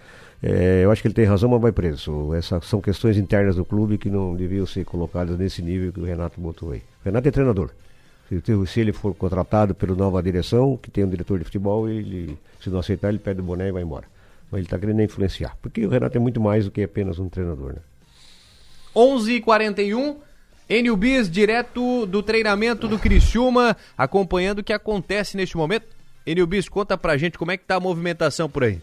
É, 0.43 0.82
eu 0.84 0.91
acho 0.91 1.03
que 1.03 1.09
ele 1.09 1.14
tem 1.14 1.24
razão, 1.24 1.49
mas 1.49 1.61
vai 1.61 1.72
preso. 1.72 2.34
Essas 2.34 2.64
são 2.66 2.80
questões 2.80 3.16
internas 3.16 3.57
do 3.57 3.64
clube 3.64 3.99
que 3.99 4.11
não 4.11 4.34
deviam 4.34 4.66
ser 4.66 4.84
colocadas 4.84 5.39
nesse 5.39 5.62
nível 5.62 5.93
que 5.93 6.01
o 6.01 6.05
Renato 6.05 6.41
botou 6.41 6.72
aí. 6.72 6.82
O 7.03 7.05
Renato 7.05 7.28
é 7.28 7.30
treinador. 7.30 7.70
Se, 8.28 8.66
se 8.66 8.80
ele 8.80 8.93
for 8.93 9.14
contratado 9.14 9.74
pela 9.74 9.95
nova 9.95 10.22
direção, 10.22 10.76
que 10.76 10.91
tem 10.91 11.05
um 11.05 11.09
diretor 11.09 11.39
de 11.39 11.45
futebol, 11.45 11.89
ele, 11.89 12.37
se 12.61 12.68
não 12.68 12.80
aceitar, 12.80 13.09
ele 13.09 13.18
pede 13.18 13.41
o 13.41 13.45
boné 13.45 13.68
e 13.68 13.72
vai 13.72 13.82
embora. 13.82 14.05
Mas 14.51 14.59
ele 14.59 14.66
está 14.66 14.78
querendo 14.78 15.01
influenciar. 15.01 15.57
Porque 15.62 15.84
o 15.87 15.89
Renato 15.89 16.16
é 16.16 16.20
muito 16.20 16.41
mais 16.41 16.64
do 16.64 16.70
que 16.70 16.82
apenas 16.82 17.18
um 17.18 17.28
treinador, 17.28 17.74
né? 17.74 17.80
11:41 18.95 20.16
Enio 20.68 20.97
Bis, 20.97 21.30
direto 21.30 22.07
do 22.07 22.22
treinamento 22.22 22.89
do 22.89 22.99
Criciúma, 22.99 23.76
acompanhando 23.97 24.59
o 24.59 24.64
que 24.64 24.72
acontece 24.72 25.37
neste 25.37 25.57
momento. 25.57 25.87
Enio 26.26 26.47
Bis, 26.47 26.68
conta 26.68 26.99
pra 26.99 27.16
gente 27.16 27.39
como 27.39 27.53
é 27.53 27.57
que 27.57 27.64
tá 27.64 27.76
a 27.76 27.80
movimentação 27.80 28.51
por 28.51 28.64
aí. 28.64 28.80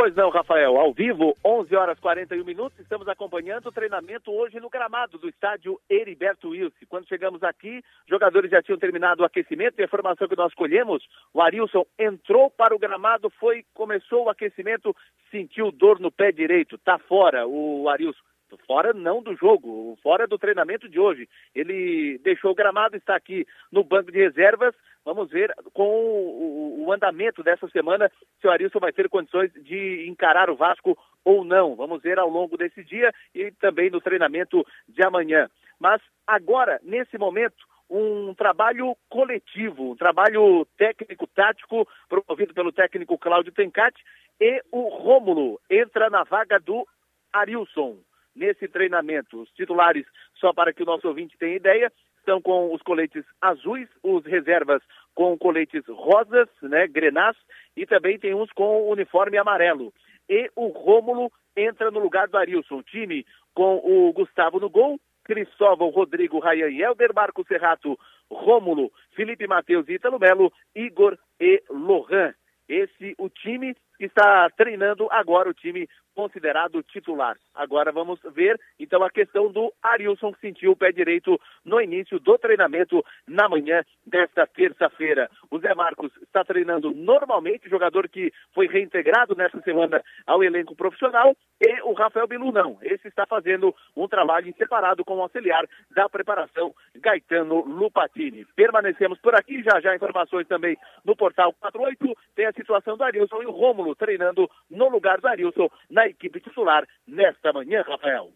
Pois 0.00 0.14
não, 0.14 0.30
Rafael, 0.30 0.78
ao 0.78 0.94
vivo, 0.94 1.36
11 1.44 1.76
horas 1.76 2.00
41 2.00 2.42
minutos, 2.42 2.80
estamos 2.80 3.06
acompanhando 3.06 3.66
o 3.66 3.70
treinamento 3.70 4.32
hoje 4.32 4.58
no 4.58 4.70
gramado 4.70 5.18
do 5.18 5.28
estádio 5.28 5.78
Heriberto 5.90 6.48
Wilson. 6.48 6.86
Quando 6.88 7.06
chegamos 7.06 7.42
aqui, 7.42 7.84
jogadores 8.08 8.50
já 8.50 8.62
tinham 8.62 8.78
terminado 8.78 9.22
o 9.22 9.26
aquecimento 9.26 9.78
e 9.78 9.82
a 9.82 9.84
informação 9.84 10.26
que 10.26 10.34
nós 10.34 10.54
colhemos, 10.54 11.06
o 11.34 11.42
Arilson 11.42 11.84
entrou 11.98 12.48
para 12.48 12.74
o 12.74 12.78
gramado, 12.78 13.28
foi, 13.28 13.62
começou 13.74 14.24
o 14.24 14.30
aquecimento, 14.30 14.96
sentiu 15.30 15.70
dor 15.70 16.00
no 16.00 16.10
pé 16.10 16.32
direito, 16.32 16.78
tá 16.78 16.98
fora 16.98 17.46
o 17.46 17.86
Arilson 17.86 18.22
fora 18.66 18.92
não 18.92 19.22
do 19.22 19.34
jogo, 19.36 19.98
fora 20.02 20.26
do 20.26 20.38
treinamento 20.38 20.88
de 20.88 20.98
hoje. 20.98 21.28
Ele 21.54 22.18
deixou 22.18 22.50
o 22.50 22.54
gramado, 22.54 22.96
está 22.96 23.14
aqui 23.14 23.46
no 23.70 23.84
banco 23.84 24.10
de 24.10 24.18
reservas. 24.18 24.74
Vamos 25.04 25.30
ver 25.30 25.52
com 25.72 25.88
o, 25.88 26.84
o 26.84 26.92
andamento 26.92 27.42
dessa 27.42 27.68
semana 27.68 28.10
se 28.40 28.46
o 28.46 28.50
Arilson 28.50 28.78
vai 28.78 28.92
ter 28.92 29.08
condições 29.08 29.52
de 29.52 30.06
encarar 30.08 30.50
o 30.50 30.56
Vasco 30.56 30.96
ou 31.24 31.44
não. 31.44 31.74
Vamos 31.74 32.02
ver 32.02 32.18
ao 32.18 32.28
longo 32.28 32.56
desse 32.56 32.84
dia 32.84 33.12
e 33.34 33.50
também 33.52 33.90
no 33.90 34.00
treinamento 34.00 34.64
de 34.88 35.02
amanhã. 35.02 35.48
Mas 35.78 36.02
agora, 36.26 36.78
nesse 36.82 37.16
momento, 37.16 37.64
um 37.88 38.34
trabalho 38.34 38.96
coletivo, 39.08 39.92
um 39.92 39.96
trabalho 39.96 40.66
técnico-tático 40.76 41.88
promovido 42.08 42.54
pelo 42.54 42.70
técnico 42.70 43.18
Cláudio 43.18 43.52
Tencati 43.52 44.00
e 44.40 44.62
o 44.70 44.88
Rômulo 44.88 45.60
entra 45.68 46.08
na 46.08 46.22
vaga 46.22 46.60
do 46.60 46.86
Arilson 47.32 47.98
nesse 48.34 48.68
treinamento. 48.68 49.42
Os 49.42 49.50
titulares, 49.50 50.06
só 50.36 50.52
para 50.52 50.72
que 50.72 50.82
o 50.82 50.86
nosso 50.86 51.08
ouvinte 51.08 51.36
tenha 51.36 51.56
ideia, 51.56 51.92
estão 52.20 52.40
com 52.40 52.72
os 52.72 52.80
coletes 52.82 53.24
azuis, 53.40 53.88
os 54.02 54.24
reservas 54.24 54.82
com 55.14 55.36
coletes 55.36 55.84
rosas, 55.88 56.48
né, 56.62 56.86
grenás, 56.86 57.36
e 57.76 57.84
também 57.84 58.18
tem 58.18 58.34
uns 58.34 58.50
com 58.52 58.88
uniforme 58.88 59.36
amarelo. 59.36 59.92
E 60.28 60.48
o 60.54 60.68
Rômulo 60.68 61.32
entra 61.56 61.90
no 61.90 61.98
lugar 61.98 62.28
do 62.28 62.38
Arilson. 62.38 62.82
Time 62.82 63.26
com 63.52 63.76
o 63.78 64.12
Gustavo 64.12 64.60
no 64.60 64.70
gol, 64.70 65.00
Cristóvão, 65.24 65.90
Rodrigo, 65.90 66.38
Rayan 66.38 66.68
e 66.68 66.82
Helder, 66.82 67.12
Marco 67.14 67.44
Serrato, 67.46 67.98
Rômulo, 68.30 68.92
Felipe 69.14 69.46
Matheus 69.46 69.88
e 69.88 69.94
Italo 69.94 70.18
Melo, 70.18 70.52
Igor 70.74 71.18
e 71.40 71.62
Lohan. 71.68 72.32
Esse 72.68 73.14
o 73.18 73.28
time 73.28 73.74
está 74.04 74.48
treinando 74.50 75.08
agora 75.10 75.50
o 75.50 75.54
time 75.54 75.88
considerado 76.14 76.82
titular. 76.82 77.36
Agora 77.54 77.92
vamos 77.92 78.20
ver, 78.34 78.60
então, 78.78 79.02
a 79.02 79.10
questão 79.10 79.50
do 79.50 79.72
Arilson 79.82 80.32
que 80.32 80.40
sentiu 80.40 80.72
o 80.72 80.76
pé 80.76 80.92
direito 80.92 81.40
no 81.64 81.80
início 81.80 82.18
do 82.18 82.36
treinamento 82.36 83.04
na 83.26 83.48
manhã 83.48 83.82
desta 84.06 84.46
terça-feira. 84.46 85.30
O 85.50 85.58
Zé 85.58 85.74
Marcos 85.74 86.12
está 86.22 86.44
treinando 86.44 86.90
normalmente, 86.90 87.68
jogador 87.68 88.08
que 88.08 88.32
foi 88.54 88.66
reintegrado 88.66 89.34
nessa 89.34 89.60
semana 89.62 90.02
ao 90.26 90.42
elenco 90.42 90.74
profissional, 90.74 91.34
e 91.60 91.82
o 91.82 91.92
Rafael 91.92 92.26
Bilu 92.26 92.52
não. 92.52 92.78
Esse 92.82 93.08
está 93.08 93.26
fazendo 93.26 93.74
um 93.96 94.08
trabalho 94.08 94.52
separado 94.56 95.04
com 95.04 95.16
o 95.16 95.22
auxiliar 95.22 95.64
da 95.94 96.08
preparação, 96.08 96.74
Gaetano 96.96 97.60
Lupatini. 97.64 98.44
Permanecemos 98.56 99.18
por 99.20 99.34
aqui, 99.34 99.62
já 99.62 99.80
já 99.80 99.94
informações 99.94 100.46
também 100.46 100.76
no 101.04 101.14
portal 101.14 101.52
48, 101.60 102.16
tem 102.34 102.46
a 102.46 102.52
situação 102.52 102.96
do 102.96 103.04
Arilson 103.04 103.42
e 103.42 103.46
o 103.46 103.50
Rômulo 103.50 103.89
treinando 103.94 104.48
no 104.70 104.88
lugar 104.88 105.20
do 105.20 105.28
Arilson 105.28 105.68
na 105.88 106.06
equipe 106.06 106.40
titular 106.40 106.86
nesta 107.06 107.52
manhã, 107.52 107.82
Rafael. 107.86 108.30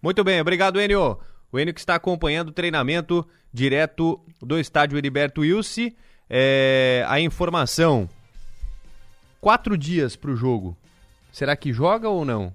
Muito 0.00 0.24
bem, 0.24 0.40
obrigado, 0.40 0.80
Enio. 0.80 1.18
O 1.50 1.58
Enio 1.58 1.74
que 1.74 1.80
está 1.80 1.94
acompanhando 1.94 2.48
o 2.48 2.52
treinamento 2.52 3.26
direto 3.52 4.20
do 4.40 4.58
estádio 4.58 4.98
Heriberto 4.98 5.42
Wilson. 5.42 5.90
É, 6.28 7.04
a 7.08 7.20
informação 7.20 8.08
quatro 9.40 9.76
dias 9.76 10.16
para 10.16 10.30
o 10.30 10.36
jogo. 10.36 10.76
Será 11.32 11.54
que 11.56 11.72
joga 11.72 12.08
ou 12.08 12.24
não? 12.24 12.54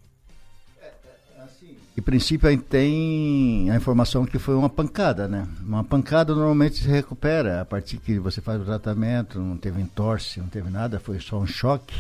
Em 1.98 2.02
princípio, 2.02 2.48
aí 2.48 2.58
tem 2.58 3.72
a 3.72 3.76
informação 3.76 4.24
que 4.24 4.38
foi 4.38 4.54
uma 4.54 4.70
pancada, 4.70 5.28
né? 5.28 5.48
Uma 5.62 5.84
pancada 5.84 6.36
normalmente 6.36 6.76
se 6.76 6.88
recupera 6.88 7.60
a 7.60 7.66
partir 7.66 7.98
que 7.98 8.20
você 8.20 8.40
faz 8.40 8.62
o 8.62 8.66
tratamento, 8.66 9.40
não 9.40 9.58
teve 9.58 9.82
entorse, 9.82 10.40
não 10.40 10.48
teve 10.48 10.70
nada, 10.70 11.00
foi 11.00 11.20
só 11.20 11.40
um 11.40 11.48
choque. 11.48 11.96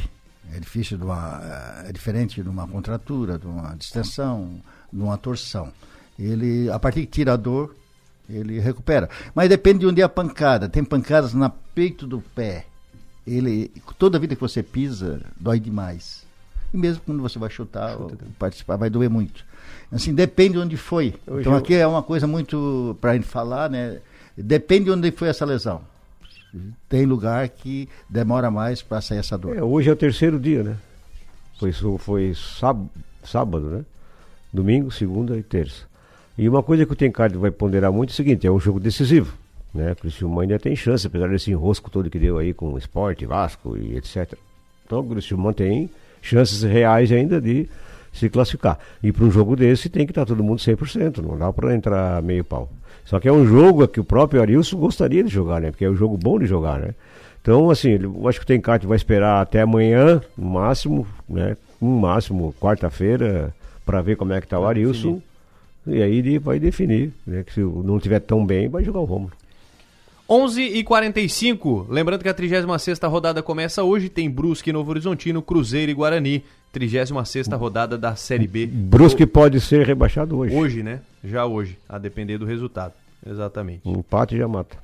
É 0.54 0.60
difícil 0.60 0.98
de 0.98 1.04
uma, 1.04 1.41
é 1.86 1.91
diferente 1.91 2.41
de 2.41 2.50
uma 2.50 2.68
contratura, 2.68 3.38
de 3.38 3.45
uma 3.45 3.76
distensão, 3.76 4.62
de 4.91 5.02
uma 5.02 5.18
torção. 5.18 5.72
Ele, 6.18 6.70
a 6.70 6.80
partir 6.80 7.02
que 7.02 7.08
tira 7.08 7.34
a 7.34 7.36
dor, 7.36 7.76
ele 8.30 8.60
recupera. 8.60 9.10
Mas 9.36 9.50
depende 9.50 9.80
de 9.80 9.88
onde 9.88 10.02
é 10.02 10.04
a 10.04 10.10
pancada. 10.10 10.68
Tem 10.68 10.84
pancadas 10.84 11.34
no 11.34 11.50
peito 11.74 12.08
do 12.08 12.22
pé. 12.22 12.66
Ele, 13.26 13.72
toda 14.00 14.20
vida 14.20 14.36
que 14.36 14.41
você 14.41 14.64
pisa, 14.64 15.22
dói 15.39 15.60
demais. 15.60 16.26
E 16.74 16.78
mesmo 16.78 17.02
quando 17.06 17.22
você 17.22 17.38
vai 17.38 17.50
chutar 17.50 17.95
ou 18.00 18.12
participar, 18.39 18.78
vai 18.78 18.89
doer 18.89 19.10
muito. 19.10 19.45
Assim, 19.91 20.14
depende 20.14 20.54
de 20.54 20.60
onde 20.60 20.78
foi. 20.78 21.14
Hoje 21.26 21.41
então 21.41 21.56
aqui 21.56 21.74
eu... 21.74 21.80
é 21.80 21.88
uma 21.88 22.04
coisa 22.04 22.28
muito 22.28 22.98
para 23.00 23.12
a 23.12 23.14
gente 23.16 23.28
falar, 23.28 23.70
né? 23.70 24.00
Depende 24.38 24.86
de 24.86 24.91
onde 24.91 25.12
foi 25.12 25.30
essa 25.30 25.45
lesão. 25.45 25.82
Tem 26.89 27.05
lugar 27.05 27.47
que 27.49 27.88
demora 28.10 28.49
mais 28.51 28.82
para 28.82 29.01
sair 29.01 29.20
essa 29.20 29.38
dor. 29.38 29.58
É, 29.58 29.64
hoje 29.64 29.89
é 29.89 29.93
o 29.93 29.95
terceiro 29.95 30.39
dia, 30.39 30.64
né? 30.64 30.78
Foi, 31.60 31.72
foi 31.97 32.34
sábado, 32.36 32.89
sábado, 33.24 33.68
né? 33.68 33.86
Domingo, 34.53 34.91
segunda 34.91 35.38
e 35.38 35.43
terça. 35.43 35.86
E 36.38 36.47
uma 36.47 36.62
coisa 36.62 36.86
que 36.86 36.93
o 36.93 36.95
Tencard 36.95 37.36
vai 37.38 37.49
ponderar 37.49 37.91
muito 37.91 38.12
é 38.12 38.14
o 38.14 38.16
seguinte, 38.16 38.45
é 38.45 38.51
um 38.51 38.60
jogo 38.60 38.80
decisivo. 38.80 39.34
Né? 39.74 39.91
O 39.91 39.95
Criciúma 39.95 40.43
ainda 40.43 40.60
tem 40.60 40.76
chance, 40.76 41.05
apesar 41.05 41.30
desse 41.30 41.51
enrosco 41.51 41.89
todo 41.89 42.10
que 42.10 42.20
deu 42.20 42.38
aí 42.38 42.53
com 42.53 42.74
o 42.74 42.78
esporte, 42.78 43.26
Vasco 43.26 43.76
e 43.78 43.97
etc. 43.97 44.34
Então 44.86 44.99
o 44.99 45.10
Criciúma 45.10 45.53
tem 45.53 45.89
chances 46.22 46.62
reais 46.64 47.12
ainda 47.12 47.41
de 47.41 47.68
se 48.18 48.30
classificar. 48.30 48.80
E 49.01 49.11
para 49.11 49.26
um 49.26 49.32
jogo 49.32 49.55
desse 49.55 49.89
tem 49.89 50.05
que 50.05 50.11
estar 50.11 50.22
tá 50.22 50.28
todo 50.28 50.43
mundo 50.43 50.59
100%, 50.59 51.18
não 51.18 51.38
dá 51.38 51.51
para 51.51 51.76
entrar 51.76 52.22
meio 52.22 52.43
pau. 52.43 52.70
Só 53.05 53.20
que 53.20 53.28
é 53.28 53.32
um 53.32 53.45
jogo 53.45 53.88
que 53.88 53.99
o 53.99 54.03
próprio 54.03 54.41
Arilson 54.41 54.78
gostaria 54.78 55.24
de 55.24 55.30
jogar, 55.30 55.61
né? 55.61 55.72
Porque 55.72 55.86
é 55.86 55.89
um 55.89 55.95
jogo 55.95 56.18
bom 56.18 56.38
de 56.38 56.45
jogar, 56.45 56.80
né? 56.80 56.93
Então, 57.41 57.70
assim, 57.70 57.91
eu 57.91 58.28
acho 58.28 58.39
que 58.39 58.43
o 58.43 58.47
Tencate 58.47 58.86
vai 58.86 58.97
esperar 58.97 59.41
até 59.41 59.61
amanhã, 59.61 60.22
no 60.38 60.49
máximo, 60.49 61.07
né? 61.30 61.55
No 61.80 61.88
máximo, 61.88 62.53
quarta-feira, 62.59 63.53
para 63.86 64.01
ver 64.01 64.18
como 64.18 64.34
é 64.34 64.41
que 64.41 64.47
tá 64.47 64.59
o 64.59 64.68
Arilson. 64.68 65.22
E 65.86 66.01
aí 66.01 66.18
ele 66.18 66.38
vai 66.38 66.59
definir, 66.59 67.13
né? 67.26 67.43
Que 67.43 67.53
se 67.53 67.61
não 67.61 67.97
tiver 67.97 68.20
tão 68.20 68.45
bem, 68.45 68.68
vai 68.68 68.84
jogar 68.84 68.99
o 68.99 69.05
Romulo. 69.05 69.32
11 70.30 70.61
e 70.61 70.84
45 70.84 71.88
lembrando 71.89 72.22
que 72.22 72.28
a 72.28 72.34
36 72.34 72.99
rodada 73.03 73.41
começa 73.41 73.82
hoje, 73.84 74.09
tem 74.09 74.30
Brusque, 74.30 74.74
Novo 74.74 74.91
Horizontino, 74.91 75.41
Cruzeiro 75.41 75.89
e 75.89 75.93
Guarani. 75.93 76.43
36 76.78 77.47
rodada 77.53 77.97
da 77.97 78.15
Série 78.15 78.47
B. 78.47 78.67
Brusque 78.67 79.23
o... 79.23 79.28
pode 79.28 79.59
ser 79.59 79.86
rebaixado 79.86 80.38
hoje. 80.38 80.55
Hoje, 80.55 80.84
né? 80.84 80.99
Já 81.23 81.45
hoje, 81.45 81.78
a 81.89 81.97
depender 81.97 82.38
do 82.38 82.45
resultado. 82.45 82.93
Exatamente. 83.25 83.82
Um 83.84 83.99
empate 83.99 84.38
já 84.38 84.47
mata. 84.47 84.78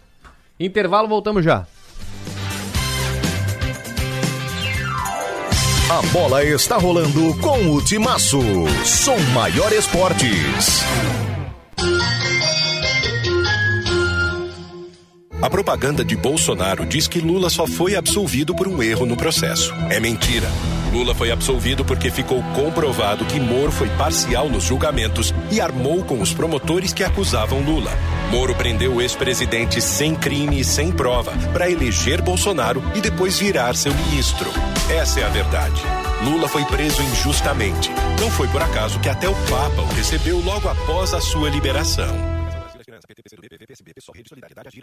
Intervalo, 0.59 1.07
voltamos 1.07 1.45
já. 1.45 1.67
A 5.89 6.01
bola 6.11 6.43
está 6.43 6.77
rolando 6.77 7.37
com 7.39 7.75
o 7.75 7.83
Timaço. 7.83 8.39
Som 8.83 9.19
Maior 9.35 9.71
Esportes. 9.71 10.81
A 15.43 15.49
propaganda 15.49 16.05
de 16.05 16.15
Bolsonaro 16.15 16.85
diz 16.85 17.05
que 17.05 17.19
Lula 17.19 17.49
só 17.49 17.67
foi 17.67 17.97
absolvido 17.97 18.55
por 18.55 18.65
um 18.65 18.81
erro 18.81 19.05
no 19.05 19.17
processo. 19.17 19.73
É 19.89 19.99
mentira. 19.99 20.47
Lula 20.93 21.13
foi 21.13 21.31
absolvido 21.31 21.83
porque 21.83 22.09
ficou 22.09 22.41
comprovado 22.55 23.25
que 23.25 23.41
Moro 23.41 23.69
foi 23.69 23.89
parcial 23.89 24.47
nos 24.47 24.63
julgamentos 24.63 25.33
e 25.51 25.59
armou 25.59 26.01
com 26.05 26.21
os 26.21 26.33
promotores 26.33 26.93
que 26.93 27.03
acusavam 27.03 27.59
Lula. 27.59 27.91
Moro 28.31 28.55
prendeu 28.55 28.95
o 28.95 29.01
ex-presidente 29.01 29.81
sem 29.81 30.15
crime 30.15 30.61
e 30.61 30.63
sem 30.63 30.93
prova 30.93 31.33
para 31.51 31.69
eleger 31.69 32.21
Bolsonaro 32.21 32.81
e 32.95 33.01
depois 33.01 33.37
virar 33.37 33.75
seu 33.75 33.93
ministro. 33.93 34.49
Essa 34.89 35.19
é 35.19 35.23
a 35.25 35.29
verdade. 35.29 35.81
Lula 36.23 36.47
foi 36.47 36.63
preso 36.63 37.01
injustamente. 37.01 37.91
Não 38.17 38.31
foi 38.31 38.47
por 38.47 38.61
acaso 38.61 38.97
que 39.01 39.09
até 39.09 39.27
o 39.27 39.35
Papa 39.49 39.81
o 39.81 39.93
recebeu 39.93 40.39
logo 40.39 40.69
após 40.69 41.13
a 41.13 41.19
sua 41.19 41.49
liberação. 41.49 42.42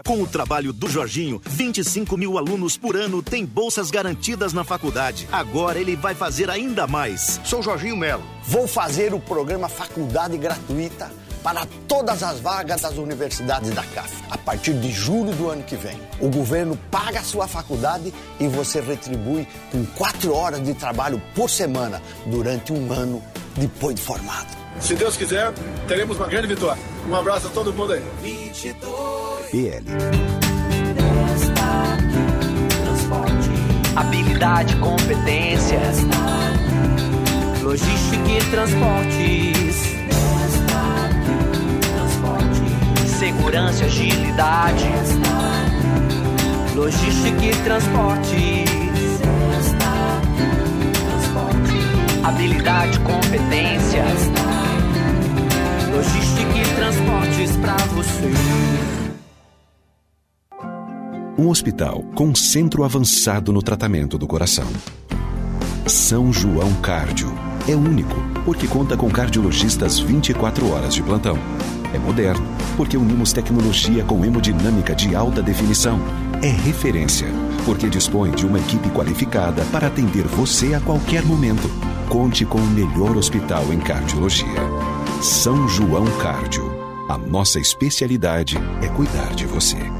Com 0.04 0.22
o 0.22 0.26
trabalho 0.26 0.72
do 0.72 0.88
Jorginho, 0.88 1.40
25 1.46 2.16
mil 2.16 2.38
alunos 2.38 2.76
por 2.76 2.96
ano 2.96 3.22
têm 3.22 3.44
bolsas 3.44 3.90
garantidas 3.90 4.52
na 4.52 4.64
faculdade. 4.64 5.28
Agora 5.32 5.78
ele 5.78 5.96
vai 5.96 6.14
fazer 6.14 6.50
ainda 6.50 6.86
mais. 6.86 7.40
Sou 7.44 7.62
Jorginho 7.62 7.96
Melo. 7.96 8.24
Vou 8.44 8.66
fazer 8.66 9.14
o 9.14 9.20
programa 9.20 9.68
Faculdade 9.68 10.36
Gratuita 10.36 11.10
para 11.42 11.66
todas 11.88 12.22
as 12.22 12.40
vagas 12.40 12.82
das 12.82 12.98
universidades 12.98 13.70
da 13.70 13.82
CAF, 13.82 14.22
a 14.30 14.36
partir 14.36 14.74
de 14.74 14.90
julho 14.90 15.34
do 15.34 15.48
ano 15.48 15.62
que 15.62 15.76
vem. 15.76 15.98
O 16.20 16.28
governo 16.28 16.78
paga 16.90 17.20
a 17.20 17.24
sua 17.24 17.48
faculdade 17.48 18.12
e 18.38 18.46
você 18.46 18.80
retribui 18.80 19.46
com 19.72 19.84
quatro 19.86 20.34
horas 20.34 20.62
de 20.62 20.74
trabalho 20.74 21.20
por 21.34 21.48
semana 21.48 22.02
durante 22.26 22.72
um 22.72 22.92
ano 22.92 23.22
depois 23.56 23.94
de 23.94 24.02
formado. 24.02 24.59
Se 24.78 24.94
Deus 24.94 25.16
quiser, 25.16 25.52
teremos 25.88 26.16
uma 26.16 26.26
grande 26.26 26.46
vitória. 26.46 26.80
Um 27.08 27.14
abraço 27.14 27.48
a 27.48 27.50
todo 27.50 27.72
mundo 27.72 27.92
aí. 27.92 28.02
22. 28.22 29.50
PL. 29.50 29.84
Habilidade, 33.96 34.76
competência. 34.76 35.80
Logística 37.62 38.28
e 38.28 38.50
transportes. 38.50 39.90
Segurança 43.18 43.82
e 43.82 43.86
agilidade. 43.86 44.84
Logística 46.74 47.44
e 47.44 47.54
transportes. 47.64 48.70
Habilidade, 52.22 52.98
competência 53.00 54.04
logística 56.00 56.56
e 56.56 56.74
transportes 56.76 57.56
para 57.58 57.76
você. 57.94 58.30
Um 61.36 61.48
hospital 61.48 62.02
com 62.14 62.34
centro 62.34 62.84
avançado 62.84 63.52
no 63.52 63.62
tratamento 63.62 64.16
do 64.16 64.26
coração. 64.26 64.66
São 65.86 66.32
João 66.32 66.72
Cárdio. 66.76 67.30
É 67.68 67.76
único, 67.76 68.14
porque 68.46 68.66
conta 68.66 68.96
com 68.96 69.10
cardiologistas 69.10 69.98
24 69.98 70.70
horas 70.72 70.94
de 70.94 71.02
plantão. 71.02 71.38
É 71.92 71.98
moderno, 71.98 72.46
porque 72.76 72.96
unimos 72.96 73.32
tecnologia 73.32 74.02
com 74.04 74.24
hemodinâmica 74.24 74.94
de 74.94 75.14
alta 75.14 75.42
definição. 75.42 76.00
É 76.42 76.48
referência, 76.48 77.28
porque 77.66 77.90
dispõe 77.90 78.30
de 78.30 78.46
uma 78.46 78.58
equipe 78.58 78.88
qualificada 78.90 79.64
para 79.66 79.88
atender 79.88 80.26
você 80.26 80.72
a 80.72 80.80
qualquer 80.80 81.22
momento. 81.24 81.68
Conte 82.08 82.46
com 82.46 82.58
o 82.58 82.66
melhor 82.68 83.16
hospital 83.16 83.70
em 83.70 83.78
cardiologia. 83.78 84.89
São 85.22 85.68
João 85.68 86.06
Cárdio. 86.18 86.64
A 87.06 87.18
nossa 87.18 87.60
especialidade 87.60 88.56
é 88.82 88.88
cuidar 88.88 89.34
de 89.34 89.44
você. 89.44 89.99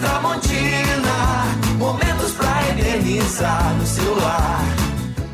Tramontina, 0.00 1.56
momentos 1.78 2.32
pra 2.32 2.70
eternizar 2.70 3.74
no 3.78 3.86
celular. 3.86 4.64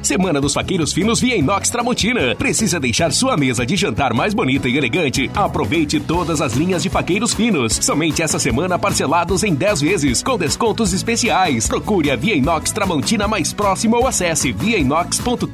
Semana 0.02 0.40
dos 0.40 0.54
Faqueiros 0.54 0.92
Finos 0.92 1.20
via 1.20 1.36
Inox 1.36 1.68
Tramontina. 1.68 2.36
Precisa 2.36 2.78
deixar 2.78 3.12
sua 3.12 3.36
mesa 3.36 3.66
de 3.66 3.74
jantar 3.74 4.14
mais 4.14 4.34
bonita 4.34 4.68
e 4.68 4.76
elegante? 4.76 5.28
Aproveite 5.34 5.98
todas 5.98 6.40
as 6.40 6.54
linhas 6.54 6.82
de 6.82 6.88
faqueiros 6.88 7.34
finos. 7.34 7.72
Somente 7.72 8.22
essa 8.22 8.38
semana 8.38 8.78
parcelados 8.78 9.42
em 9.42 9.52
10 9.52 9.80
vezes, 9.80 10.22
com 10.22 10.38
descontos 10.38 10.92
especiais. 10.92 11.66
Procure 11.66 12.12
a 12.12 12.16
Via 12.16 12.36
Inox 12.36 12.70
Tramontina 12.70 13.26
mais 13.26 13.52
próxima 13.52 13.98
ou 13.98 14.06
acesse 14.06 14.52
viainox.com.br. 14.52 15.46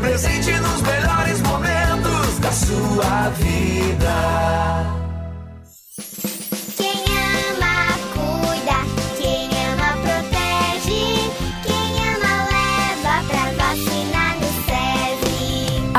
Presente 0.00 0.52
nos 0.52 0.82
melhores 0.82 1.40
momentos 1.40 2.38
da 2.38 2.52
sua 2.52 3.28
vida. 3.30 4.95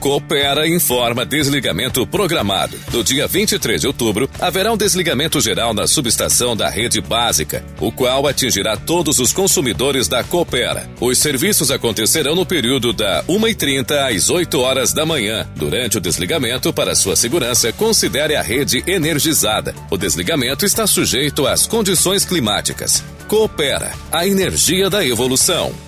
Coopera 0.00 0.68
informa 0.68 1.26
desligamento 1.26 2.06
programado. 2.06 2.78
No 2.92 3.02
dia 3.02 3.26
23 3.26 3.80
de 3.80 3.86
outubro, 3.88 4.30
haverá 4.40 4.72
um 4.72 4.76
desligamento 4.76 5.40
geral 5.40 5.74
na 5.74 5.88
subestação 5.88 6.56
da 6.56 6.68
rede 6.68 7.00
básica, 7.00 7.64
o 7.80 7.90
qual 7.90 8.26
atingirá 8.28 8.76
todos 8.76 9.18
os 9.18 9.32
consumidores 9.32 10.06
da 10.06 10.22
Coopera. 10.22 10.88
Os 11.00 11.18
serviços 11.18 11.70
acontecerão 11.72 12.36
no 12.36 12.46
período 12.46 12.92
da 12.92 13.24
1h30 13.24 14.14
às 14.14 14.30
8 14.30 14.60
horas 14.60 14.92
da 14.92 15.04
manhã. 15.04 15.48
Durante 15.56 15.98
o 15.98 16.00
desligamento, 16.00 16.72
para 16.72 16.94
sua 16.94 17.16
segurança, 17.16 17.72
considere 17.72 18.36
a 18.36 18.42
rede 18.42 18.84
energizada. 18.86 19.74
O 19.90 19.96
desligamento 19.96 20.64
está 20.64 20.86
sujeito 20.86 21.44
às 21.44 21.66
condições 21.66 22.24
climáticas. 22.24 23.02
Coopera, 23.26 23.92
a 24.12 24.26
energia 24.26 24.88
da 24.88 25.04
evolução. 25.04 25.87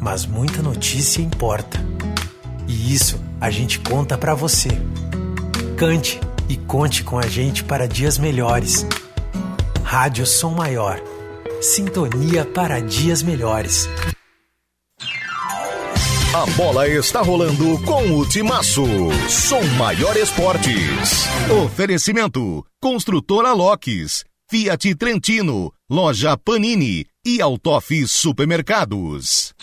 mas 0.00 0.26
muita 0.26 0.62
notícia 0.62 1.20
importa. 1.20 1.78
E 2.66 2.92
isso 2.94 3.20
a 3.40 3.50
gente 3.50 3.78
conta 3.80 4.16
para 4.16 4.34
você. 4.34 4.68
Cante 5.76 6.20
e 6.48 6.56
conte 6.56 7.04
com 7.04 7.18
a 7.18 7.26
gente 7.26 7.64
para 7.64 7.86
dias 7.86 8.18
melhores. 8.18 8.86
Rádio 9.82 10.26
Som 10.26 10.50
Maior. 10.50 11.00
Sintonia 11.60 12.44
para 12.44 12.80
dias 12.80 13.22
melhores. 13.22 13.88
A 16.34 16.46
bola 16.56 16.86
está 16.86 17.22
rolando 17.22 17.82
com 17.84 18.18
o 18.18 18.28
Timaço. 18.28 18.84
Som 19.28 19.62
Maior 19.78 20.16
Esportes. 20.16 21.26
Oferecimento: 21.64 22.64
Construtora 22.80 23.52
Locks, 23.54 24.24
Fiat 24.48 24.94
Trentino, 24.94 25.72
Loja 25.90 26.36
Panini 26.36 27.06
e 27.26 27.40
Autof 27.40 28.06
Supermercados. 28.06 29.54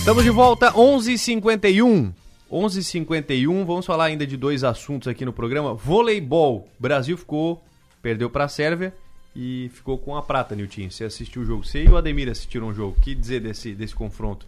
Estamos 0.00 0.24
de 0.24 0.30
volta, 0.30 0.72
11h51. 0.72 2.10
11h51, 2.50 3.64
vamos 3.66 3.84
falar 3.84 4.06
ainda 4.06 4.26
de 4.26 4.34
dois 4.34 4.64
assuntos 4.64 5.06
aqui 5.06 5.26
no 5.26 5.32
programa. 5.32 5.74
Voleibol. 5.74 6.66
Brasil 6.78 7.18
ficou, 7.18 7.62
perdeu 8.00 8.30
para 8.30 8.44
a 8.44 8.48
Sérvia 8.48 8.94
e 9.36 9.70
ficou 9.74 9.98
com 9.98 10.16
a 10.16 10.22
prata, 10.22 10.56
Nilton. 10.56 10.90
Você 10.90 11.04
assistiu 11.04 11.42
o 11.42 11.44
jogo? 11.44 11.66
Você 11.66 11.84
e 11.84 11.88
o 11.88 11.98
Ademir 11.98 12.30
assistiram 12.30 12.68
o 12.68 12.74
jogo. 12.74 12.96
O 12.98 13.00
que 13.00 13.14
dizer 13.14 13.40
desse, 13.40 13.74
desse 13.74 13.94
confronto? 13.94 14.46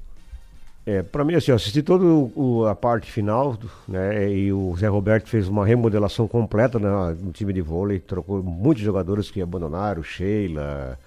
É, 0.87 1.03
para 1.03 1.23
mim, 1.23 1.35
assim, 1.35 1.51
eu 1.51 1.57
assisti 1.57 1.83
toda 1.83 2.71
a 2.71 2.75
parte 2.75 3.13
final, 3.13 3.57
né? 3.87 4.33
E 4.33 4.51
o 4.51 4.75
Zé 4.79 4.89
Roberto 4.89 5.29
fez 5.29 5.47
uma 5.49 5.67
remodelação 5.67 6.27
completa 6.27 6.79
né, 6.79 6.89
no 7.21 7.31
time 7.31 7.53
de 7.53 7.61
vôlei, 7.61 8.01
trocou 8.01 8.43
muitos 8.43 8.83
jogadores 8.83 9.31
que 9.31 9.41
abandonaram, 9.43 10.03
Sheila, 10.03 10.99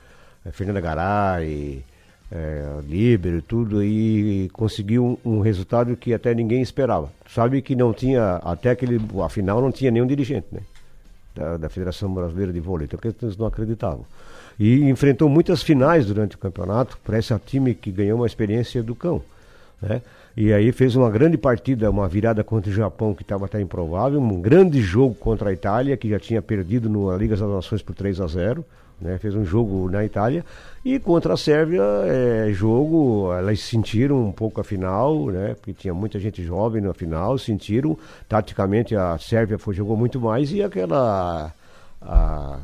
Fernanda 0.52 0.80
Garay, 0.80 1.84
é, 2.32 2.80
Líbero 2.88 3.42
tudo, 3.42 3.84
e 3.84 4.50
conseguiu 4.54 5.20
um, 5.24 5.40
resultado 5.40 5.96
que 5.96 6.14
até 6.14 6.34
ninguém 6.34 6.62
esperava. 6.62 7.12
Sabe 7.30 7.62
que 7.62 7.76
não 7.76 7.94
tinha, 7.94 8.38
até 8.38 8.72
aquele, 8.72 9.00
a 9.24 9.30
final 9.30 9.62
não 9.62 9.72
tinha 9.72 9.92
nenhum 9.92 10.08
dirigente, 10.08 10.48
né? 10.52 10.62
Da, 11.36 11.58
da 11.58 11.70
Federação 11.70 12.14
Brasileira 12.14 12.54
de 12.54 12.60
Vôlei, 12.60 12.88
então 12.92 13.00
eles 13.22 13.38
não 13.38 13.46
acreditavam. 13.46 14.06
E 14.58 14.90
enfrentou 14.90 15.28
muitas 15.28 15.62
finais 15.62 16.06
durante 16.06 16.36
o 16.36 16.40
campeonato, 16.40 16.98
parece 17.04 17.34
um 17.34 17.38
time 17.38 17.76
que 17.76 17.92
ganhou 17.92 18.20
uma 18.20 18.28
experiência 18.28 18.82
do 18.82 18.96
cão, 18.96 19.22
né? 19.82 20.02
E 20.38 20.52
aí 20.52 20.74
fez 20.74 20.98
uma 20.98 21.10
grande 21.10 21.38
partida, 21.38 21.90
uma 21.90 22.10
virada 22.10 22.44
contra 22.44 22.70
o 22.70 22.74
Japão 22.74 23.14
que 23.14 23.22
estava 23.22 23.46
até 23.46 23.62
improvável, 23.62 24.20
um 24.20 24.42
grande 24.42 24.82
jogo 24.82 25.16
contra 25.16 25.50
a 25.50 25.54
Itália, 25.54 25.96
que 25.96 26.10
já 26.10 26.20
tinha 26.20 26.42
perdido 26.42 26.90
na 26.90 27.16
Liga 27.16 27.38
das 27.38 27.50
Nações 27.50 27.82
por 27.82 27.96
3 27.96 28.20
a 28.20 28.28
0 28.28 28.66
né? 29.00 29.18
Fez 29.18 29.36
um 29.36 29.46
jogo 29.46 29.90
na 29.90 30.04
Itália 30.04 30.44
e 30.84 31.00
contra 31.00 31.34
a 31.34 31.38
Sérvia 31.38 31.84
é 32.06 32.52
jogo, 32.52 33.34
elas 33.34 33.60
sentiram 33.60 34.24
um 34.24 34.32
pouco 34.32 34.62
a 34.62 34.64
final, 34.64 35.28
né? 35.28 35.56
Porque 35.56 35.74
tinha 35.74 35.94
muita 35.94 36.20
gente 36.20 36.44
jovem 36.44 36.82
na 36.82 36.94
final, 36.94 37.38
sentiram 37.38 37.98
taticamente 38.28 38.96
a 38.96 39.18
Sérvia 39.18 39.58
foi, 39.58 39.74
jogou 39.74 39.98
muito 39.98 40.20
mais 40.20 40.52
e 40.52 40.64
aquela 40.64 41.54
a, 42.02 42.60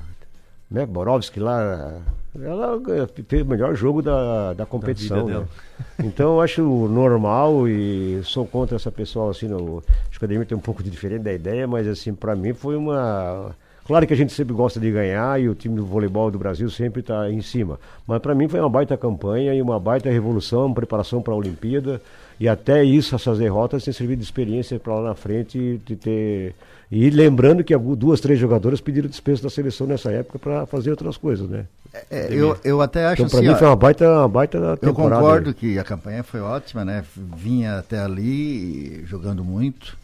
né, 0.70 0.86
Borovski 0.86 1.40
lá, 1.40 2.00
ela 2.40 2.80
fez 3.28 3.42
o 3.42 3.46
melhor 3.46 3.76
jogo 3.76 4.02
da, 4.02 4.54
da 4.54 4.66
competição. 4.66 5.26
Da 5.26 5.40
né? 5.40 5.48
Então 6.04 6.36
eu 6.36 6.42
acho 6.42 6.62
normal 6.88 7.68
e 7.68 8.22
sou 8.24 8.46
contra 8.46 8.78
essa 8.78 8.92
pessoa 8.92 9.32
assim, 9.32 9.48
no, 9.48 9.84
acho 10.10 10.18
que 10.18 10.24
o 10.24 10.28
Ademir 10.28 10.48
tem 10.48 10.58
um 10.58 10.62
pouco 10.62 10.82
de 10.82 10.90
diferente 10.90 11.24
da 11.24 11.34
ideia, 11.34 11.68
mas 11.68 11.88
assim, 11.88 12.14
para 12.14 12.36
mim 12.36 12.54
foi 12.54 12.76
uma 12.76 13.56
Claro 13.92 14.08
que 14.08 14.14
a 14.14 14.16
gente 14.16 14.32
sempre 14.32 14.54
gosta 14.54 14.80
de 14.80 14.90
ganhar 14.90 15.38
e 15.42 15.50
o 15.50 15.54
time 15.54 15.76
do 15.76 15.86
voleibol 15.86 16.32
do 16.32 16.40
Brasil 16.40 16.70
sempre 16.70 17.02
está 17.02 17.30
em 17.30 17.42
cima. 17.42 17.78
Mas 18.08 18.20
para 18.20 18.34
mim 18.34 18.48
foi 18.48 18.58
uma 18.62 18.70
baita 18.70 18.96
campanha 18.96 19.54
e 19.54 19.62
uma 19.62 19.78
baita 19.78 20.10
revolução, 20.10 20.74
preparação 20.74 21.22
para 21.22 21.34
a 21.34 21.36
Olimpíada. 21.36 22.02
E 22.40 22.48
até 22.48 22.86
isso, 22.86 23.14
essas 23.16 23.40
derrotas 23.40 23.84
têm 23.84 23.94
servido 23.94 24.20
de 24.20 24.24
experiência 24.24 24.80
para 24.80 24.96
lá 24.96 25.10
na 25.10 25.14
frente 25.14 25.82
de 25.86 25.98
ter. 25.98 26.56
E 26.90 27.10
lembrando 27.10 27.66
que 27.66 27.78
duas, 27.78 28.22
três 28.22 28.40
jogadoras 28.40 28.80
pediram 28.80 29.10
dispensa 29.10 29.44
da 29.44 29.50
seleção 29.50 29.86
nessa 29.86 30.10
época 30.10 30.40
para 30.40 30.66
fazer 30.66 30.92
outras 30.92 31.18
coisas, 31.18 31.50
né? 31.50 31.66
É, 32.10 32.30
eu, 32.32 32.58
eu 32.64 32.82
até 32.82 33.08
acho 33.08 33.24
então, 33.24 33.30
para 33.30 33.40
assim, 33.40 33.50
mim 33.50 33.56
foi 33.56 33.68
uma 33.68 33.76
baita, 33.76 34.10
uma 34.10 34.30
baita 34.30 34.80
Eu 34.82 34.94
concordo 34.94 35.54
que 35.54 35.78
a 35.78 35.84
campanha 35.84 36.24
foi 36.24 36.40
ótima, 36.40 36.86
né? 36.86 37.04
Vinha 37.14 37.80
até 37.80 38.00
ali 38.00 39.04
jogando 39.06 39.44
muito. 39.44 40.00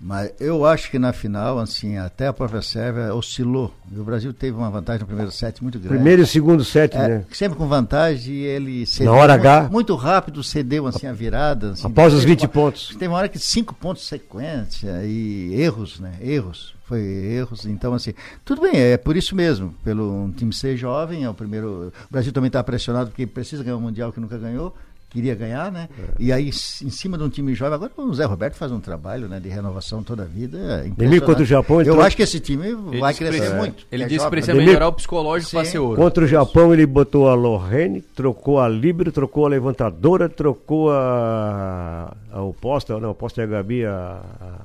Mas 0.00 0.32
eu 0.38 0.64
acho 0.64 0.90
que 0.90 0.98
na 0.98 1.12
final, 1.12 1.58
assim, 1.58 1.96
até 1.96 2.28
a 2.28 2.32
própria 2.32 2.62
Sérvia 2.62 3.12
oscilou. 3.12 3.74
E 3.90 3.98
o 3.98 4.04
Brasil 4.04 4.32
teve 4.32 4.56
uma 4.56 4.70
vantagem 4.70 5.00
no 5.00 5.06
primeiro 5.06 5.32
set 5.32 5.60
muito 5.60 5.78
grande. 5.78 5.94
Primeiro 5.94 6.22
e 6.22 6.26
segundo 6.26 6.64
set, 6.64 6.94
é, 6.94 7.08
né? 7.08 7.24
Sempre 7.32 7.58
com 7.58 7.66
vantagem 7.66 8.32
e 8.32 8.44
ele 8.44 8.86
cedeu. 8.86 9.12
Na 9.12 9.18
hora 9.18 9.32
muito, 9.32 9.48
H. 9.48 9.68
Muito 9.70 9.94
rápido, 9.96 10.44
cedeu 10.44 10.86
assim 10.86 11.08
a 11.08 11.12
virada. 11.12 11.70
Assim, 11.70 11.86
Após 11.86 12.14
os 12.14 12.22
20 12.22 12.42
uma, 12.42 12.48
pontos. 12.48 12.88
Teve 12.90 13.08
uma 13.08 13.16
hora 13.16 13.28
que 13.28 13.40
cinco 13.40 13.74
pontos 13.74 14.06
sequência 14.06 15.04
e 15.04 15.52
erros, 15.60 15.98
né? 15.98 16.12
Erros. 16.20 16.76
Foi 16.84 17.00
erros. 17.00 17.66
Então, 17.66 17.92
assim, 17.92 18.14
tudo 18.44 18.62
bem, 18.62 18.76
é 18.76 18.96
por 18.96 19.16
isso 19.16 19.34
mesmo. 19.34 19.74
Pelo 19.82 20.24
um 20.24 20.30
time 20.30 20.52
ser 20.52 20.76
jovem, 20.76 21.24
é 21.24 21.28
o 21.28 21.34
primeiro. 21.34 21.92
O 22.08 22.12
Brasil 22.12 22.32
também 22.32 22.48
está 22.48 22.62
pressionado 22.62 23.10
porque 23.10 23.26
precisa 23.26 23.64
ganhar 23.64 23.76
o 23.76 23.80
Mundial 23.80 24.12
que 24.12 24.20
nunca 24.20 24.38
ganhou 24.38 24.74
queria 25.10 25.34
ganhar, 25.34 25.72
né? 25.72 25.88
É. 25.98 26.02
E 26.18 26.32
aí, 26.32 26.48
em 26.48 26.90
cima 26.90 27.16
de 27.16 27.24
um 27.24 27.28
time 27.28 27.54
jovem, 27.54 27.74
agora 27.74 27.92
o 27.96 28.14
Zé 28.14 28.24
Roberto 28.24 28.54
faz 28.54 28.70
um 28.70 28.80
trabalho 28.80 29.28
né, 29.28 29.40
de 29.40 29.48
renovação 29.48 30.02
toda 30.02 30.22
a 30.22 30.26
vida. 30.26 30.84
É 30.86 31.20
contra 31.20 31.42
o 31.42 31.46
Japão, 31.46 31.80
Eu 31.82 32.00
acho 32.02 32.16
que 32.16 32.22
esse 32.22 32.40
time 32.40 32.68
ele 32.68 33.00
vai 33.00 33.14
crescer 33.14 33.38
precisa, 33.38 33.56
muito. 33.56 33.86
Ele 33.90 34.04
é 34.04 34.06
disse 34.06 34.24
que 34.24 34.30
precisa 34.30 34.54
melhorar 34.54 34.88
o 34.88 34.92
psicológico 34.92 35.50
para 35.52 35.64
ser 35.64 35.78
ouro. 35.78 36.00
Contra 36.00 36.24
o 36.24 36.26
Japão, 36.26 36.72
ele 36.72 36.86
botou 36.86 37.28
a 37.28 37.34
Lorraine, 37.34 38.02
trocou 38.02 38.60
a 38.60 38.68
Libero, 38.68 39.10
trocou 39.10 39.46
a 39.46 39.48
levantadora, 39.48 40.28
trocou 40.28 40.90
a, 40.90 42.14
a 42.30 42.42
oposta, 42.42 42.98
não, 42.98 43.08
a 43.08 43.12
oposta 43.12 43.40
é 43.40 43.44
a 43.44 43.46
Gabi, 43.46 43.84
a, 43.84 44.20
a, 44.40 44.60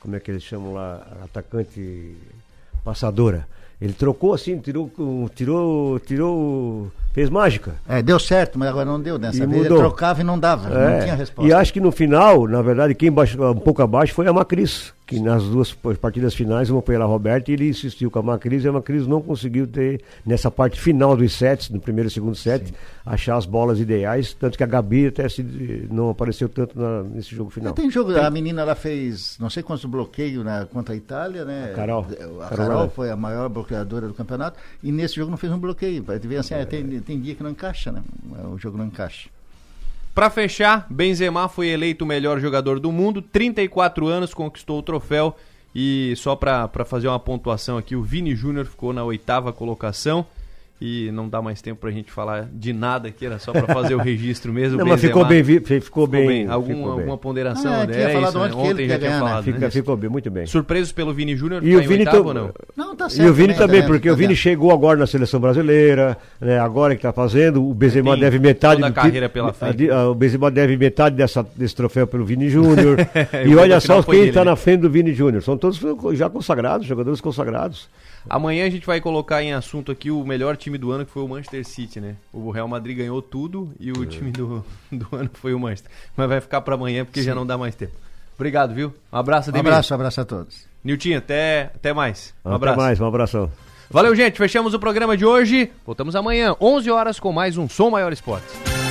como 0.00 0.16
é 0.16 0.20
que 0.20 0.30
eles 0.30 0.42
chamam 0.42 0.72
lá, 0.72 1.06
a 1.20 1.24
atacante 1.24 2.14
passadora. 2.84 3.46
Ele 3.80 3.92
trocou 3.92 4.32
assim, 4.32 4.58
tirou, 4.58 4.90
tirou, 5.34 6.00
tirou, 6.00 6.90
fez 7.16 7.30
mágica. 7.30 7.76
É, 7.88 8.02
deu 8.02 8.18
certo, 8.18 8.58
mas 8.58 8.68
agora 8.68 8.84
não 8.84 9.00
deu. 9.00 9.16
Dessa 9.16 9.38
e 9.42 9.46
vez 9.46 9.62
mudou. 9.62 9.78
ele 9.78 9.86
trocava 9.86 10.20
e 10.20 10.24
não 10.24 10.38
dava, 10.38 10.68
é, 10.68 10.90
não 10.90 11.00
tinha 11.00 11.14
resposta. 11.14 11.50
E 11.50 11.54
acho 11.54 11.72
que 11.72 11.80
no 11.80 11.90
final, 11.90 12.46
na 12.46 12.60
verdade, 12.60 12.94
quem 12.94 13.10
baixou 13.10 13.52
um 13.52 13.58
pouco 13.58 13.80
abaixo 13.80 14.12
foi 14.12 14.28
a 14.28 14.32
Macris 14.34 14.92
que 15.06 15.20
nas 15.20 15.44
duas 15.44 15.72
partidas 15.72 16.34
finais, 16.34 16.68
uma 16.68 16.82
foi 16.82 16.96
ela 16.96 17.04
Roberto, 17.04 17.48
e 17.48 17.52
ele 17.52 17.68
insistiu 17.68 18.10
com 18.10 18.18
a 18.18 18.22
Macris, 18.22 18.64
e 18.64 18.68
a 18.68 18.72
Macris 18.72 19.06
não 19.06 19.22
conseguiu 19.22 19.64
ter, 19.64 20.02
nessa 20.24 20.50
parte 20.50 20.80
final 20.80 21.16
dos 21.16 21.32
sets, 21.32 21.70
no 21.70 21.78
primeiro 21.78 22.08
e 22.08 22.10
segundo 22.10 22.34
set, 22.34 22.66
Sim. 22.66 22.74
achar 23.04 23.36
as 23.36 23.46
bolas 23.46 23.78
ideais, 23.78 24.34
tanto 24.34 24.58
que 24.58 24.64
a 24.64 24.66
Gabi 24.66 25.06
até 25.06 25.28
se, 25.28 25.44
não 25.90 26.10
apareceu 26.10 26.48
tanto 26.48 26.76
na, 26.76 27.04
nesse 27.04 27.36
jogo 27.36 27.50
final. 27.50 27.72
Tem 27.72 27.88
jogo, 27.88 28.12
tem... 28.12 28.24
a 28.24 28.28
menina 28.30 28.62
ela 28.62 28.74
fez 28.74 29.38
não 29.38 29.48
sei 29.48 29.62
quantos 29.62 29.84
bloqueios 29.84 30.44
né, 30.44 30.66
contra 30.72 30.92
a 30.92 30.96
Itália, 30.96 31.44
né? 31.44 31.70
A 31.70 31.76
Carol. 31.76 32.00
A 32.00 32.48
Carol, 32.48 32.56
Carol 32.56 32.90
foi 32.90 33.08
a 33.08 33.16
maior 33.16 33.48
bloqueadora 33.48 34.08
do 34.08 34.14
campeonato, 34.14 34.58
e 34.82 34.90
nesse 34.90 35.14
jogo 35.14 35.30
não 35.30 35.38
fez 35.38 35.52
um 35.52 35.58
bloqueio. 35.58 36.04
Assim, 36.36 36.54
é. 36.54 36.64
tem, 36.64 37.00
tem 37.00 37.20
dia 37.20 37.36
que 37.36 37.44
não 37.44 37.50
encaixa, 37.50 37.92
né? 37.92 38.02
O 38.52 38.58
jogo 38.58 38.76
não 38.76 38.86
encaixa. 38.86 39.28
Para 40.16 40.30
fechar, 40.30 40.86
Benzema 40.88 41.46
foi 41.46 41.68
eleito 41.68 42.02
o 42.02 42.08
melhor 42.08 42.40
jogador 42.40 42.80
do 42.80 42.90
mundo, 42.90 43.20
34 43.20 44.06
anos, 44.06 44.32
conquistou 44.32 44.78
o 44.78 44.82
troféu. 44.82 45.36
E 45.74 46.14
só 46.16 46.34
para 46.34 46.86
fazer 46.86 47.06
uma 47.06 47.20
pontuação 47.20 47.76
aqui, 47.76 47.94
o 47.94 48.02
Vini 48.02 48.34
Júnior 48.34 48.64
ficou 48.64 48.94
na 48.94 49.04
oitava 49.04 49.52
colocação 49.52 50.26
e 50.80 51.10
não 51.10 51.28
dá 51.28 51.40
mais 51.40 51.62
tempo 51.62 51.80
pra 51.80 51.90
gente 51.90 52.12
falar 52.12 52.48
de 52.52 52.72
nada 52.72 53.08
aqui, 53.08 53.24
era 53.24 53.38
só 53.38 53.50
para 53.50 53.66
fazer 53.72 53.94
o 53.94 53.98
registro 54.02 54.52
mesmo. 54.52 54.76
Não, 54.76 54.86
mas 54.86 55.00
ficou 55.00 55.24
bem, 55.24 55.42
ficou, 55.42 55.80
ficou 55.80 56.06
bem, 56.06 56.26
bem. 56.26 56.46
Algum, 56.48 56.74
ficou 56.74 56.90
alguma 56.90 57.06
bem. 57.06 57.18
ponderação? 57.18 57.72
Ah, 57.72 57.86
é, 57.90 58.12
falado 58.12 58.38
né? 58.38 58.54
Ontem 58.54 58.88
já 58.88 58.98
tinha 58.98 58.98
ganhar, 58.98 59.18
falado. 59.18 59.36
Né? 59.36 59.52
Fica, 59.52 59.58
né? 59.58 59.70
Ficou 59.70 59.96
bem, 59.96 60.10
muito 60.10 60.30
bem. 60.30 60.46
Surpresos 60.46 60.92
pelo 60.92 61.14
Vini 61.14 61.34
Júnior? 61.34 61.64
E 61.64 61.72
tá 61.72 61.78
o 61.78 61.80
Vini 61.80 61.98
oitavo, 62.00 62.28
ou 62.28 62.34
não? 62.34 62.50
Não, 62.76 62.94
tá 62.94 63.08
certo. 63.08 63.26
E 63.26 63.30
o 63.30 63.32
Vini 63.32 63.54
também, 63.54 63.80
tá 63.80 63.86
porque 63.86 64.08
tá 64.08 64.14
o 64.14 64.16
Vini 64.16 64.36
chegou 64.36 64.70
agora 64.70 64.98
na 64.98 65.06
seleção 65.06 65.40
brasileira, 65.40 66.18
né? 66.38 66.58
agora 66.58 66.94
que 66.94 66.98
está 66.98 67.12
fazendo, 67.12 67.66
o 67.66 67.72
Benzema 67.72 68.14
deve 68.14 68.38
metade 68.38 68.80
da 68.80 68.90
carreira 68.90 69.30
pela 69.30 69.54
frente. 69.54 69.90
A, 69.90 70.00
a, 70.00 70.10
o 70.10 70.14
Benzema 70.14 70.50
deve 70.50 70.76
metade 70.76 71.16
dessa, 71.16 71.46
desse 71.56 71.74
troféu 71.74 72.06
pelo 72.06 72.26
Vini 72.26 72.50
Júnior. 72.50 72.98
e 73.46 73.56
olha 73.56 73.80
só 73.80 74.02
quem 74.02 74.26
está 74.26 74.44
né? 74.44 74.50
na 74.50 74.56
frente 74.56 74.80
do 74.80 74.90
Vini 74.90 75.14
Júnior. 75.14 75.42
São 75.42 75.56
todos 75.56 75.80
já 76.12 76.28
consagrados, 76.28 76.86
jogadores 76.86 77.20
consagrados. 77.20 77.88
Amanhã 78.28 78.66
a 78.66 78.70
gente 78.70 78.86
vai 78.86 79.00
colocar 79.00 79.42
em 79.42 79.52
assunto 79.52 79.92
aqui 79.92 80.10
o 80.10 80.24
melhor 80.24 80.56
time 80.56 80.76
do 80.76 80.90
ano, 80.90 81.06
que 81.06 81.12
foi 81.12 81.22
o 81.22 81.28
Manchester 81.28 81.64
City, 81.64 82.00
né? 82.00 82.16
O 82.32 82.50
Real 82.50 82.66
Madrid 82.66 82.96
ganhou 82.96 83.22
tudo 83.22 83.72
e 83.78 83.92
o 83.92 84.02
é. 84.02 84.06
time 84.06 84.30
do, 84.32 84.64
do 84.90 85.06
ano 85.12 85.30
foi 85.34 85.54
o 85.54 85.60
Manchester. 85.60 85.90
Mas 86.16 86.28
vai 86.28 86.40
ficar 86.40 86.60
para 86.60 86.74
amanhã 86.74 87.04
porque 87.04 87.20
Sim. 87.20 87.26
já 87.26 87.34
não 87.34 87.46
dá 87.46 87.56
mais 87.56 87.74
tempo. 87.74 87.92
Obrigado, 88.34 88.74
viu? 88.74 88.92
Um 89.12 89.16
abraço, 89.16 89.50
Ademir. 89.50 89.66
Um 89.66 89.68
abraço, 89.74 89.92
um 89.92 89.96
abraço 89.96 90.20
a 90.20 90.24
todos. 90.24 90.66
Niltinho, 90.84 91.18
até, 91.18 91.70
até 91.74 91.92
mais. 91.92 92.34
Um 92.44 92.48
até 92.48 92.56
abraço. 92.56 92.74
Até 92.74 92.86
mais, 92.86 93.00
um 93.00 93.06
abração. 93.06 93.50
Valeu, 93.90 94.14
gente. 94.14 94.36
Fechamos 94.36 94.74
o 94.74 94.78
programa 94.78 95.16
de 95.16 95.24
hoje. 95.24 95.70
Voltamos 95.84 96.14
amanhã, 96.16 96.54
11 96.60 96.90
horas, 96.90 97.20
com 97.20 97.32
mais 97.32 97.56
um 97.56 97.68
Som 97.68 97.90
Maior 97.90 98.12
Esportes. 98.12 98.85